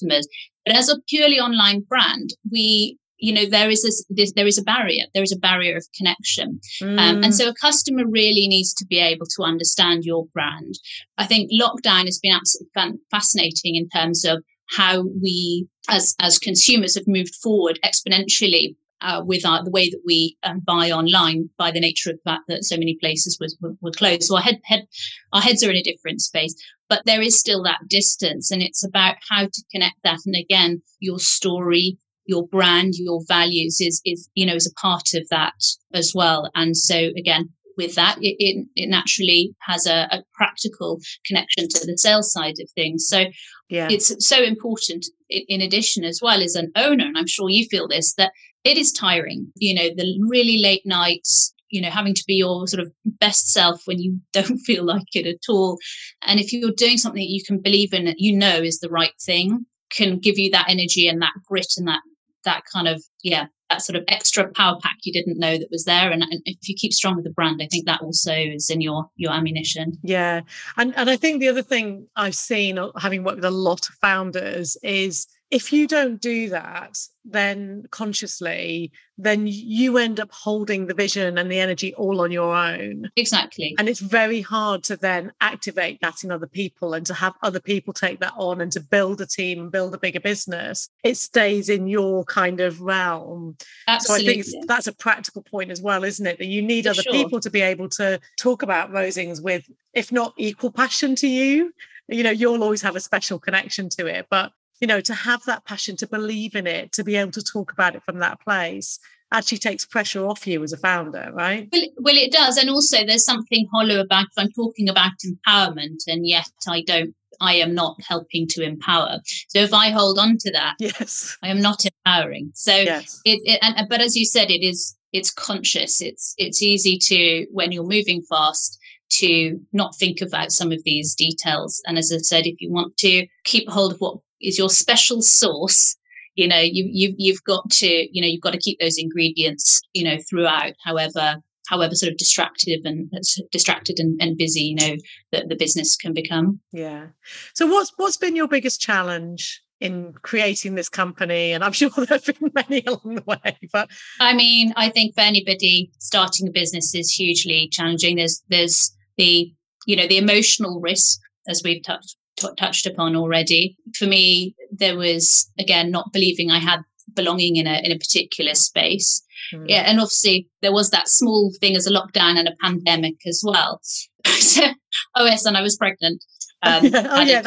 But 0.65 0.77
as 0.77 0.89
a 0.89 1.01
purely 1.09 1.39
online 1.39 1.81
brand, 1.81 2.31
we 2.51 2.99
you 3.19 3.33
know 3.33 3.47
there 3.47 3.71
is 3.71 3.85
a 3.85 4.15
this, 4.15 4.33
there 4.35 4.47
is 4.47 4.59
a 4.59 4.63
barrier 4.63 5.05
there 5.15 5.23
is 5.23 5.33
a 5.33 5.39
barrier 5.39 5.77
of 5.77 5.87
connection 5.97 6.61
mm. 6.83 6.99
um, 6.99 7.25
and 7.25 7.33
mm. 7.33 7.33
so 7.33 7.49
a 7.49 7.55
customer 7.55 8.05
really 8.07 8.47
needs 8.47 8.75
to 8.75 8.85
be 8.87 8.99
able 8.99 9.27
to 9.27 9.43
understand 9.43 10.05
your 10.05 10.27
brand 10.35 10.75
i 11.17 11.25
think 11.25 11.51
lockdown 11.51 12.05
has 12.05 12.19
been 12.19 12.33
absolutely 12.33 13.01
fascinating 13.11 13.75
in 13.75 13.89
terms 13.89 14.25
of 14.25 14.43
how 14.69 15.03
we 15.23 15.67
as 15.89 16.15
as 16.21 16.39
consumers 16.39 16.95
have 16.95 17.07
moved 17.07 17.35
forward 17.37 17.79
exponentially 17.85 18.75
uh, 19.03 19.23
with 19.25 19.45
our, 19.45 19.63
the 19.63 19.71
way 19.71 19.89
that 19.91 20.01
we 20.07 20.37
um, 20.43 20.61
buy 20.61 20.91
online 20.91 21.51
by 21.59 21.71
the 21.71 21.81
nature 21.81 22.11
of 22.11 22.17
the 22.17 22.31
fact 22.31 22.45
that 22.49 22.65
so 22.65 22.77
many 22.77 22.97
places 23.01 23.37
was, 23.41 23.57
were, 23.61 23.75
were 23.83 23.91
closed. 23.91 24.23
So 24.23 24.37
our 24.37 24.43
head, 24.43 24.59
head, 24.65 24.87
our 25.33 25.41
heads 25.43 25.63
are 25.63 25.71
in 25.71 25.77
a 25.77 25.83
different 25.83 26.23
space, 26.23 26.55
but 26.89 27.03
there 27.05 27.23
is 27.23 27.39
still 27.39 27.63
that 27.65 27.89
distance 27.89 28.51
and 28.51 28.63
it's 28.63 28.85
about 28.85 29.17
how 29.29 29.45
to 29.45 29.65
connect 29.73 29.97
that. 30.05 30.21
And 30.27 30.37
again, 30.37 30.83
your 31.01 31.19
story, 31.19 31.99
your 32.27 32.47
brand, 32.47 32.95
your 32.97 33.21
values 33.27 33.81
is, 33.81 34.01
is, 34.05 34.29
you 34.35 34.47
know, 34.47 34.55
is 34.55 34.71
a 34.71 34.81
part 34.81 35.15
of 35.15 35.27
that 35.31 35.55
as 35.95 36.13
well. 36.15 36.51
And 36.55 36.77
so 36.77 37.11
again, 37.17 37.51
with 37.77 37.95
that, 37.95 38.17
it, 38.21 38.37
it, 38.39 38.67
it 38.75 38.89
naturally 38.89 39.55
has 39.61 39.87
a, 39.87 40.09
a, 40.11 40.23
practical 40.35 40.99
connection 41.27 41.69
to 41.69 41.87
the 41.87 41.99
sales 41.99 42.33
side 42.33 42.55
of 42.61 42.71
things. 42.71 43.07
So 43.07 43.25
yeah. 43.69 43.89
it's 43.91 44.27
so 44.27 44.43
important 44.43 45.07
in, 45.29 45.43
in 45.49 45.61
addition 45.61 46.05
as 46.05 46.21
well 46.23 46.43
as 46.43 46.55
an 46.55 46.73
owner, 46.75 47.05
and 47.05 47.19
I'm 47.19 47.27
sure 47.27 47.51
you 47.51 47.67
feel 47.71 47.87
this, 47.87 48.15
that 48.15 48.33
it 48.65 48.79
is 48.79 48.93
tiring, 48.93 49.53
you 49.57 49.75
know, 49.75 49.91
the 49.95 50.19
really 50.29 50.61
late 50.63 50.83
nights, 50.85 51.55
you 51.77 51.83
know, 51.83 51.91
having 51.91 52.15
to 52.15 52.25
be 52.27 52.37
your 52.37 52.67
sort 52.67 52.81
of 52.81 52.91
best 53.05 53.53
self 53.53 53.83
when 53.85 53.99
you 53.99 54.19
don't 54.33 54.59
feel 54.61 54.85
like 54.85 55.15
it 55.15 55.27
at 55.27 55.49
all. 55.49 55.79
And 56.23 56.41
if 56.41 56.53
you're 56.53 56.73
doing 56.75 56.97
something 56.97 57.21
that 57.21 57.31
you 57.31 57.45
can 57.45 57.59
believe 57.59 57.93
in 57.93 58.07
that 58.07 58.19
you 58.19 58.35
know 58.35 58.57
is 58.57 58.81
the 58.81 58.89
right 58.89 59.13
thing, 59.21 59.67
can 59.91 60.19
give 60.19 60.39
you 60.39 60.51
that 60.51 60.69
energy 60.69 61.07
and 61.07 61.21
that 61.21 61.35
grit 61.47 61.75
and 61.77 61.87
that 61.87 62.01
that 62.45 62.63
kind 62.73 62.89
of 62.89 63.03
yeah 63.23 63.47
that 63.71 63.83
sort 63.83 63.97
of 63.97 64.05
extra 64.07 64.49
power 64.53 64.79
pack 64.81 64.97
you 65.03 65.13
didn't 65.13 65.39
know 65.39 65.59
that 65.59 65.69
was 65.71 65.85
there. 65.85 66.11
And, 66.11 66.23
and, 66.23 66.41
if 66.45 66.69
you 66.69 66.75
keep 66.77 66.93
strong 66.93 67.17
with 67.17 67.25
the 67.25 67.31
brand 67.31 67.61
i 67.63 67.67
think 67.67 67.85
that 67.87 68.01
also 68.01 68.33
is 68.33 68.71
in 68.71 68.81
your 68.81 69.11
your 69.17 69.33
ammunition. 69.33 69.99
Yeah. 70.03 70.41
And 70.77 70.97
and 70.97 71.11
i 71.11 71.17
think 71.17 71.41
the 71.41 71.49
other 71.49 71.63
thing 71.63 72.09
i've 72.17 72.35
seen 72.35 72.79
uh, 72.79 72.91
having 72.99 73.23
worked 73.23 73.37
with 73.37 73.45
a 73.45 73.51
lot 73.51 73.89
of 73.89 73.95
founders 73.97 74.77
is 74.83 75.27
if 75.51 75.73
you 75.73 75.87
don't 75.87 76.21
do 76.21 76.49
that 76.51 76.99
then 77.25 77.85
consciously 77.91 78.93
then 79.19 79.47
you 79.47 79.97
end 79.97 80.21
up 80.21 80.31
holding 80.31 80.87
the 80.87 80.95
vision 80.95 81.39
and 81.39 81.51
the 81.51 81.59
energy 81.59 81.95
all 81.95 82.21
on 82.21 82.31
your 82.31 82.55
own. 82.55 83.11
Exactly. 83.17 83.75
And 83.79 83.89
it's 83.89 84.01
very 84.01 84.43
hard 84.43 84.83
to 84.85 84.97
then 84.97 85.33
activate 85.41 86.01
that 86.03 86.23
in 86.23 86.31
other 86.31 86.47
people 86.47 86.93
and 86.93 87.07
to 87.07 87.15
have 87.15 87.33
other 87.43 87.61
people 87.61 87.95
take 87.95 88.21
that 88.21 88.35
on 88.37 88.61
and 88.61 88.71
to 88.73 88.81
build 88.81 89.21
a 89.23 89.27
team 89.27 89.59
and 89.61 89.73
build 89.73 89.95
a 89.95 89.99
bigger 89.99 90.21
business. 90.21 90.91
It 91.03 91.17
stays 91.17 91.71
in 91.71 91.89
your 91.89 92.25
kind 92.25 92.61
of 92.61 92.83
realm. 92.83 93.57
Absolutely. 93.89 94.43
so 94.43 94.51
i 94.51 94.53
think 94.53 94.69
that's 94.69 94.87
a 94.87 94.93
practical 94.93 95.43
point 95.43 95.71
as 95.71 95.81
well 95.81 96.05
isn't 96.05 96.27
it? 96.27 96.39
That 96.39 96.47
you 96.47 96.61
need 96.61 96.85
For 96.85 96.91
other 96.91 97.03
sure. 97.03 97.13
people 97.13 97.41
to 97.41 97.51
be 97.51 97.63
able 97.63 97.89
to 97.91 98.21
talk 98.37 98.63
about 98.63 98.93
roseings 98.93 99.43
with 99.43 99.65
if 99.95 100.13
not 100.13 100.35
equal 100.37 100.71
passion 100.71 101.15
to 101.17 101.29
you. 101.29 101.73
You 102.09 102.23
know 102.23 102.31
you'll 102.31 102.63
always 102.63 102.83
have 102.83 102.97
a 102.97 103.01
special 103.01 103.39
connection 103.39 103.89
to 103.91 104.07
it 104.07 104.27
but 104.29 104.53
you 104.81 104.87
know, 104.87 105.01
to 105.01 105.15
have 105.15 105.43
that 105.47 105.65
passion, 105.65 105.97
to 105.97 106.07
believe 106.07 106.55
in 106.55 106.67
it, 106.67 106.93
to 106.93 107.05
be 107.05 107.17
able 107.17 107.33
to 107.33 107.43
talk 107.43 107.73
about 107.73 107.95
it 107.95 108.03
from 108.03 108.19
that 108.19 108.41
place 108.41 108.99
actually 109.33 109.59
takes 109.59 109.85
pressure 109.85 110.25
off 110.25 110.47
you 110.47 110.63
as 110.63 110.73
a 110.73 110.77
founder, 110.77 111.31
right? 111.35 111.69
Well, 111.73 111.83
well, 111.99 112.17
it 112.17 112.31
does. 112.33 112.57
And 112.57 112.71
also, 112.71 112.99
there's 113.05 113.25
something 113.25 113.67
hollow 113.73 114.01
about 114.01 114.27
if 114.27 114.33
I'm 114.37 114.53
talking 114.53 114.89
about 114.89 115.13
empowerment, 115.27 116.07
and 116.07 116.27
yet 116.27 116.49
I 116.69 116.83
don't, 116.83 117.15
I 117.41 117.55
am 117.55 117.75
not 117.75 117.97
helping 118.07 118.47
to 118.51 118.63
empower. 118.63 119.19
So 119.49 119.59
if 119.59 119.75
I 119.75 119.91
hold 119.91 120.19
on 120.19 120.39
to 120.39 120.53
that, 120.53 120.77
yes, 120.79 121.37
I 121.43 121.49
am 121.49 121.61
not 121.61 121.85
empowering. 121.85 122.53
So 122.55 122.75
yes. 122.75 123.21
it, 123.25 123.41
it 123.45 123.59
and, 123.63 123.89
but 123.89 124.01
as 124.01 124.17
you 124.17 124.25
said, 124.25 124.51
it 124.51 124.65
is, 124.65 124.97
it's 125.13 125.33
conscious. 125.33 126.01
It's, 126.01 126.35
it's 126.39 126.63
easy 126.63 126.97
to, 126.99 127.47
when 127.51 127.73
you're 127.73 127.85
moving 127.85 128.23
fast, 128.23 128.79
to 129.09 129.61
not 129.73 129.95
think 129.97 130.21
about 130.21 130.51
some 130.51 130.73
of 130.73 130.83
these 130.85 131.15
details. 131.15 131.83
And 131.87 131.99
as 131.99 132.13
I 132.13 132.19
said, 132.19 132.47
if 132.47 132.61
you 132.61 132.73
want 132.73 132.97
to 132.99 133.27
keep 133.45 133.69
hold 133.69 133.93
of 133.93 133.99
what 133.99 134.19
is 134.41 134.59
your 134.59 134.71
special 134.71 135.23
sauce. 135.23 135.97
You 136.35 136.49
know 136.49 136.61
you 136.61 136.87
you 136.91 137.15
you've 137.17 137.43
got 137.45 137.71
to 137.71 137.87
you 137.87 138.21
know 138.21 138.29
you've 138.29 138.43
got 138.43 138.53
to 138.53 138.59
keep 138.59 138.79
those 138.79 138.99
ingredients 138.99 139.81
you 139.95 140.05
know 140.05 140.19
throughout 140.29 140.75
however 140.85 141.37
however 141.69 141.95
sort 141.95 142.13
of 142.13 142.19
distracted 142.19 142.81
and 142.85 143.11
distracted 143.51 143.99
and, 143.99 144.21
and 144.21 144.37
busy 144.37 144.61
you 144.61 144.75
know 144.75 144.97
that 145.33 145.49
the 145.49 145.57
business 145.57 145.97
can 145.97 146.13
become. 146.13 146.61
Yeah. 146.73 147.07
So 147.55 147.67
what's 147.67 147.93
what's 147.97 148.19
been 148.19 148.37
your 148.37 148.49
biggest 148.49 148.83
challenge 148.83 149.63
in 149.81 150.13
creating 150.21 150.75
this 150.75 150.91
company? 150.91 151.53
And 151.53 151.65
i'm 151.65 151.73
sure 151.81 151.89
there 151.97 152.07
have 152.07 152.27
been 152.27 152.53
many 152.55 152.85
along 152.85 153.15
the 153.17 153.25
way 153.27 153.59
but 153.73 153.89
i 154.21 154.35
mean 154.35 154.75
i 154.77 154.91
think 154.91 155.15
for 155.15 155.23
anybody 155.23 155.91
starting 155.99 156.49
a 156.49 156.51
business 156.51 156.95
is 156.95 157.11
hugely 157.11 157.69
challenging. 157.73 158.17
There's 158.17 158.43
there's 158.51 158.95
the 159.17 159.53
you 159.87 159.97
know 159.97 160.07
the 160.07 160.19
emotional 160.19 160.81
risk 160.81 161.21
as 161.49 161.63
we've 161.65 161.83
touched 161.83 162.17
t- 162.37 162.49
touched 162.57 162.87
upon 162.87 163.17
already. 163.17 163.77
For 163.95 164.07
me, 164.07 164.55
there 164.71 164.97
was 164.97 165.51
again 165.59 165.91
not 165.91 166.13
believing 166.13 166.51
I 166.51 166.59
had 166.59 166.81
belonging 167.15 167.57
in 167.57 167.67
a 167.67 167.81
in 167.85 167.93
a 167.93 167.99
particular 167.99 168.55
space. 168.55 169.23
Mm. 169.53 169.67
Yeah, 169.69 169.83
and 169.87 169.99
obviously 169.99 170.49
there 170.63 170.73
was 170.73 170.91
that 170.91 171.09
small 171.09 171.53
thing 171.61 171.77
as 171.77 171.87
a 171.87 171.93
lockdown 171.93 172.39
and 172.39 172.49
a 172.49 172.57
pandemic 172.63 173.17
as 173.27 173.43
well. 173.45 173.81
oh 174.27 175.25
yes, 175.25 175.45
and 175.45 175.57
I 175.57 175.63
was 175.63 175.77
pregnant. 175.77 176.23
Um, 176.63 176.85
yeah. 176.87 177.07
Oh, 177.11 177.21
yeah, 177.21 177.43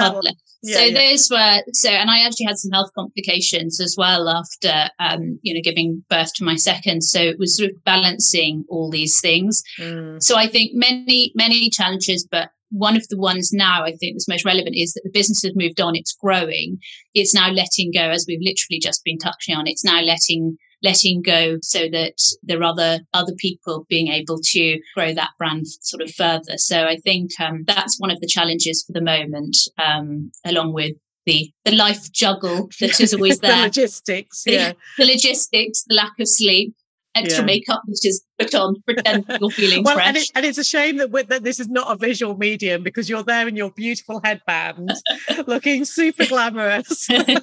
yeah, 0.62 0.76
so 0.76 0.82
yeah. 0.82 1.10
those 1.10 1.30
were 1.32 1.64
so, 1.74 1.90
and 1.90 2.10
I 2.10 2.26
actually 2.26 2.46
had 2.46 2.58
some 2.58 2.72
health 2.72 2.92
complications 2.94 3.80
as 3.80 3.96
well 3.98 4.28
after, 4.28 4.90
um, 5.00 5.40
you 5.42 5.54
know, 5.54 5.62
giving 5.64 6.04
birth 6.10 6.34
to 6.36 6.44
my 6.44 6.56
second. 6.56 7.02
So 7.04 7.22
it 7.22 7.40
was 7.40 7.56
sort 7.56 7.70
of 7.70 7.84
balancing 7.86 8.66
all 8.70 8.90
these 8.90 9.20
things. 9.22 9.64
Mm. 9.80 10.22
So 10.22 10.36
I 10.36 10.48
think 10.48 10.72
many, 10.74 11.32
many 11.36 11.70
challenges, 11.70 12.28
but 12.30 12.50
one 12.70 12.96
of 12.96 13.08
the 13.10 13.18
ones 13.18 13.52
now 13.54 13.84
I 13.84 13.92
think 13.92 14.16
that's 14.16 14.28
most 14.28 14.46
relevant 14.46 14.76
is 14.76 14.94
that 14.94 15.02
the 15.04 15.12
business 15.12 15.42
has 15.44 15.54
moved 15.56 15.82
on, 15.82 15.96
it's 15.96 16.16
growing, 16.16 16.78
it's 17.14 17.34
now 17.34 17.50
letting 17.50 17.92
go, 17.94 18.10
as 18.10 18.26
we've 18.28 18.40
literally 18.42 18.80
just 18.80 19.04
been 19.04 19.18
touching 19.18 19.56
on, 19.56 19.68
it's 19.68 19.84
now 19.84 20.02
letting 20.02 20.58
letting 20.82 21.22
go 21.22 21.58
so 21.62 21.90
that 21.92 22.16
there 22.44 22.60
are 22.60 22.64
other 22.64 23.00
other 23.14 23.34
people 23.38 23.86
being 23.90 24.08
able 24.08 24.40
to 24.42 24.80
grow 24.96 25.14
that 25.14 25.32
brand 25.38 25.68
sort 25.68 26.02
of 26.02 26.12
further. 26.14 26.58
So 26.58 26.86
I 26.86 26.98
think 26.98 27.32
um, 27.40 27.64
that's 27.66 28.00
one 28.00 28.12
of 28.12 28.20
the 28.22 28.28
challenges 28.28 28.84
for 28.86 28.94
the 28.94 29.04
moment, 29.04 29.58
um, 29.78 30.32
along 30.46 30.74
with 30.74 30.94
the 31.26 31.52
the 31.66 31.76
life 31.76 32.12
juggle 32.12 32.70
that 32.80 33.00
is 33.00 33.14
always 33.14 33.40
there. 33.42 33.56
the 33.56 33.62
logistics, 33.64 34.44
yeah. 34.46 34.70
The, 34.98 35.06
the, 35.06 35.12
logistics, 35.14 35.84
the 35.88 35.96
lack 35.96 36.14
of 36.20 36.28
sleep, 36.28 36.74
extra 37.16 37.42
yeah. 37.42 37.46
makeup 37.46 37.82
which 37.86 38.06
is 38.06 38.24
put 38.38 38.54
on 38.54 38.76
pretend 38.86 39.26
you're 39.40 39.50
feeling 39.50 39.84
well, 39.86 39.96
fresh. 39.96 40.08
And, 40.08 40.18
it, 40.18 40.30
and, 40.36 40.46
it's 40.46 40.58
a 40.58 40.64
shame 40.64 40.98
that, 40.98 41.12
that 41.30 41.44
this 41.44 41.60
is 41.60 41.68
not 41.68 41.92
a 41.92 41.96
visual 41.98 42.38
medium 42.38 42.84
because 42.84 43.10
you're 43.10 43.24
there 43.24 43.48
in 43.48 43.56
your 43.56 43.72
beautiful 43.72 44.22
headband 44.24 44.92
looking 45.48 45.86
super 45.86 46.26
glamorous. 46.26 47.08
I'm 47.12 47.26
sure 47.26 47.38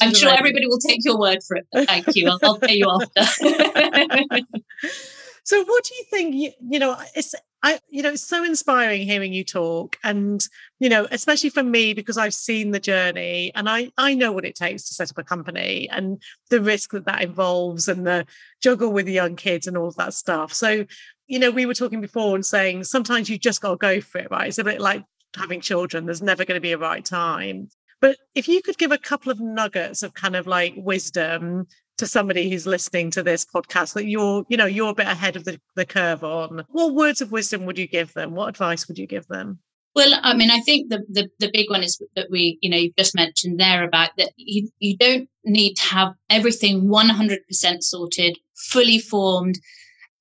amazing. 0.00 0.28
everybody 0.28 0.66
will 0.66 0.78
take 0.78 1.04
your 1.04 1.18
word 1.18 1.38
for 1.46 1.58
it. 1.58 1.66
Thank 1.86 2.16
you. 2.16 2.30
I'll, 2.30 2.38
I'll 2.42 2.58
pay 2.58 2.74
you 2.74 2.88
after. 2.88 3.22
so 5.44 5.64
what 5.64 5.84
do 5.84 5.94
you 5.94 6.04
think 6.10 6.34
you, 6.34 6.52
you 6.68 6.78
know 6.78 6.96
it's 7.14 7.34
I, 7.64 7.78
you 7.88 8.02
know, 8.02 8.10
it's 8.10 8.26
so 8.26 8.42
inspiring 8.44 9.02
hearing 9.02 9.32
you 9.32 9.44
talk, 9.44 9.96
and 10.02 10.44
you 10.80 10.88
know, 10.88 11.06
especially 11.10 11.50
for 11.50 11.62
me 11.62 11.94
because 11.94 12.18
I've 12.18 12.34
seen 12.34 12.72
the 12.72 12.80
journey, 12.80 13.52
and 13.54 13.68
I 13.68 13.90
I 13.96 14.14
know 14.14 14.32
what 14.32 14.44
it 14.44 14.56
takes 14.56 14.88
to 14.88 14.94
set 14.94 15.10
up 15.10 15.18
a 15.18 15.22
company 15.22 15.88
and 15.90 16.20
the 16.50 16.60
risk 16.60 16.90
that 16.90 17.06
that 17.06 17.22
involves, 17.22 17.86
and 17.86 18.06
the 18.06 18.26
juggle 18.60 18.92
with 18.92 19.06
the 19.06 19.12
young 19.12 19.36
kids 19.36 19.66
and 19.66 19.76
all 19.76 19.88
of 19.88 19.96
that 19.96 20.14
stuff. 20.14 20.52
So, 20.52 20.86
you 21.26 21.38
know, 21.38 21.50
we 21.50 21.66
were 21.66 21.74
talking 21.74 22.00
before 22.00 22.34
and 22.34 22.44
saying 22.44 22.84
sometimes 22.84 23.30
you 23.30 23.38
just 23.38 23.60
got 23.60 23.70
to 23.70 23.76
go 23.76 24.00
for 24.00 24.18
it, 24.18 24.30
right? 24.30 24.48
It's 24.48 24.58
a 24.58 24.64
bit 24.64 24.80
like 24.80 25.04
having 25.36 25.60
children. 25.60 26.06
There's 26.06 26.22
never 26.22 26.44
going 26.44 26.56
to 26.56 26.60
be 26.60 26.72
a 26.72 26.78
right 26.78 27.04
time. 27.04 27.68
But 28.00 28.16
if 28.34 28.48
you 28.48 28.60
could 28.62 28.78
give 28.78 28.90
a 28.90 28.98
couple 28.98 29.30
of 29.30 29.40
nuggets 29.40 30.02
of 30.02 30.14
kind 30.14 30.34
of 30.34 30.48
like 30.48 30.74
wisdom 30.76 31.68
to 31.98 32.06
somebody 32.06 32.50
who's 32.50 32.66
listening 32.66 33.10
to 33.12 33.22
this 33.22 33.44
podcast 33.44 33.94
that 33.94 34.06
you're, 34.06 34.44
you 34.48 34.56
know, 34.56 34.66
you're 34.66 34.90
a 34.90 34.94
bit 34.94 35.06
ahead 35.06 35.36
of 35.36 35.44
the, 35.44 35.60
the 35.76 35.84
curve 35.84 36.24
on, 36.24 36.64
what 36.68 36.94
words 36.94 37.20
of 37.20 37.32
wisdom 37.32 37.66
would 37.66 37.78
you 37.78 37.86
give 37.86 38.12
them? 38.14 38.34
What 38.34 38.48
advice 38.48 38.88
would 38.88 38.98
you 38.98 39.06
give 39.06 39.26
them? 39.28 39.58
Well, 39.94 40.18
I 40.22 40.34
mean, 40.34 40.50
I 40.50 40.60
think 40.60 40.88
the, 40.88 41.04
the, 41.08 41.28
the 41.38 41.50
big 41.52 41.68
one 41.68 41.82
is 41.82 42.00
that 42.16 42.28
we, 42.30 42.58
you 42.62 42.70
know, 42.70 42.78
you've 42.78 42.96
just 42.96 43.14
mentioned 43.14 43.60
there 43.60 43.84
about 43.84 44.10
that 44.16 44.32
you, 44.36 44.70
you 44.78 44.96
don't 44.96 45.28
need 45.44 45.74
to 45.74 45.84
have 45.84 46.14
everything 46.30 46.88
100% 46.88 47.38
sorted 47.82 48.38
fully 48.54 48.98
formed 48.98 49.58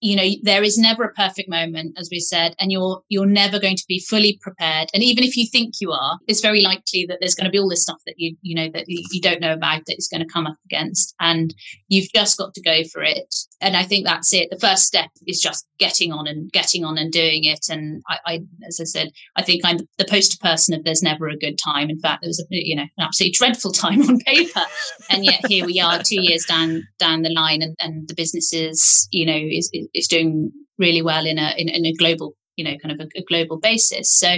you 0.02 0.16
know 0.16 0.28
there 0.42 0.64
is 0.64 0.78
never 0.78 1.04
a 1.04 1.14
perfect 1.14 1.48
moment 1.48 1.96
as 1.98 2.10
we 2.12 2.20
said 2.20 2.56
and 2.60 2.72
you're 2.72 3.02
you're 3.10 3.26
never 3.26 3.60
going 3.60 3.76
to 3.76 3.86
be 3.88 4.00
fully 4.00 4.40
prepared. 4.42 4.90
And 4.94 5.04
even 5.04 5.24
if 5.24 5.38
you 5.38 5.46
think 5.48 5.76
you 5.80 5.92
are 5.92 6.18
it's 6.28 6.42
very 6.42 6.62
likely 6.62 7.06
that 7.08 7.20
there's 7.20 7.36
going 7.36 7.46
to 7.46 7.52
be 7.52 7.60
all 7.60 7.70
this 7.70 7.84
stuff 7.84 8.02
that 8.06 8.16
you 8.18 8.36
you 8.42 8.56
know 8.56 8.70
that 8.74 8.86
you, 8.88 9.22
don't 9.22 9.42
know 9.42 9.54
about 9.54 9.86
that 9.86 10.00
is 10.00 10.08
going 10.12 10.26
to 10.26 10.34
come 10.34 10.48
up 10.48 10.58
against 10.66 11.14
and 11.20 11.54
you've 11.90 12.12
just 12.16 12.40
got 12.40 12.56
to 12.56 12.62
go 12.62 12.84
for 12.92 13.04
it. 13.04 13.36
And 13.62 13.78
i 13.78 13.84
think 13.84 14.06
that's 14.06 14.34
it. 14.34 14.50
The 14.50 14.60
first 14.60 14.84
step 14.84 15.10
is 15.28 15.40
just 15.40 15.68
getting 15.78 16.12
on 16.12 16.26
and 16.26 16.52
getting 16.52 16.84
on 16.84 16.98
and 16.98 17.12
doing 17.12 17.44
it. 17.44 17.68
And 17.70 18.02
i, 18.10 18.18
I 18.26 18.40
as 18.68 18.80
i 18.82 18.86
said 18.86 19.10
i 19.36 19.44
think 19.44 19.62
i'm 19.64 19.78
the 20.00 20.06
poster 20.06 20.38
person 20.42 20.74
of 20.74 20.84
there's 20.84 21.04
never 21.04 21.28
a 21.28 21.38
good 21.38 21.60
time. 21.64 21.90
In 21.92 22.00
fact 22.00 22.24
there 22.24 22.30
was 22.30 22.40
a 22.40 22.46
you 22.50 22.76
know 22.76 22.84
an 22.98 23.06
absolutely 23.06 23.34
dreadful 23.34 23.72
time 23.84 24.02
on 24.02 24.20
paper. 24.22 24.62
And 25.12 25.24
yet 25.24 25.46
here 25.48 25.66
we 25.66 25.80
are 25.80 26.02
two 26.02 26.22
years 26.22 26.46
down 26.46 26.84
down 26.98 27.22
the 27.22 27.30
line 27.30 27.62
and, 27.62 27.76
and 27.80 28.08
the 28.08 28.16
business 28.16 28.52
is 28.54 29.08
you 29.12 29.26
know 29.26 29.38
is, 29.38 29.70
is 29.74 29.88
is 29.94 30.08
doing 30.08 30.52
really 30.78 31.02
well 31.02 31.26
in 31.26 31.38
a 31.38 31.54
in, 31.58 31.70
in 31.70 31.86
a 31.86 31.94
global 31.94 32.36
you 32.56 32.64
know 32.64 32.78
kind 32.78 33.00
of 33.00 33.08
a, 33.08 33.20
a, 33.20 33.24
global 33.24 33.58
basis. 33.58 34.12
So 34.12 34.36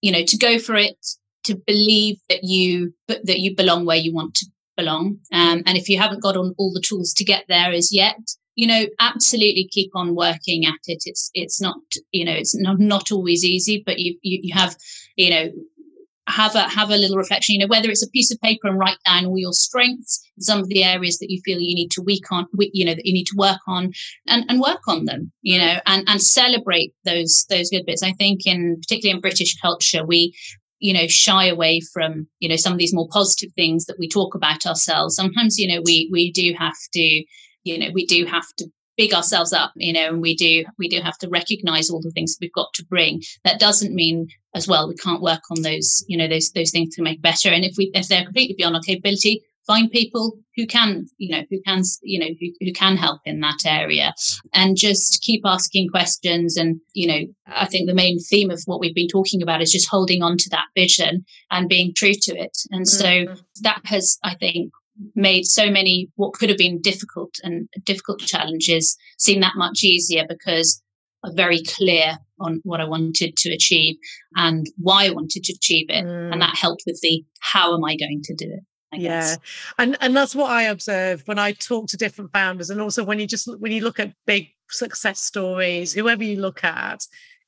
you 0.00 0.12
know 0.12 0.24
to 0.24 0.36
go 0.36 0.58
for 0.58 0.76
it 0.76 0.96
to 1.44 1.56
believe 1.66 2.18
that 2.28 2.44
you 2.44 2.94
that 3.08 3.38
you 3.38 3.56
belong 3.56 3.86
where 3.86 3.96
you 3.96 4.14
want 4.14 4.34
to 4.36 4.46
belong. 4.76 5.18
Um, 5.32 5.62
and 5.66 5.76
if 5.76 5.88
you 5.88 5.98
haven't 5.98 6.22
got 6.22 6.36
on 6.36 6.54
all 6.56 6.72
the 6.72 6.80
tools 6.80 7.12
to 7.14 7.24
get 7.24 7.44
there 7.48 7.72
as 7.72 7.92
yet 7.92 8.18
you 8.58 8.66
know 8.66 8.86
absolutely 8.98 9.68
keep 9.70 9.92
on 9.94 10.16
working 10.16 10.66
at 10.66 10.80
it. 10.86 11.04
It's 11.06 11.30
it's 11.32 11.60
not 11.60 11.78
you 12.10 12.24
know 12.24 12.32
it's 12.32 12.54
not, 12.56 12.78
not 12.78 13.12
always 13.12 13.44
easy 13.44 13.82
but 13.86 14.00
you, 14.00 14.18
you 14.22 14.40
you 14.42 14.54
have 14.54 14.76
you 15.16 15.30
know 15.30 15.50
have 16.28 16.54
a 16.54 16.68
have 16.68 16.90
a 16.90 16.96
little 16.96 17.16
reflection 17.16 17.54
you 17.54 17.58
know 17.58 17.66
whether 17.66 17.90
it's 17.90 18.04
a 18.04 18.10
piece 18.10 18.30
of 18.30 18.40
paper 18.40 18.68
and 18.68 18.78
write 18.78 18.98
down 19.06 19.26
all 19.26 19.38
your 19.38 19.52
strengths 19.52 20.20
some 20.38 20.60
of 20.60 20.68
the 20.68 20.84
areas 20.84 21.18
that 21.18 21.30
you 21.30 21.40
feel 21.44 21.58
you 21.58 21.74
need 21.74 21.90
to 21.90 22.02
weak 22.02 22.30
on 22.30 22.46
you 22.58 22.84
know 22.84 22.94
that 22.94 23.06
you 23.06 23.12
need 23.12 23.26
to 23.26 23.36
work 23.36 23.60
on 23.66 23.92
and 24.26 24.44
and 24.48 24.60
work 24.60 24.86
on 24.86 25.04
them 25.06 25.32
you 25.42 25.58
know 25.58 25.80
and 25.86 26.04
and 26.06 26.22
celebrate 26.22 26.92
those 27.04 27.46
those 27.48 27.70
good 27.70 27.86
bits. 27.86 28.02
I 28.02 28.12
think 28.12 28.46
in 28.46 28.78
particularly 28.80 29.16
in 29.16 29.20
british 29.20 29.58
culture 29.60 30.04
we 30.04 30.34
you 30.80 30.92
know 30.92 31.06
shy 31.08 31.46
away 31.46 31.80
from 31.92 32.26
you 32.40 32.48
know 32.48 32.56
some 32.56 32.72
of 32.72 32.78
these 32.78 32.94
more 32.94 33.08
positive 33.10 33.52
things 33.54 33.86
that 33.86 33.98
we 33.98 34.08
talk 34.08 34.34
about 34.34 34.66
ourselves. 34.66 35.16
Sometimes 35.16 35.58
you 35.58 35.72
know 35.72 35.82
we 35.84 36.08
we 36.12 36.30
do 36.30 36.54
have 36.58 36.76
to 36.92 37.24
you 37.64 37.78
know 37.78 37.88
we 37.92 38.06
do 38.06 38.26
have 38.26 38.46
to 38.58 38.68
big 38.98 39.14
ourselves 39.14 39.52
up 39.52 39.72
you 39.76 39.92
know 39.92 40.08
and 40.08 40.20
we 40.20 40.34
do 40.34 40.64
we 40.76 40.88
do 40.88 41.00
have 41.00 41.16
to 41.16 41.28
recognize 41.28 41.88
all 41.88 42.02
the 42.02 42.10
things 42.10 42.36
we've 42.40 42.52
got 42.52 42.74
to 42.74 42.84
bring. 42.84 43.22
That 43.44 43.60
doesn't 43.60 43.94
mean 43.94 44.28
as 44.54 44.68
well 44.68 44.88
we 44.88 44.96
can't 44.96 45.22
work 45.22 45.42
on 45.50 45.62
those 45.62 46.04
you 46.08 46.18
know 46.18 46.28
those 46.28 46.50
those 46.50 46.70
things 46.70 46.94
to 46.96 47.02
make 47.02 47.22
better. 47.22 47.48
And 47.48 47.64
if 47.64 47.76
we 47.78 47.90
if 47.94 48.08
they're 48.08 48.24
completely 48.24 48.56
beyond 48.58 48.74
our 48.74 48.82
capability 48.82 49.42
find 49.66 49.90
people 49.90 50.32
who 50.56 50.66
can 50.66 51.06
you 51.18 51.30
know 51.30 51.44
who 51.48 51.60
can 51.64 51.82
you 52.02 52.18
know 52.18 52.34
who, 52.40 52.46
who 52.60 52.72
can 52.72 52.96
help 52.96 53.20
in 53.24 53.38
that 53.40 53.60
area. 53.64 54.12
And 54.52 54.76
just 54.76 55.22
keep 55.22 55.42
asking 55.44 55.90
questions. 55.90 56.56
And 56.56 56.80
you 56.92 57.06
know 57.06 57.20
i 57.46 57.66
think 57.66 57.86
the 57.86 57.94
main 57.94 58.18
theme 58.18 58.50
of 58.50 58.60
what 58.66 58.80
we've 58.80 58.94
been 58.94 59.08
talking 59.08 59.42
about 59.42 59.62
is 59.62 59.70
just 59.70 59.88
holding 59.88 60.22
on 60.22 60.36
to 60.38 60.50
that 60.50 60.66
vision 60.74 61.24
and 61.52 61.68
being 61.68 61.94
true 61.94 62.14
to 62.22 62.36
it. 62.36 62.58
And 62.72 62.84
mm-hmm. 62.84 63.32
so 63.32 63.42
that 63.62 63.80
has 63.84 64.18
i 64.24 64.34
think 64.34 64.72
made 65.14 65.44
so 65.44 65.70
many 65.70 66.08
what 66.16 66.32
could 66.32 66.48
have 66.48 66.58
been 66.58 66.80
difficult 66.80 67.34
and 67.42 67.68
difficult 67.84 68.20
challenges 68.20 68.96
seem 69.18 69.40
that 69.40 69.54
much 69.56 69.84
easier 69.84 70.24
because 70.28 70.82
I'm 71.24 71.34
very 71.36 71.62
clear 71.62 72.18
on 72.40 72.60
what 72.64 72.80
I 72.80 72.84
wanted 72.84 73.36
to 73.36 73.52
achieve 73.52 73.96
and 74.36 74.66
why 74.76 75.06
I 75.06 75.10
wanted 75.10 75.44
to 75.44 75.52
achieve 75.52 75.86
it. 75.88 76.04
Mm. 76.04 76.32
And 76.32 76.42
that 76.42 76.56
helped 76.56 76.84
with 76.86 77.00
the 77.02 77.24
how 77.40 77.74
am 77.74 77.84
I 77.84 77.96
going 77.96 78.22
to 78.24 78.34
do 78.34 78.46
it? 78.46 78.60
I 78.92 78.96
yeah 78.96 79.20
guess. 79.20 79.38
and 79.78 79.98
and 80.00 80.16
that's 80.16 80.34
what 80.34 80.50
i 80.50 80.62
observe 80.62 81.22
when 81.26 81.38
i 81.38 81.52
talk 81.52 81.88
to 81.88 81.98
different 81.98 82.32
founders 82.32 82.70
and 82.70 82.80
also 82.80 83.04
when 83.04 83.20
you 83.20 83.26
just 83.26 83.46
when 83.60 83.70
you 83.70 83.82
look 83.82 84.00
at 84.00 84.14
big 84.26 84.48
success 84.70 85.20
stories 85.20 85.92
whoever 85.92 86.24
you 86.24 86.40
look 86.40 86.64
at 86.64 87.00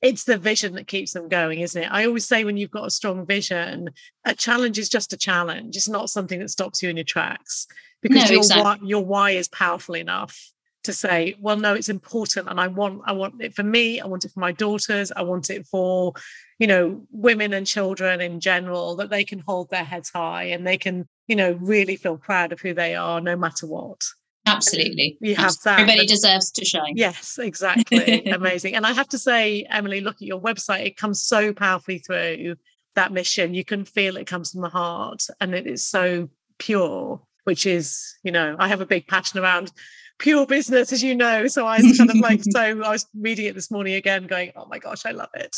it's 0.02 0.24
the 0.24 0.38
vision 0.38 0.74
that 0.74 0.86
keeps 0.86 1.12
them 1.12 1.28
going, 1.28 1.60
isn't 1.60 1.82
it? 1.82 1.90
I 1.90 2.06
always 2.06 2.26
say 2.26 2.44
when 2.44 2.56
you've 2.56 2.70
got 2.70 2.86
a 2.86 2.90
strong 2.90 3.26
vision, 3.26 3.90
a 4.24 4.34
challenge 4.34 4.78
is 4.78 4.88
just 4.88 5.12
a 5.12 5.16
challenge. 5.16 5.76
It's 5.76 5.88
not 5.88 6.10
something 6.10 6.40
that 6.40 6.50
stops 6.50 6.82
you 6.82 6.88
in 6.88 6.96
your 6.96 7.04
tracks 7.04 7.66
because 8.00 8.24
no, 8.24 8.30
your, 8.30 8.40
exactly. 8.40 8.62
why, 8.62 8.78
your 8.82 9.04
why 9.04 9.30
is 9.32 9.48
powerful 9.48 9.94
enough 9.94 10.52
to 10.84 10.92
say, 10.94 11.34
well, 11.38 11.58
no, 11.58 11.74
it's 11.74 11.90
important. 11.90 12.48
And 12.48 12.58
I 12.58 12.68
want, 12.68 13.02
I 13.04 13.12
want 13.12 13.42
it 13.42 13.54
for 13.54 13.62
me. 13.62 14.00
I 14.00 14.06
want 14.06 14.24
it 14.24 14.32
for 14.32 14.40
my 14.40 14.52
daughters. 14.52 15.12
I 15.14 15.22
want 15.22 15.50
it 15.50 15.66
for, 15.66 16.14
you 16.58 16.66
know, 16.66 17.02
women 17.10 17.52
and 17.52 17.66
children 17.66 18.22
in 18.22 18.40
general, 18.40 18.96
that 18.96 19.10
they 19.10 19.24
can 19.24 19.40
hold 19.40 19.68
their 19.68 19.84
heads 19.84 20.10
high 20.10 20.44
and 20.44 20.66
they 20.66 20.78
can, 20.78 21.06
you 21.28 21.36
know, 21.36 21.52
really 21.60 21.96
feel 21.96 22.16
proud 22.16 22.52
of 22.52 22.60
who 22.60 22.72
they 22.72 22.94
are 22.94 23.20
no 23.20 23.36
matter 23.36 23.66
what. 23.66 24.02
Absolutely. 24.46 25.18
You 25.20 25.36
have 25.36 25.54
that. 25.64 25.80
Everybody 25.80 26.06
deserves 26.06 26.50
to 26.52 26.64
shine. 26.64 26.94
Yes, 26.96 27.38
exactly. 27.38 28.24
Amazing. 28.32 28.74
And 28.74 28.86
I 28.86 28.92
have 28.92 29.08
to 29.08 29.18
say, 29.18 29.66
Emily, 29.70 30.00
look 30.00 30.16
at 30.16 30.22
your 30.22 30.40
website. 30.40 30.86
It 30.86 30.96
comes 30.96 31.22
so 31.22 31.52
powerfully 31.52 31.98
through 31.98 32.56
that 32.94 33.12
mission. 33.12 33.54
You 33.54 33.64
can 33.64 33.84
feel 33.84 34.16
it 34.16 34.26
comes 34.26 34.52
from 34.52 34.62
the 34.62 34.68
heart 34.68 35.26
and 35.40 35.54
it 35.54 35.66
is 35.66 35.86
so 35.86 36.28
pure, 36.58 37.20
which 37.44 37.66
is, 37.66 38.16
you 38.22 38.32
know, 38.32 38.56
I 38.58 38.68
have 38.68 38.80
a 38.80 38.86
big 38.86 39.06
passion 39.06 39.40
around 39.40 39.72
pure 40.18 40.46
business, 40.46 40.92
as 40.92 41.02
you 41.02 41.14
know. 41.14 41.46
So 41.46 41.66
I 41.66 41.80
was 41.80 41.98
kind 41.98 42.10
of 42.10 42.16
like, 42.16 42.42
so 42.50 42.60
I 42.60 42.72
was 42.90 43.06
reading 43.14 43.46
it 43.46 43.54
this 43.54 43.70
morning 43.70 43.94
again, 43.94 44.26
going, 44.26 44.52
oh 44.56 44.66
my 44.66 44.78
gosh, 44.78 45.04
I 45.04 45.10
love 45.10 45.30
it. 45.34 45.56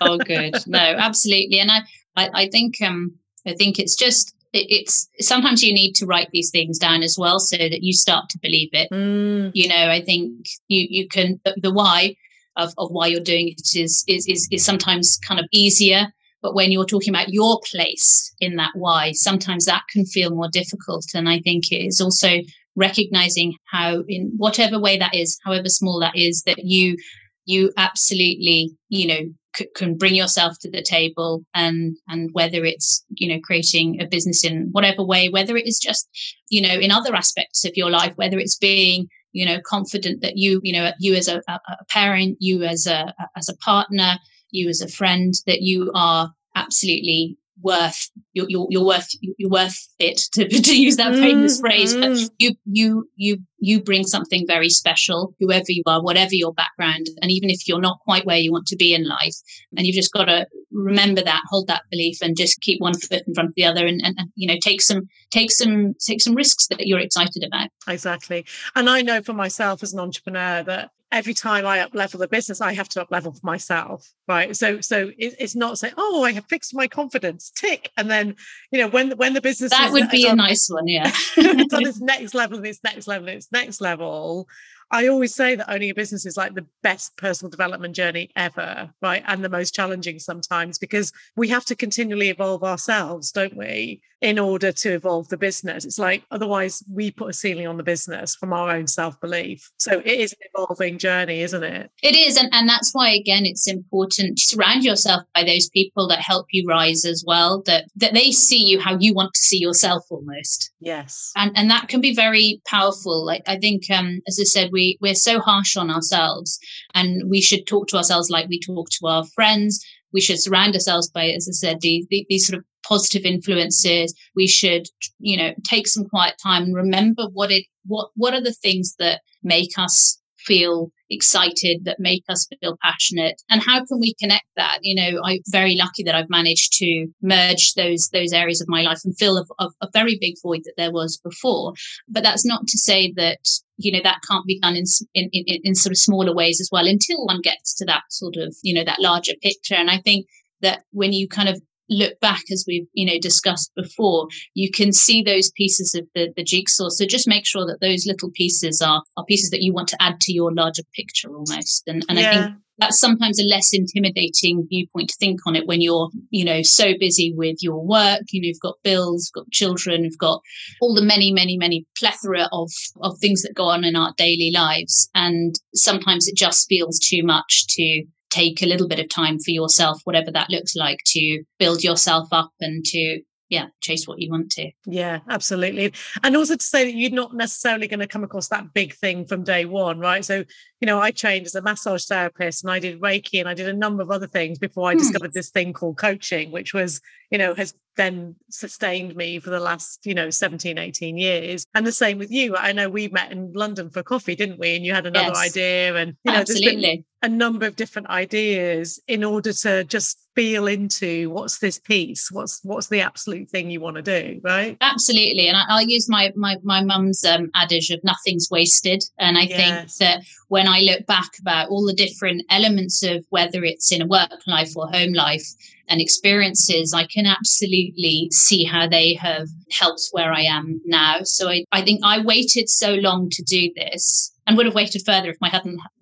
oh, 0.00 0.18
good. 0.18 0.54
No, 0.66 0.78
absolutely. 0.78 1.60
And 1.60 1.70
I, 1.70 1.80
I, 2.16 2.30
I 2.34 2.48
think, 2.48 2.80
um, 2.82 3.14
I 3.46 3.54
think 3.54 3.78
it's 3.78 3.96
just 3.96 4.34
it's 4.52 5.08
sometimes 5.20 5.62
you 5.62 5.72
need 5.72 5.92
to 5.92 6.06
write 6.06 6.28
these 6.32 6.50
things 6.50 6.78
down 6.78 7.02
as 7.02 7.16
well 7.18 7.38
so 7.38 7.56
that 7.56 7.82
you 7.82 7.92
start 7.92 8.28
to 8.28 8.38
believe 8.40 8.68
it 8.72 8.88
mm. 8.92 9.50
you 9.54 9.68
know 9.68 9.90
i 9.90 10.00
think 10.00 10.46
you 10.68 10.86
you 10.90 11.08
can 11.08 11.40
the, 11.44 11.54
the 11.62 11.72
why 11.72 12.14
of, 12.56 12.72
of 12.76 12.90
why 12.90 13.06
you're 13.06 13.20
doing 13.20 13.48
it 13.48 13.62
is, 13.74 14.04
is 14.06 14.26
is 14.28 14.48
is 14.50 14.64
sometimes 14.64 15.18
kind 15.26 15.40
of 15.40 15.46
easier 15.52 16.06
but 16.42 16.54
when 16.54 16.72
you're 16.72 16.84
talking 16.84 17.14
about 17.14 17.32
your 17.32 17.60
place 17.70 18.34
in 18.40 18.56
that 18.56 18.72
why 18.74 19.12
sometimes 19.12 19.64
that 19.64 19.82
can 19.90 20.04
feel 20.04 20.30
more 20.30 20.48
difficult 20.52 21.06
and 21.14 21.28
i 21.28 21.40
think 21.40 21.72
it 21.72 21.76
is 21.76 22.00
also 22.00 22.38
recognizing 22.76 23.54
how 23.70 24.02
in 24.08 24.32
whatever 24.36 24.78
way 24.78 24.98
that 24.98 25.14
is 25.14 25.38
however 25.44 25.68
small 25.68 25.98
that 26.00 26.16
is 26.16 26.42
that 26.42 26.58
you 26.58 26.96
you 27.44 27.72
absolutely 27.76 28.70
you 28.88 29.06
know 29.06 29.32
c- 29.56 29.68
can 29.74 29.96
bring 29.96 30.14
yourself 30.14 30.58
to 30.60 30.70
the 30.70 30.82
table 30.82 31.44
and 31.54 31.96
and 32.08 32.30
whether 32.32 32.64
it's 32.64 33.04
you 33.10 33.28
know 33.28 33.40
creating 33.42 34.00
a 34.00 34.06
business 34.06 34.44
in 34.44 34.68
whatever 34.72 35.02
way 35.04 35.28
whether 35.28 35.56
it 35.56 35.66
is 35.66 35.78
just 35.78 36.08
you 36.48 36.60
know 36.60 36.74
in 36.74 36.90
other 36.90 37.14
aspects 37.14 37.64
of 37.64 37.76
your 37.76 37.90
life 37.90 38.12
whether 38.16 38.38
it's 38.38 38.56
being 38.56 39.08
you 39.32 39.46
know 39.46 39.60
confident 39.64 40.20
that 40.22 40.36
you 40.36 40.60
you 40.62 40.72
know 40.72 40.92
you 40.98 41.14
as 41.14 41.28
a, 41.28 41.42
a 41.48 41.84
parent 41.88 42.36
you 42.40 42.62
as 42.62 42.86
a 42.86 43.14
as 43.36 43.48
a 43.48 43.56
partner 43.56 44.16
you 44.50 44.68
as 44.68 44.80
a 44.80 44.88
friend 44.88 45.34
that 45.46 45.62
you 45.62 45.90
are 45.94 46.30
absolutely 46.54 47.36
worth 47.62 48.10
you're, 48.32 48.46
you're, 48.48 48.66
you're 48.70 48.84
worth 48.84 49.08
you're 49.20 49.50
worth 49.50 49.88
it 49.98 50.18
to, 50.32 50.48
to 50.62 50.80
use 50.80 50.96
that 50.96 51.14
famous 51.14 51.58
mm, 51.58 51.60
phrase 51.60 51.94
but 51.94 52.10
mm. 52.10 52.30
you 52.38 52.54
you 52.64 53.08
you 53.16 53.38
you 53.58 53.82
bring 53.82 54.04
something 54.04 54.44
very 54.46 54.68
special 54.68 55.34
whoever 55.40 55.66
you 55.68 55.82
are 55.86 56.02
whatever 56.02 56.34
your 56.34 56.52
background 56.52 57.06
and 57.20 57.30
even 57.30 57.50
if 57.50 57.66
you're 57.66 57.80
not 57.80 57.98
quite 58.00 58.26
where 58.26 58.38
you 58.38 58.52
want 58.52 58.66
to 58.66 58.76
be 58.76 58.94
in 58.94 59.06
life 59.06 59.36
and 59.76 59.86
you've 59.86 59.96
just 59.96 60.12
got 60.12 60.24
to 60.24 60.46
remember 60.72 61.22
that 61.22 61.42
hold 61.48 61.66
that 61.66 61.82
belief 61.90 62.18
and 62.22 62.36
just 62.36 62.60
keep 62.60 62.80
one 62.80 62.94
foot 62.94 63.22
in 63.26 63.34
front 63.34 63.48
of 63.48 63.54
the 63.54 63.64
other 63.64 63.86
and, 63.86 64.00
and, 64.04 64.14
and 64.18 64.30
you 64.34 64.48
know 64.48 64.58
take 64.62 64.80
some 64.80 65.08
take 65.30 65.50
some 65.50 65.94
take 66.06 66.20
some 66.20 66.34
risks 66.34 66.66
that 66.68 66.86
you're 66.86 67.00
excited 67.00 67.44
about 67.44 67.68
exactly 67.88 68.44
and 68.74 68.88
i 68.88 69.02
know 69.02 69.22
for 69.22 69.32
myself 69.32 69.82
as 69.82 69.92
an 69.92 70.00
entrepreneur 70.00 70.62
that 70.62 70.90
every 71.12 71.34
time 71.34 71.66
I 71.66 71.80
up 71.80 71.94
level 71.94 72.18
the 72.18 72.26
business, 72.26 72.60
I 72.60 72.72
have 72.72 72.88
to 72.90 73.02
up 73.02 73.10
level 73.10 73.32
for 73.32 73.46
myself, 73.46 74.10
right? 74.26 74.56
So, 74.56 74.80
so 74.80 75.10
it, 75.18 75.34
it's 75.38 75.54
not 75.54 75.78
saying, 75.78 75.94
"Oh, 75.96 76.24
I 76.24 76.32
have 76.32 76.46
fixed 76.46 76.74
my 76.74 76.88
confidence," 76.88 77.52
tick, 77.54 77.90
and 77.96 78.10
then 78.10 78.34
you 78.72 78.80
know 78.80 78.88
when 78.88 79.12
when 79.12 79.34
the 79.34 79.40
business 79.40 79.70
that 79.70 79.92
would 79.92 80.10
be 80.10 80.26
a 80.26 80.34
nice 80.34 80.68
one, 80.68 80.88
yeah. 80.88 81.12
it's 81.36 81.74
on 81.74 81.86
its 81.86 82.00
next 82.00 82.34
level, 82.34 82.56
and 82.56 82.66
its 82.66 82.80
next 82.82 83.06
level, 83.06 83.28
and 83.28 83.36
its 83.36 83.52
next 83.52 83.80
level. 83.80 84.48
I 84.92 85.08
always 85.08 85.34
say 85.34 85.54
that 85.54 85.72
owning 85.72 85.90
a 85.90 85.94
business 85.94 86.26
is 86.26 86.36
like 86.36 86.54
the 86.54 86.66
best 86.82 87.16
personal 87.16 87.50
development 87.50 87.96
journey 87.96 88.30
ever, 88.36 88.90
right? 89.00 89.22
And 89.26 89.42
the 89.42 89.48
most 89.48 89.74
challenging 89.74 90.18
sometimes 90.18 90.78
because 90.78 91.12
we 91.34 91.48
have 91.48 91.64
to 91.66 91.74
continually 91.74 92.28
evolve 92.28 92.62
ourselves, 92.62 93.32
don't 93.32 93.56
we? 93.56 94.02
in 94.22 94.38
order 94.38 94.70
to 94.70 94.94
evolve 94.94 95.28
the 95.28 95.36
business. 95.36 95.84
It's 95.84 95.98
like 95.98 96.22
otherwise 96.30 96.82
we 96.88 97.10
put 97.10 97.30
a 97.30 97.32
ceiling 97.32 97.66
on 97.66 97.76
the 97.76 97.82
business 97.82 98.36
from 98.36 98.52
our 98.52 98.70
own 98.70 98.86
self 98.86 99.20
belief. 99.20 99.68
So 99.78 99.98
it 99.98 100.06
is 100.06 100.32
an 100.32 100.38
evolving 100.54 100.98
journey, 100.98 101.40
isn't 101.40 101.64
it? 101.64 101.90
It 102.02 102.14
is. 102.14 102.36
And, 102.36 102.48
and 102.52 102.68
that's 102.68 102.90
why, 102.92 103.10
again, 103.10 103.44
it's 103.44 103.68
important 103.68 104.38
to 104.38 104.44
surround 104.44 104.84
yourself 104.84 105.22
by 105.34 105.42
those 105.42 105.68
people 105.70 106.06
that 106.08 106.20
help 106.20 106.46
you 106.52 106.64
rise 106.68 107.04
as 107.04 107.24
well, 107.26 107.62
that, 107.66 107.86
that 107.96 108.14
they 108.14 108.30
see 108.30 108.64
you 108.64 108.80
how 108.80 108.96
you 108.96 109.12
want 109.12 109.34
to 109.34 109.42
see 109.42 109.58
yourself 109.58 110.04
almost. 110.08 110.70
Yes. 110.78 111.32
And, 111.34 111.50
and 111.56 111.68
that 111.70 111.88
can 111.88 112.00
be 112.00 112.14
very 112.14 112.62
powerful. 112.64 113.26
Like 113.26 113.42
I 113.48 113.58
think, 113.58 113.90
um, 113.90 114.20
as 114.28 114.38
I 114.40 114.44
said, 114.44 114.70
we, 114.72 114.81
we're 115.00 115.14
so 115.14 115.40
harsh 115.40 115.76
on 115.76 115.90
ourselves 115.90 116.58
and 116.94 117.28
we 117.28 117.40
should 117.40 117.66
talk 117.66 117.88
to 117.88 117.96
ourselves 117.96 118.30
like 118.30 118.48
we 118.48 118.60
talk 118.60 118.88
to 118.90 119.06
our 119.06 119.24
friends. 119.34 119.84
We 120.12 120.20
should 120.20 120.42
surround 120.42 120.74
ourselves 120.74 121.10
by, 121.10 121.30
as 121.30 121.48
I 121.48 121.52
said, 121.52 121.80
these, 121.80 122.06
these 122.10 122.46
sort 122.46 122.58
of 122.58 122.64
positive 122.86 123.24
influences. 123.24 124.14
We 124.34 124.46
should, 124.46 124.86
you 125.18 125.36
know, 125.36 125.52
take 125.64 125.86
some 125.86 126.04
quiet 126.04 126.34
time 126.42 126.64
and 126.64 126.74
remember 126.74 127.24
what 127.32 127.50
it 127.50 127.64
what 127.86 128.10
what 128.14 128.34
are 128.34 128.42
the 128.42 128.52
things 128.52 128.94
that 128.98 129.22
make 129.42 129.78
us 129.78 130.18
feel 130.38 130.90
excited 131.08 131.84
that 131.84 132.00
make 132.00 132.24
us 132.28 132.48
feel 132.60 132.76
passionate 132.82 133.40
and 133.48 133.62
how 133.62 133.78
can 133.84 134.00
we 134.00 134.14
connect 134.20 134.46
that? 134.56 134.78
You 134.82 134.94
know 134.96 135.20
i'm 135.24 135.38
very 135.48 135.76
lucky 135.76 136.02
that 136.04 136.14
i've 136.14 136.30
managed 136.30 136.72
to 136.78 137.06
merge 137.22 137.74
those 137.74 138.08
those 138.12 138.32
areas 138.32 138.60
of 138.60 138.68
my 138.68 138.82
life 138.82 139.00
and 139.04 139.16
fill 139.18 139.38
a, 139.38 139.64
a, 139.64 139.68
a, 139.82 139.88
very 139.92 140.18
big 140.20 140.34
void 140.42 140.62
that 140.64 140.74
there 140.76 140.92
was 140.92 141.20
before. 141.22 141.74
But 142.08 142.22
that's 142.22 142.46
not 142.46 142.66
to 142.66 142.78
say 142.78 143.12
that 143.16 143.40
you 143.76 143.92
know 143.92 144.00
that 144.02 144.20
can't 144.28 144.46
be 144.46 144.58
done 144.60 144.76
in, 144.76 144.84
in 145.14 145.28
in 145.32 145.60
in 145.64 145.74
sort 145.74 145.92
of 145.92 145.98
smaller 145.98 146.34
ways 146.34 146.60
as 146.60 146.68
well 146.72 146.86
until 146.86 147.24
one 147.24 147.40
gets 147.40 147.74
to 147.74 147.84
that 147.84 148.02
sort 148.10 148.36
of 148.36 148.54
you 148.62 148.74
know 148.74 148.84
that 148.84 149.00
larger 149.00 149.34
picture. 149.42 149.74
And 149.74 149.90
i 149.90 149.98
think 149.98 150.26
that 150.60 150.84
when 150.92 151.12
you 151.12 151.28
kind 151.28 151.48
of 151.48 151.60
look 151.90 152.18
back 152.20 152.42
as 152.50 152.64
we've 152.66 152.86
you 152.94 153.04
know 153.04 153.18
discussed 153.20 153.70
before 153.76 154.26
you 154.54 154.70
can 154.70 154.92
see 154.92 155.22
those 155.22 155.50
pieces 155.50 155.94
of 155.94 156.06
the, 156.14 156.32
the 156.36 156.44
jigsaw. 156.44 156.88
So 156.88 157.04
just 157.06 157.28
make 157.28 157.46
sure 157.46 157.66
that 157.66 157.80
those 157.80 158.06
little 158.06 158.30
pieces 158.30 158.80
are 158.80 159.02
are 159.16 159.24
pieces 159.24 159.50
that 159.50 159.62
you 159.62 159.72
want 159.72 159.88
to 159.88 160.02
add 160.02 160.20
to 160.22 160.32
your 160.32 160.52
larger 160.52 160.82
picture 160.94 161.28
almost. 161.28 161.84
And, 161.86 162.04
and 162.08 162.18
yeah. 162.18 162.30
i 162.30 162.34
think 162.34 162.56
that's 162.82 163.00
sometimes 163.00 163.40
a 163.40 163.44
less 163.44 163.70
intimidating 163.72 164.66
viewpoint 164.68 165.08
to 165.08 165.16
think 165.18 165.40
on 165.46 165.56
it 165.56 165.66
when 165.66 165.80
you're 165.80 166.10
you 166.30 166.44
know 166.44 166.62
so 166.62 166.92
busy 166.98 167.32
with 167.36 167.56
your 167.60 167.84
work 167.84 168.22
you 168.30 168.40
know 168.40 168.46
you've 168.46 168.60
got 168.60 168.74
bills 168.82 169.30
got 169.34 169.50
children 169.50 170.04
you've 170.04 170.18
got 170.18 170.40
all 170.80 170.94
the 170.94 171.02
many 171.02 171.32
many 171.32 171.56
many 171.56 171.86
plethora 171.98 172.48
of 172.52 172.70
of 173.00 173.18
things 173.18 173.42
that 173.42 173.54
go 173.54 173.64
on 173.64 173.84
in 173.84 173.96
our 173.96 174.12
daily 174.16 174.50
lives. 174.52 175.08
And 175.14 175.54
sometimes 175.74 176.28
it 176.28 176.36
just 176.36 176.68
feels 176.68 176.98
too 176.98 177.22
much 177.22 177.66
to 177.70 178.04
take 178.30 178.62
a 178.62 178.66
little 178.66 178.88
bit 178.88 178.98
of 178.98 179.08
time 179.08 179.38
for 179.38 179.50
yourself, 179.50 180.00
whatever 180.04 180.30
that 180.32 180.50
looks 180.50 180.74
like, 180.74 180.98
to 181.06 181.42
build 181.58 181.82
yourself 181.82 182.28
up 182.32 182.50
and 182.60 182.84
to 182.84 183.20
yeah, 183.52 183.66
chase 183.82 184.08
what 184.08 184.18
you 184.18 184.30
want 184.30 184.50
to. 184.52 184.70
Yeah, 184.86 185.18
absolutely. 185.28 185.92
And 186.22 186.34
also 186.34 186.56
to 186.56 186.64
say 186.64 186.84
that 186.84 186.94
you're 186.94 187.10
not 187.10 187.34
necessarily 187.34 187.86
going 187.86 188.00
to 188.00 188.06
come 188.06 188.24
across 188.24 188.48
that 188.48 188.72
big 188.72 188.94
thing 188.94 189.26
from 189.26 189.44
day 189.44 189.66
one, 189.66 189.98
right? 189.98 190.24
So, 190.24 190.42
you 190.80 190.86
know, 190.86 190.98
I 190.98 191.10
trained 191.10 191.44
as 191.44 191.54
a 191.54 191.60
massage 191.60 192.06
therapist 192.06 192.64
and 192.64 192.72
I 192.72 192.78
did 192.78 192.98
Reiki 193.02 193.40
and 193.40 193.48
I 193.50 193.52
did 193.52 193.68
a 193.68 193.74
number 193.74 194.02
of 194.02 194.10
other 194.10 194.26
things 194.26 194.58
before 194.58 194.88
I 194.88 194.92
hmm. 194.92 195.00
discovered 195.00 195.34
this 195.34 195.50
thing 195.50 195.74
called 195.74 195.98
coaching, 195.98 196.50
which 196.50 196.72
was, 196.72 197.02
you 197.30 197.36
know, 197.36 197.54
has 197.54 197.74
then 197.98 198.36
sustained 198.50 199.14
me 199.16 199.38
for 199.38 199.50
the 199.50 199.60
last, 199.60 200.06
you 200.06 200.14
know, 200.14 200.30
17, 200.30 200.78
18 200.78 201.18
years. 201.18 201.66
And 201.74 201.86
the 201.86 201.92
same 201.92 202.16
with 202.16 202.30
you. 202.30 202.56
I 202.56 202.72
know 202.72 202.88
we 202.88 203.08
met 203.08 203.32
in 203.32 203.52
London 203.52 203.90
for 203.90 204.02
coffee, 204.02 204.34
didn't 204.34 204.60
we? 204.60 204.76
And 204.76 204.84
you 204.86 204.94
had 204.94 205.04
another 205.04 205.34
yes. 205.34 205.50
idea. 205.50 205.96
And, 205.96 206.16
you 206.24 206.32
know, 206.32 206.38
Absolutely. 206.38 207.04
A 207.22 207.28
number 207.28 207.66
of 207.66 207.76
different 207.76 208.08
ideas 208.08 209.00
in 209.06 209.22
order 209.22 209.52
to 209.52 209.84
just 209.84 210.18
feel 210.34 210.66
into 210.66 211.30
what's 211.30 211.58
this 211.58 211.78
piece 211.78 212.30
what's 212.32 212.60
what's 212.62 212.88
the 212.88 213.00
absolute 213.00 213.48
thing 213.48 213.70
you 213.70 213.80
want 213.80 213.96
to 213.96 214.02
do 214.02 214.40
right 214.42 214.78
absolutely 214.80 215.46
and 215.46 215.56
I, 215.56 215.74
will 215.74 215.88
use 215.88 216.08
my 216.08 216.32
my 216.34 216.56
my 216.62 216.82
mum's 216.82 217.24
um, 217.24 217.50
adage 217.54 217.90
of 217.90 218.02
nothing's 218.02 218.48
wasted 218.50 219.04
and 219.18 219.36
i 219.36 219.42
yes. 219.42 219.56
think 219.56 219.92
that 219.98 220.24
when 220.48 220.66
i 220.66 220.80
look 220.80 221.06
back 221.06 221.30
about 221.38 221.68
all 221.68 221.84
the 221.86 221.92
different 221.92 222.42
elements 222.50 223.02
of 223.02 223.24
whether 223.28 223.62
it's 223.62 223.92
in 223.92 224.02
a 224.02 224.06
work 224.06 224.30
life 224.46 224.74
or 224.76 224.88
home 224.88 225.12
life 225.12 225.46
and 225.88 226.00
experiences, 226.00 226.94
I 226.94 227.06
can 227.06 227.26
absolutely 227.26 228.28
see 228.30 228.64
how 228.64 228.88
they 228.88 229.14
have 229.14 229.48
helped 229.70 230.08
where 230.12 230.32
I 230.32 230.40
am 230.40 230.80
now. 230.86 231.18
So 231.24 231.50
I, 231.50 231.64
I 231.70 231.82
think 231.82 232.00
I 232.02 232.22
waited 232.22 232.70
so 232.70 232.94
long 232.94 233.28
to 233.30 233.42
do 233.42 233.70
this 233.76 234.31
and 234.46 234.56
would 234.56 234.66
have 234.66 234.74
waited 234.74 235.02
further 235.06 235.30
if 235.30 235.36
my 235.40 235.48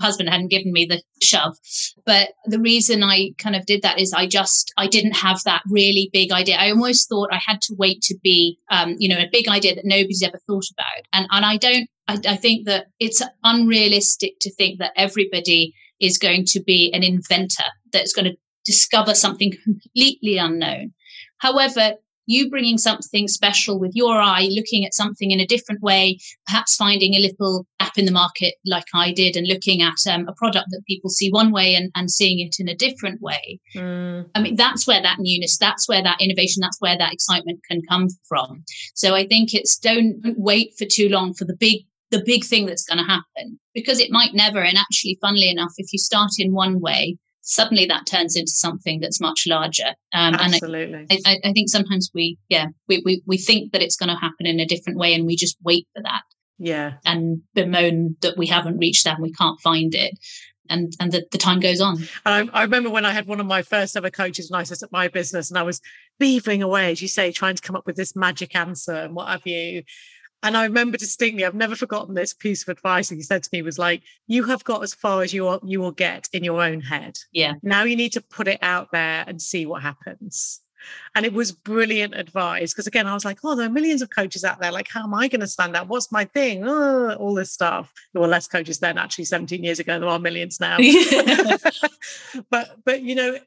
husband 0.01 0.29
hadn't 0.29 0.51
given 0.51 0.73
me 0.73 0.87
the 0.87 1.03
shove. 1.23 1.57
But 2.07 2.31
the 2.47 2.61
reason 2.61 3.03
I 3.03 3.31
kind 3.39 3.55
of 3.55 3.67
did 3.67 3.83
that 3.83 3.99
is 4.01 4.13
I 4.13 4.27
just, 4.27 4.73
I 4.79 4.87
didn't 4.87 5.17
have 5.17 5.43
that 5.45 5.63
really 5.69 6.09
big 6.13 6.33
idea. 6.33 6.57
I 6.57 6.71
almost 6.71 7.09
thought 7.09 7.33
I 7.33 7.41
had 7.45 7.61
to 7.63 7.75
wait 7.79 8.01
to 8.03 8.17
be, 8.23 8.59
um, 8.71 8.97
you 8.99 9.09
know, 9.09 9.21
a 9.21 9.29
big 9.31 9.49
idea 9.49 9.75
that 9.75 9.85
nobody's 9.85 10.23
ever 10.23 10.39
thought 10.47 10.65
about. 10.73 11.07
And, 11.13 11.27
and 11.31 11.45
I 11.45 11.57
don't, 11.59 11.89
I, 12.09 12.19
I 12.27 12.37
think 12.37 12.67
that 12.67 12.87
it's 12.99 13.23
unrealistic 13.45 14.35
to 14.41 14.55
think 14.55 14.79
that 14.79 14.93
everybody 14.97 15.75
is 16.01 16.17
going 16.17 16.45
to 16.47 16.63
be 16.63 16.91
an 16.95 17.03
inventor 17.03 17.65
that's 17.93 18.15
going 18.15 18.25
to 18.25 18.37
discover 18.65 19.15
something 19.15 19.53
completely 19.65 20.39
unknown. 20.39 20.93
However, 21.39 21.95
you 22.31 22.49
bringing 22.49 22.79
something 22.79 23.27
special 23.27 23.79
with 23.79 23.93
your 23.95 24.21
eye, 24.21 24.49
looking 24.51 24.85
at 24.85 24.95
something 24.95 25.31
in 25.33 25.41
a 25.41 25.47
different 25.47 25.83
way, 25.83 26.19
perhaps 26.47 26.77
finding 26.77 27.15
a 27.15 27.19
little 27.19 27.67
gap 27.81 27.99
in 27.99 28.05
the 28.05 28.13
market 28.13 28.55
like 28.65 28.85
I 28.95 29.13
did, 29.13 29.37
and 29.37 29.49
looking 29.49 29.83
at 29.83 29.99
um, 30.09 30.29
a 30.29 30.35
product 30.35 30.67
that 30.71 30.83
people 30.87 31.11
see 31.11 31.31
one 31.31 31.51
way 31.51 31.75
and, 31.75 31.91
and 31.97 32.11
seeing 32.11 32.39
it 32.39 32.57
in 32.61 32.69
a 32.69 32.75
different 32.75 33.21
way. 33.21 33.59
Mm. 33.75 34.31
I 34.35 34.41
mean, 34.41 34.55
that's 34.55 34.87
where 34.87 35.03
that 35.03 35.19
newness, 35.19 35.59
that's 35.59 35.89
where 35.89 36.03
that 36.03 36.21
innovation, 36.21 36.61
that's 36.61 36.81
where 36.81 36.97
that 36.97 37.13
excitement 37.13 37.61
can 37.69 37.83
come 37.89 38.07
from. 38.29 38.65
So 38.95 39.15
I 39.15 39.27
think 39.27 39.53
it's 39.53 39.77
don't 39.77 40.21
wait 40.37 40.73
for 40.79 40.85
too 40.85 41.09
long 41.09 41.35
for 41.35 41.45
the 41.45 41.57
big 41.59 41.85
the 42.11 42.23
big 42.25 42.45
thing 42.45 42.67
that's 42.67 42.85
going 42.85 42.99
to 42.99 43.05
happen 43.05 43.59
because 43.73 44.01
it 44.01 44.11
might 44.11 44.35
never. 44.35 44.63
And 44.63 44.77
actually, 44.77 45.19
funnily 45.21 45.49
enough, 45.49 45.73
if 45.77 45.93
you 45.93 45.99
start 45.99 46.31
in 46.39 46.53
one 46.53 46.81
way, 46.81 47.17
suddenly 47.43 47.87
that 47.87 48.07
turns 48.07 48.37
into 48.37 48.53
something 48.53 49.01
that's 49.01 49.21
much 49.21 49.45
larger. 49.47 49.95
Um, 50.13 50.35
Absolutely. 50.35 51.07
And 51.11 51.19
I, 51.27 51.39
I, 51.45 51.53
think 51.53 51.69
sometimes 51.69 52.11
we, 52.15 52.39
yeah, 52.49 52.67
we, 52.89 53.03
we, 53.05 53.23
we 53.27 53.39
think 53.39 53.73
that 53.73 53.83
it's 53.83 53.97
going 53.97 54.11
to 54.11 54.21
happen 54.21 54.47
in 54.47 54.61
a 54.61 54.67
different 54.67 54.99
way 54.99 55.15
and 55.15 55.27
we 55.27 55.37
just 55.37 55.57
wait 55.63 55.87
for 55.95 56.03
that. 56.03 56.23
Yeah. 56.59 56.95
And 57.05 57.43
bemoan 57.55 58.17
that 58.21 58.37
we 58.37 58.47
haven't 58.47 58.79
reached 58.79 59.05
that 59.05 59.15
and 59.15 59.23
we 59.23 59.33
can't 59.33 59.61
find 59.61 59.95
it. 59.95 60.19
And, 60.69 60.93
and 61.01 61.11
the, 61.11 61.27
the 61.33 61.39
time 61.39 61.59
goes 61.59 61.81
on. 61.81 62.05
I, 62.25 62.49
I 62.53 62.63
remember 62.63 62.91
when 62.91 63.05
I 63.05 63.11
had 63.11 63.27
one 63.27 63.41
of 63.41 63.47
my 63.47 63.63
first 63.63 63.97
ever 63.97 64.11
coaches 64.11 64.51
when 64.51 64.61
I 64.61 64.65
set 64.65 64.83
up 64.85 64.93
my 64.93 65.09
business 65.09 65.51
and 65.51 65.59
I 65.59 65.63
was 65.63 65.81
beavering 66.21 66.63
away, 66.63 66.93
as 66.93 67.03
you 67.03 67.09
say, 67.09 67.33
trying 67.33 67.57
to 67.57 67.63
come 67.63 67.75
up 67.75 67.87
with 67.87 67.97
this 67.97 68.15
magic 68.15 68.55
answer 68.55 68.95
and 68.95 69.15
what 69.15 69.29
have 69.29 69.47
you. 69.47 69.83
And 70.43 70.57
I 70.57 70.65
remember 70.65 70.97
distinctly, 70.97 71.45
I've 71.45 71.55
never 71.55 71.77
forgotten 71.77 72.15
this 72.15 72.33
piece 72.33 72.63
of 72.63 72.69
advice 72.69 73.09
that 73.09 73.17
he 73.17 73.23
said 73.23 73.43
to 73.43 73.51
me 73.53 73.63
was 73.63 73.79
like, 73.79 74.03
you 74.27 74.45
have 74.45 74.65
got 74.65 74.83
as 74.83 74.95
far 74.95 75.23
as 75.23 75.35
you 75.35 75.47
are, 75.49 75.61
you 75.63 75.81
will 75.81 75.93
get 75.93 76.29
in 76.33 76.45
your 76.45 76.63
own 76.63 76.81
head. 76.81 77.19
Yeah. 77.33 77.55
Now 77.63 77.83
you 77.83 77.97
need 77.97 78.13
to 78.13 78.23
put 78.23 78.49
it 78.49 78.59
out 78.63 78.89
there 78.93 79.25
and 79.27 79.41
see 79.41 79.67
what 79.67 79.83
happens. 79.83 80.63
And 81.15 81.27
it 81.27 81.35
was 81.35 81.53
brilliant 81.53 82.15
advice 82.15 82.73
because 82.73 82.87
again, 82.87 83.07
I 83.07 83.13
was 83.13 83.25
like, 83.25 83.41
oh, 83.45 83.55
there 83.55 83.67
are 83.67 83.71
millions 83.71 84.01
of 84.01 84.09
coaches 84.09 84.45
out 84.45 84.61
there. 84.61 84.73
Like, 84.73 84.89
how 84.89 85.05
am 85.05 85.13
I 85.13 85.29
going 85.29 85.41
to 85.41 85.47
stand 85.47 85.77
out? 85.77 85.89
What's 85.89 86.11
my 86.11 86.25
thing? 86.25 86.67
Oh, 86.67 87.15
all 87.15 87.35
this 87.35 87.53
stuff. 87.53 87.93
There 88.15 88.23
were 88.23 88.29
less 88.29 88.47
coaches 88.47 88.79
then, 88.79 88.97
actually, 88.97 89.25
17 89.25 89.63
years 89.63 89.79
ago. 89.79 90.01
There 90.01 90.09
are 90.09 90.19
millions 90.19 90.59
now. 90.59 90.79
but 92.51 92.77
but 92.85 93.03
you 93.03 93.15
know, 93.15 93.39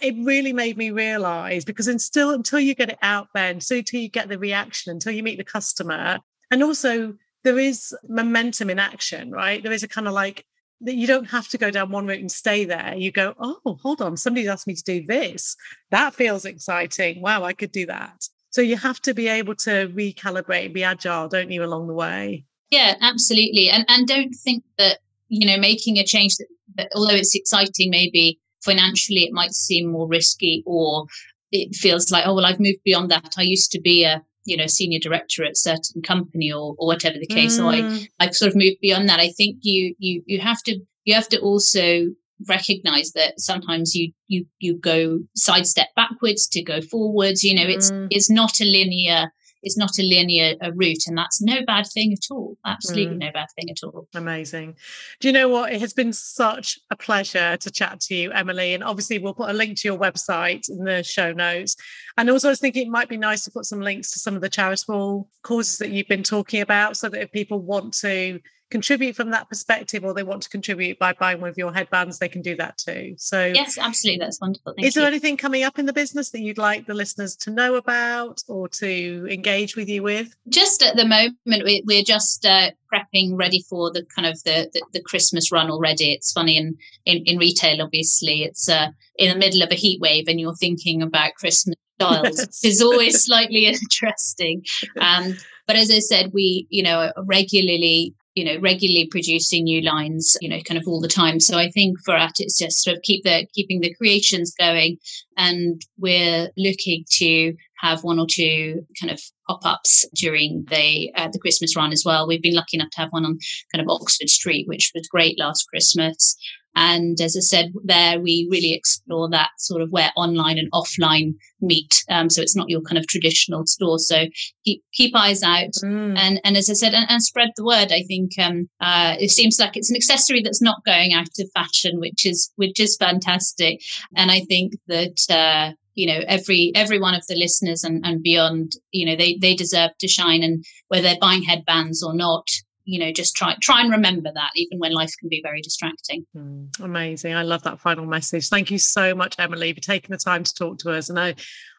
it 0.00 0.14
really 0.18 0.52
made 0.52 0.76
me 0.76 0.90
realize 0.90 1.64
because 1.64 1.88
until 1.88 2.30
until 2.30 2.60
you 2.60 2.74
get 2.74 2.90
it 2.90 2.98
out 3.02 3.28
there, 3.34 3.50
until 3.50 3.82
you 3.92 4.08
get 4.08 4.28
the 4.28 4.38
reaction, 4.38 4.92
until 4.92 5.12
you 5.12 5.22
meet 5.22 5.38
the 5.38 5.44
customer, 5.44 6.20
and 6.52 6.62
also, 6.62 7.14
there 7.42 7.58
is 7.58 7.92
momentum 8.08 8.70
in 8.70 8.78
action, 8.78 9.32
right? 9.32 9.60
There 9.60 9.72
is 9.72 9.82
a 9.82 9.88
kind 9.88 10.06
of 10.06 10.12
like 10.12 10.46
that 10.82 10.94
you 10.94 11.06
don't 11.06 11.24
have 11.24 11.48
to 11.48 11.58
go 11.58 11.70
down 11.70 11.90
one 11.90 12.06
route 12.06 12.20
and 12.20 12.30
stay 12.30 12.64
there. 12.64 12.94
You 12.96 13.10
go, 13.10 13.34
oh, 13.38 13.78
hold 13.82 14.02
on, 14.02 14.16
somebody's 14.16 14.48
asked 14.48 14.66
me 14.66 14.74
to 14.74 14.82
do 14.82 15.06
this. 15.06 15.56
That 15.90 16.14
feels 16.14 16.44
exciting. 16.44 17.22
Wow, 17.22 17.42
I 17.44 17.52
could 17.52 17.72
do 17.72 17.86
that. 17.86 18.28
So 18.50 18.60
you 18.60 18.76
have 18.76 19.00
to 19.02 19.14
be 19.14 19.28
able 19.28 19.54
to 19.56 19.88
recalibrate, 19.88 20.66
and 20.66 20.74
be 20.74 20.84
agile, 20.84 21.28
don't 21.28 21.50
you, 21.50 21.64
along 21.64 21.86
the 21.86 21.94
way? 21.94 22.44
Yeah, 22.70 22.96
absolutely. 23.00 23.70
And 23.70 23.84
and 23.88 24.06
don't 24.06 24.34
think 24.34 24.64
that, 24.78 24.98
you 25.28 25.46
know, 25.46 25.56
making 25.56 25.98
a 25.98 26.04
change 26.04 26.36
that, 26.36 26.48
that 26.76 26.88
although 26.94 27.14
it's 27.14 27.34
exciting, 27.34 27.90
maybe 27.90 28.38
financially 28.62 29.24
it 29.24 29.32
might 29.32 29.52
seem 29.52 29.90
more 29.90 30.06
risky 30.06 30.62
or 30.66 31.06
it 31.50 31.74
feels 31.74 32.10
like, 32.10 32.26
oh 32.26 32.34
well, 32.34 32.44
I've 32.44 32.60
moved 32.60 32.82
beyond 32.84 33.10
that. 33.10 33.34
I 33.38 33.42
used 33.42 33.70
to 33.72 33.80
be 33.80 34.04
a 34.04 34.22
you 34.44 34.56
know 34.56 34.66
senior 34.66 34.98
director 34.98 35.44
at 35.44 35.56
certain 35.56 36.02
company 36.02 36.52
or, 36.52 36.74
or 36.78 36.86
whatever 36.86 37.16
the 37.18 37.26
case 37.26 37.54
mm. 37.54 37.56
so 37.56 37.68
i 37.68 38.08
i've 38.20 38.34
sort 38.34 38.48
of 38.48 38.56
moved 38.56 38.76
beyond 38.80 39.08
that 39.08 39.20
i 39.20 39.28
think 39.28 39.58
you 39.62 39.94
you 39.98 40.22
you 40.26 40.40
have 40.40 40.62
to 40.62 40.78
you 41.04 41.14
have 41.14 41.28
to 41.28 41.38
also 41.40 42.06
recognize 42.48 43.12
that 43.12 43.38
sometimes 43.38 43.94
you 43.94 44.12
you 44.26 44.44
you 44.58 44.76
go 44.76 45.20
sidestep 45.36 45.88
backwards 45.94 46.48
to 46.48 46.62
go 46.62 46.80
forwards 46.80 47.44
you 47.44 47.54
know 47.54 47.66
it's 47.66 47.90
mm. 47.90 48.08
it's 48.10 48.30
not 48.30 48.60
a 48.60 48.64
linear 48.64 49.32
it's 49.62 49.76
not 49.76 49.90
a 49.98 50.02
linear 50.02 50.54
a 50.60 50.72
route 50.72 51.06
and 51.06 51.16
that's 51.16 51.40
no 51.40 51.64
bad 51.66 51.86
thing 51.92 52.12
at 52.12 52.30
all 52.30 52.56
absolutely 52.64 53.16
mm. 53.16 53.18
no 53.18 53.32
bad 53.32 53.48
thing 53.56 53.70
at 53.70 53.82
all. 53.84 54.08
Amazing. 54.14 54.76
Do 55.20 55.28
you 55.28 55.32
know 55.32 55.48
what? 55.48 55.72
It 55.72 55.80
has 55.80 55.92
been 55.92 56.12
such 56.12 56.78
a 56.90 56.96
pleasure 56.96 57.56
to 57.56 57.70
chat 57.70 58.00
to 58.00 58.14
you 58.14 58.32
emily 58.32 58.74
and 58.74 58.84
obviously 58.84 59.18
we'll 59.18 59.34
put 59.34 59.50
a 59.50 59.54
link 59.54 59.78
to 59.78 59.88
your 59.88 59.98
website 59.98 60.68
in 60.68 60.84
the 60.84 61.02
show 61.02 61.32
notes. 61.32 61.76
And 62.16 62.30
also 62.30 62.48
i 62.48 62.50
was 62.50 62.60
thinking 62.60 62.86
it 62.86 62.90
might 62.90 63.08
be 63.08 63.16
nice 63.16 63.44
to 63.44 63.50
put 63.50 63.64
some 63.64 63.80
links 63.80 64.12
to 64.12 64.18
some 64.18 64.34
of 64.34 64.42
the 64.42 64.48
charitable 64.48 65.28
causes 65.42 65.78
that 65.78 65.90
you've 65.90 66.08
been 66.08 66.22
talking 66.22 66.60
about 66.60 66.96
so 66.96 67.08
that 67.08 67.22
if 67.22 67.32
people 67.32 67.60
want 67.60 67.94
to 67.94 68.40
contribute 68.72 69.14
from 69.14 69.30
that 69.30 69.48
perspective 69.50 70.02
or 70.02 70.14
they 70.14 70.22
want 70.22 70.42
to 70.42 70.48
contribute 70.48 70.98
by 70.98 71.12
buying 71.12 71.40
one 71.40 71.50
of 71.50 71.58
your 71.58 71.72
headbands, 71.72 72.18
they 72.18 72.28
can 72.28 72.40
do 72.40 72.56
that 72.56 72.78
too. 72.78 73.14
So, 73.18 73.52
yes, 73.54 73.76
absolutely. 73.78 74.18
That's 74.24 74.40
wonderful. 74.40 74.72
Thank 74.74 74.86
is 74.86 74.94
there 74.94 75.04
you. 75.04 75.08
anything 75.08 75.36
coming 75.36 75.62
up 75.62 75.78
in 75.78 75.84
the 75.86 75.92
business 75.92 76.30
that 76.30 76.40
you'd 76.40 76.58
like 76.58 76.86
the 76.86 76.94
listeners 76.94 77.36
to 77.36 77.50
know 77.50 77.74
about 77.74 78.42
or 78.48 78.68
to 78.68 79.28
engage 79.30 79.76
with 79.76 79.88
you 79.88 80.02
with? 80.02 80.34
Just 80.48 80.82
at 80.82 80.96
the 80.96 81.04
moment, 81.04 81.36
we, 81.46 81.84
we're 81.86 82.02
just 82.02 82.46
uh, 82.46 82.70
prepping, 82.92 83.38
ready 83.38 83.62
for 83.68 83.92
the 83.92 84.04
kind 84.16 84.26
of 84.26 84.42
the, 84.44 84.70
the, 84.72 84.82
the 84.94 85.02
Christmas 85.02 85.52
run 85.52 85.70
already. 85.70 86.12
It's 86.12 86.32
funny 86.32 86.56
in, 86.56 86.76
in, 87.04 87.18
in 87.26 87.38
retail, 87.38 87.82
obviously, 87.82 88.42
it's 88.42 88.70
uh, 88.70 88.88
in 89.16 89.30
the 89.30 89.38
middle 89.38 89.62
of 89.62 89.70
a 89.70 89.76
heat 89.76 90.00
wave 90.00 90.28
and 90.28 90.40
you're 90.40 90.56
thinking 90.56 91.02
about 91.02 91.34
Christmas 91.34 91.76
styles 92.00 92.38
yes. 92.38 92.64
is 92.64 92.80
always 92.82 93.22
slightly 93.22 93.66
interesting. 93.66 94.64
Um, 94.98 95.36
but 95.66 95.76
as 95.76 95.90
I 95.90 95.98
said, 95.98 96.32
we, 96.32 96.66
you 96.70 96.82
know, 96.82 97.12
regularly 97.26 98.14
you 98.34 98.44
know 98.44 98.58
regularly 98.60 99.08
producing 99.10 99.64
new 99.64 99.82
lines 99.82 100.36
you 100.40 100.48
know 100.48 100.60
kind 100.62 100.78
of 100.78 100.86
all 100.86 101.00
the 101.00 101.08
time. 101.08 101.40
So 101.40 101.58
i 101.58 101.70
think 101.70 101.98
for 102.04 102.16
us 102.16 102.32
it's 102.38 102.58
just 102.58 102.82
sort 102.82 102.96
of 102.96 103.02
keep 103.02 103.24
the 103.24 103.46
keeping 103.54 103.80
the 103.80 103.94
creations 103.94 104.54
going. 104.58 104.98
And 105.36 105.80
we're 105.98 106.50
looking 106.56 107.04
to 107.18 107.54
have 107.80 108.04
one 108.04 108.18
or 108.18 108.26
two 108.30 108.86
kind 109.00 109.10
of 109.10 109.20
pop-ups 109.48 110.06
during 110.14 110.64
the 110.68 111.12
uh, 111.16 111.28
the 111.32 111.38
christmas 111.38 111.76
run 111.76 111.92
as 111.92 112.02
well. 112.04 112.26
We've 112.26 112.42
been 112.42 112.54
lucky 112.54 112.76
enough 112.76 112.90
to 112.90 113.00
have 113.00 113.10
one 113.10 113.24
on 113.24 113.38
kind 113.74 113.82
of 113.82 113.88
oxford 113.88 114.28
street 114.28 114.68
which 114.68 114.92
was 114.94 115.08
great 115.08 115.38
last 115.38 115.66
christmas 115.68 116.36
and 116.74 117.20
as 117.20 117.36
I 117.36 117.40
said, 117.40 117.72
there 117.84 118.20
we 118.20 118.48
really 118.50 118.72
explore 118.74 119.28
that 119.30 119.50
sort 119.58 119.82
of 119.82 119.90
where 119.90 120.10
online 120.16 120.58
and 120.58 120.70
offline 120.72 121.34
meet. 121.60 122.02
Um, 122.08 122.30
so 122.30 122.40
it's 122.40 122.56
not 122.56 122.70
your 122.70 122.80
kind 122.80 122.98
of 122.98 123.06
traditional 123.06 123.66
store. 123.66 123.98
So 123.98 124.24
keep 124.64 124.82
keep 124.92 125.14
eyes 125.14 125.42
out, 125.42 125.72
mm. 125.84 126.16
and 126.16 126.40
and 126.44 126.56
as 126.56 126.70
I 126.70 126.74
said, 126.74 126.94
and, 126.94 127.06
and 127.08 127.22
spread 127.22 127.50
the 127.56 127.64
word. 127.64 127.92
I 127.92 128.02
think 128.02 128.32
um, 128.38 128.68
uh, 128.80 129.16
it 129.18 129.30
seems 129.30 129.58
like 129.58 129.76
it's 129.76 129.90
an 129.90 129.96
accessory 129.96 130.42
that's 130.42 130.62
not 130.62 130.84
going 130.84 131.12
out 131.12 131.28
of 131.38 131.50
fashion, 131.54 132.00
which 132.00 132.24
is 132.26 132.50
which 132.56 132.80
is 132.80 132.96
fantastic. 132.96 133.80
And 134.16 134.30
I 134.30 134.40
think 134.40 134.74
that. 134.88 135.18
Uh, 135.28 135.74
you 135.94 136.06
know 136.06 136.20
every 136.26 136.72
every 136.74 136.98
one 136.98 137.14
of 137.14 137.22
the 137.28 137.36
listeners 137.36 137.84
and, 137.84 138.00
and 138.02 138.22
beyond 138.22 138.72
you 138.92 139.04
know 139.04 139.14
they 139.14 139.36
they 139.42 139.54
deserve 139.54 139.90
to 140.00 140.08
shine 140.08 140.42
and 140.42 140.64
whether 140.88 141.02
they're 141.02 141.18
buying 141.20 141.42
headbands 141.42 142.02
or 142.02 142.14
not 142.14 142.46
you 142.84 142.98
know 142.98 143.12
just 143.12 143.36
try 143.36 143.56
try 143.60 143.80
and 143.80 143.90
remember 143.90 144.30
that 144.34 144.50
even 144.56 144.78
when 144.78 144.92
life 144.92 145.12
can 145.18 145.28
be 145.28 145.40
very 145.42 145.60
distracting. 145.60 146.26
Mm, 146.36 146.80
amazing. 146.80 147.34
I 147.34 147.42
love 147.42 147.62
that 147.64 147.80
final 147.80 148.06
message. 148.06 148.48
Thank 148.48 148.70
you 148.70 148.78
so 148.78 149.14
much 149.14 149.34
emily 149.38 149.72
for 149.72 149.80
taking 149.80 150.10
the 150.10 150.18
time 150.18 150.44
to 150.44 150.54
talk 150.54 150.78
to 150.78 150.90
us. 150.90 151.08
And 151.08 151.18
i 151.18 151.34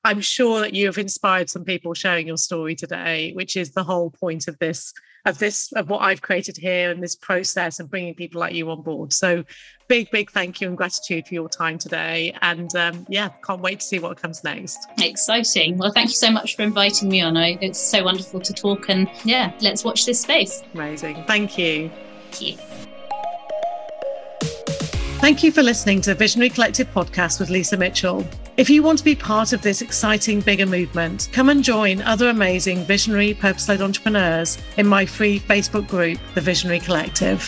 i'm 0.05 0.21
sure 0.21 0.59
that 0.59 0.73
you 0.73 0.85
have 0.85 0.97
inspired 0.97 1.49
some 1.49 1.63
people 1.63 1.93
sharing 1.93 2.27
your 2.27 2.37
story 2.37 2.75
today 2.75 3.31
which 3.33 3.55
is 3.55 3.71
the 3.71 3.83
whole 3.83 4.09
point 4.09 4.47
of 4.47 4.57
this 4.59 4.93
of 5.25 5.37
this 5.37 5.71
of 5.73 5.89
what 5.89 6.01
I've 6.01 6.21
created 6.21 6.57
here 6.57 6.91
and 6.91 7.01
this 7.01 7.15
process 7.15 7.79
and 7.79 7.89
bringing 7.89 8.13
people 8.13 8.41
like 8.41 8.53
you 8.53 8.69
on 8.69 8.81
board. 8.81 9.13
So 9.13 9.43
big, 9.87 10.11
big 10.11 10.31
thank 10.31 10.59
you 10.59 10.67
and 10.67 10.77
gratitude 10.77 11.27
for 11.27 11.33
your 11.33 11.49
time 11.49 11.77
today. 11.77 12.35
And 12.41 12.73
um, 12.75 13.05
yeah, 13.09 13.29
can't 13.45 13.61
wait 13.61 13.79
to 13.79 13.85
see 13.85 13.99
what 13.99 14.17
comes 14.21 14.43
next. 14.43 14.87
Exciting. 14.99 15.77
Well, 15.77 15.91
thank 15.91 16.09
you 16.09 16.15
so 16.15 16.31
much 16.31 16.55
for 16.55 16.63
inviting 16.63 17.09
me 17.09 17.21
on. 17.21 17.37
It's 17.37 17.79
so 17.79 18.03
wonderful 18.03 18.39
to 18.41 18.53
talk 18.53 18.89
and 18.89 19.09
yeah, 19.23 19.53
let's 19.61 19.83
watch 19.83 20.05
this 20.05 20.21
space. 20.21 20.63
Amazing. 20.73 21.23
Thank 21.25 21.57
you. 21.57 21.89
Thank 22.31 22.41
you. 22.41 22.57
Thank 25.19 25.41
you 25.41 25.53
for 25.53 25.63
listening 25.63 26.01
to 26.01 26.09
the 26.09 26.15
Visionary 26.15 26.49
Collective 26.49 26.93
podcast 26.93 27.39
with 27.39 27.49
Lisa 27.49 27.77
Mitchell. 27.77 28.27
If 28.55 28.69
you 28.69 28.83
want 28.83 28.99
to 28.99 29.03
be 29.03 29.15
part 29.15 29.51
of 29.51 29.63
this 29.63 29.81
exciting 29.81 30.39
bigger 30.39 30.67
movement, 30.67 31.27
come 31.31 31.49
and 31.49 31.63
join 31.63 32.03
other 32.03 32.29
amazing 32.29 32.83
visionary 32.85 33.33
purpose 33.33 33.67
led 33.67 33.81
entrepreneurs 33.81 34.59
in 34.77 34.85
my 34.85 35.07
free 35.07 35.39
Facebook 35.39 35.87
group, 35.87 36.19
The 36.35 36.41
Visionary 36.41 36.79
Collective. 36.79 37.41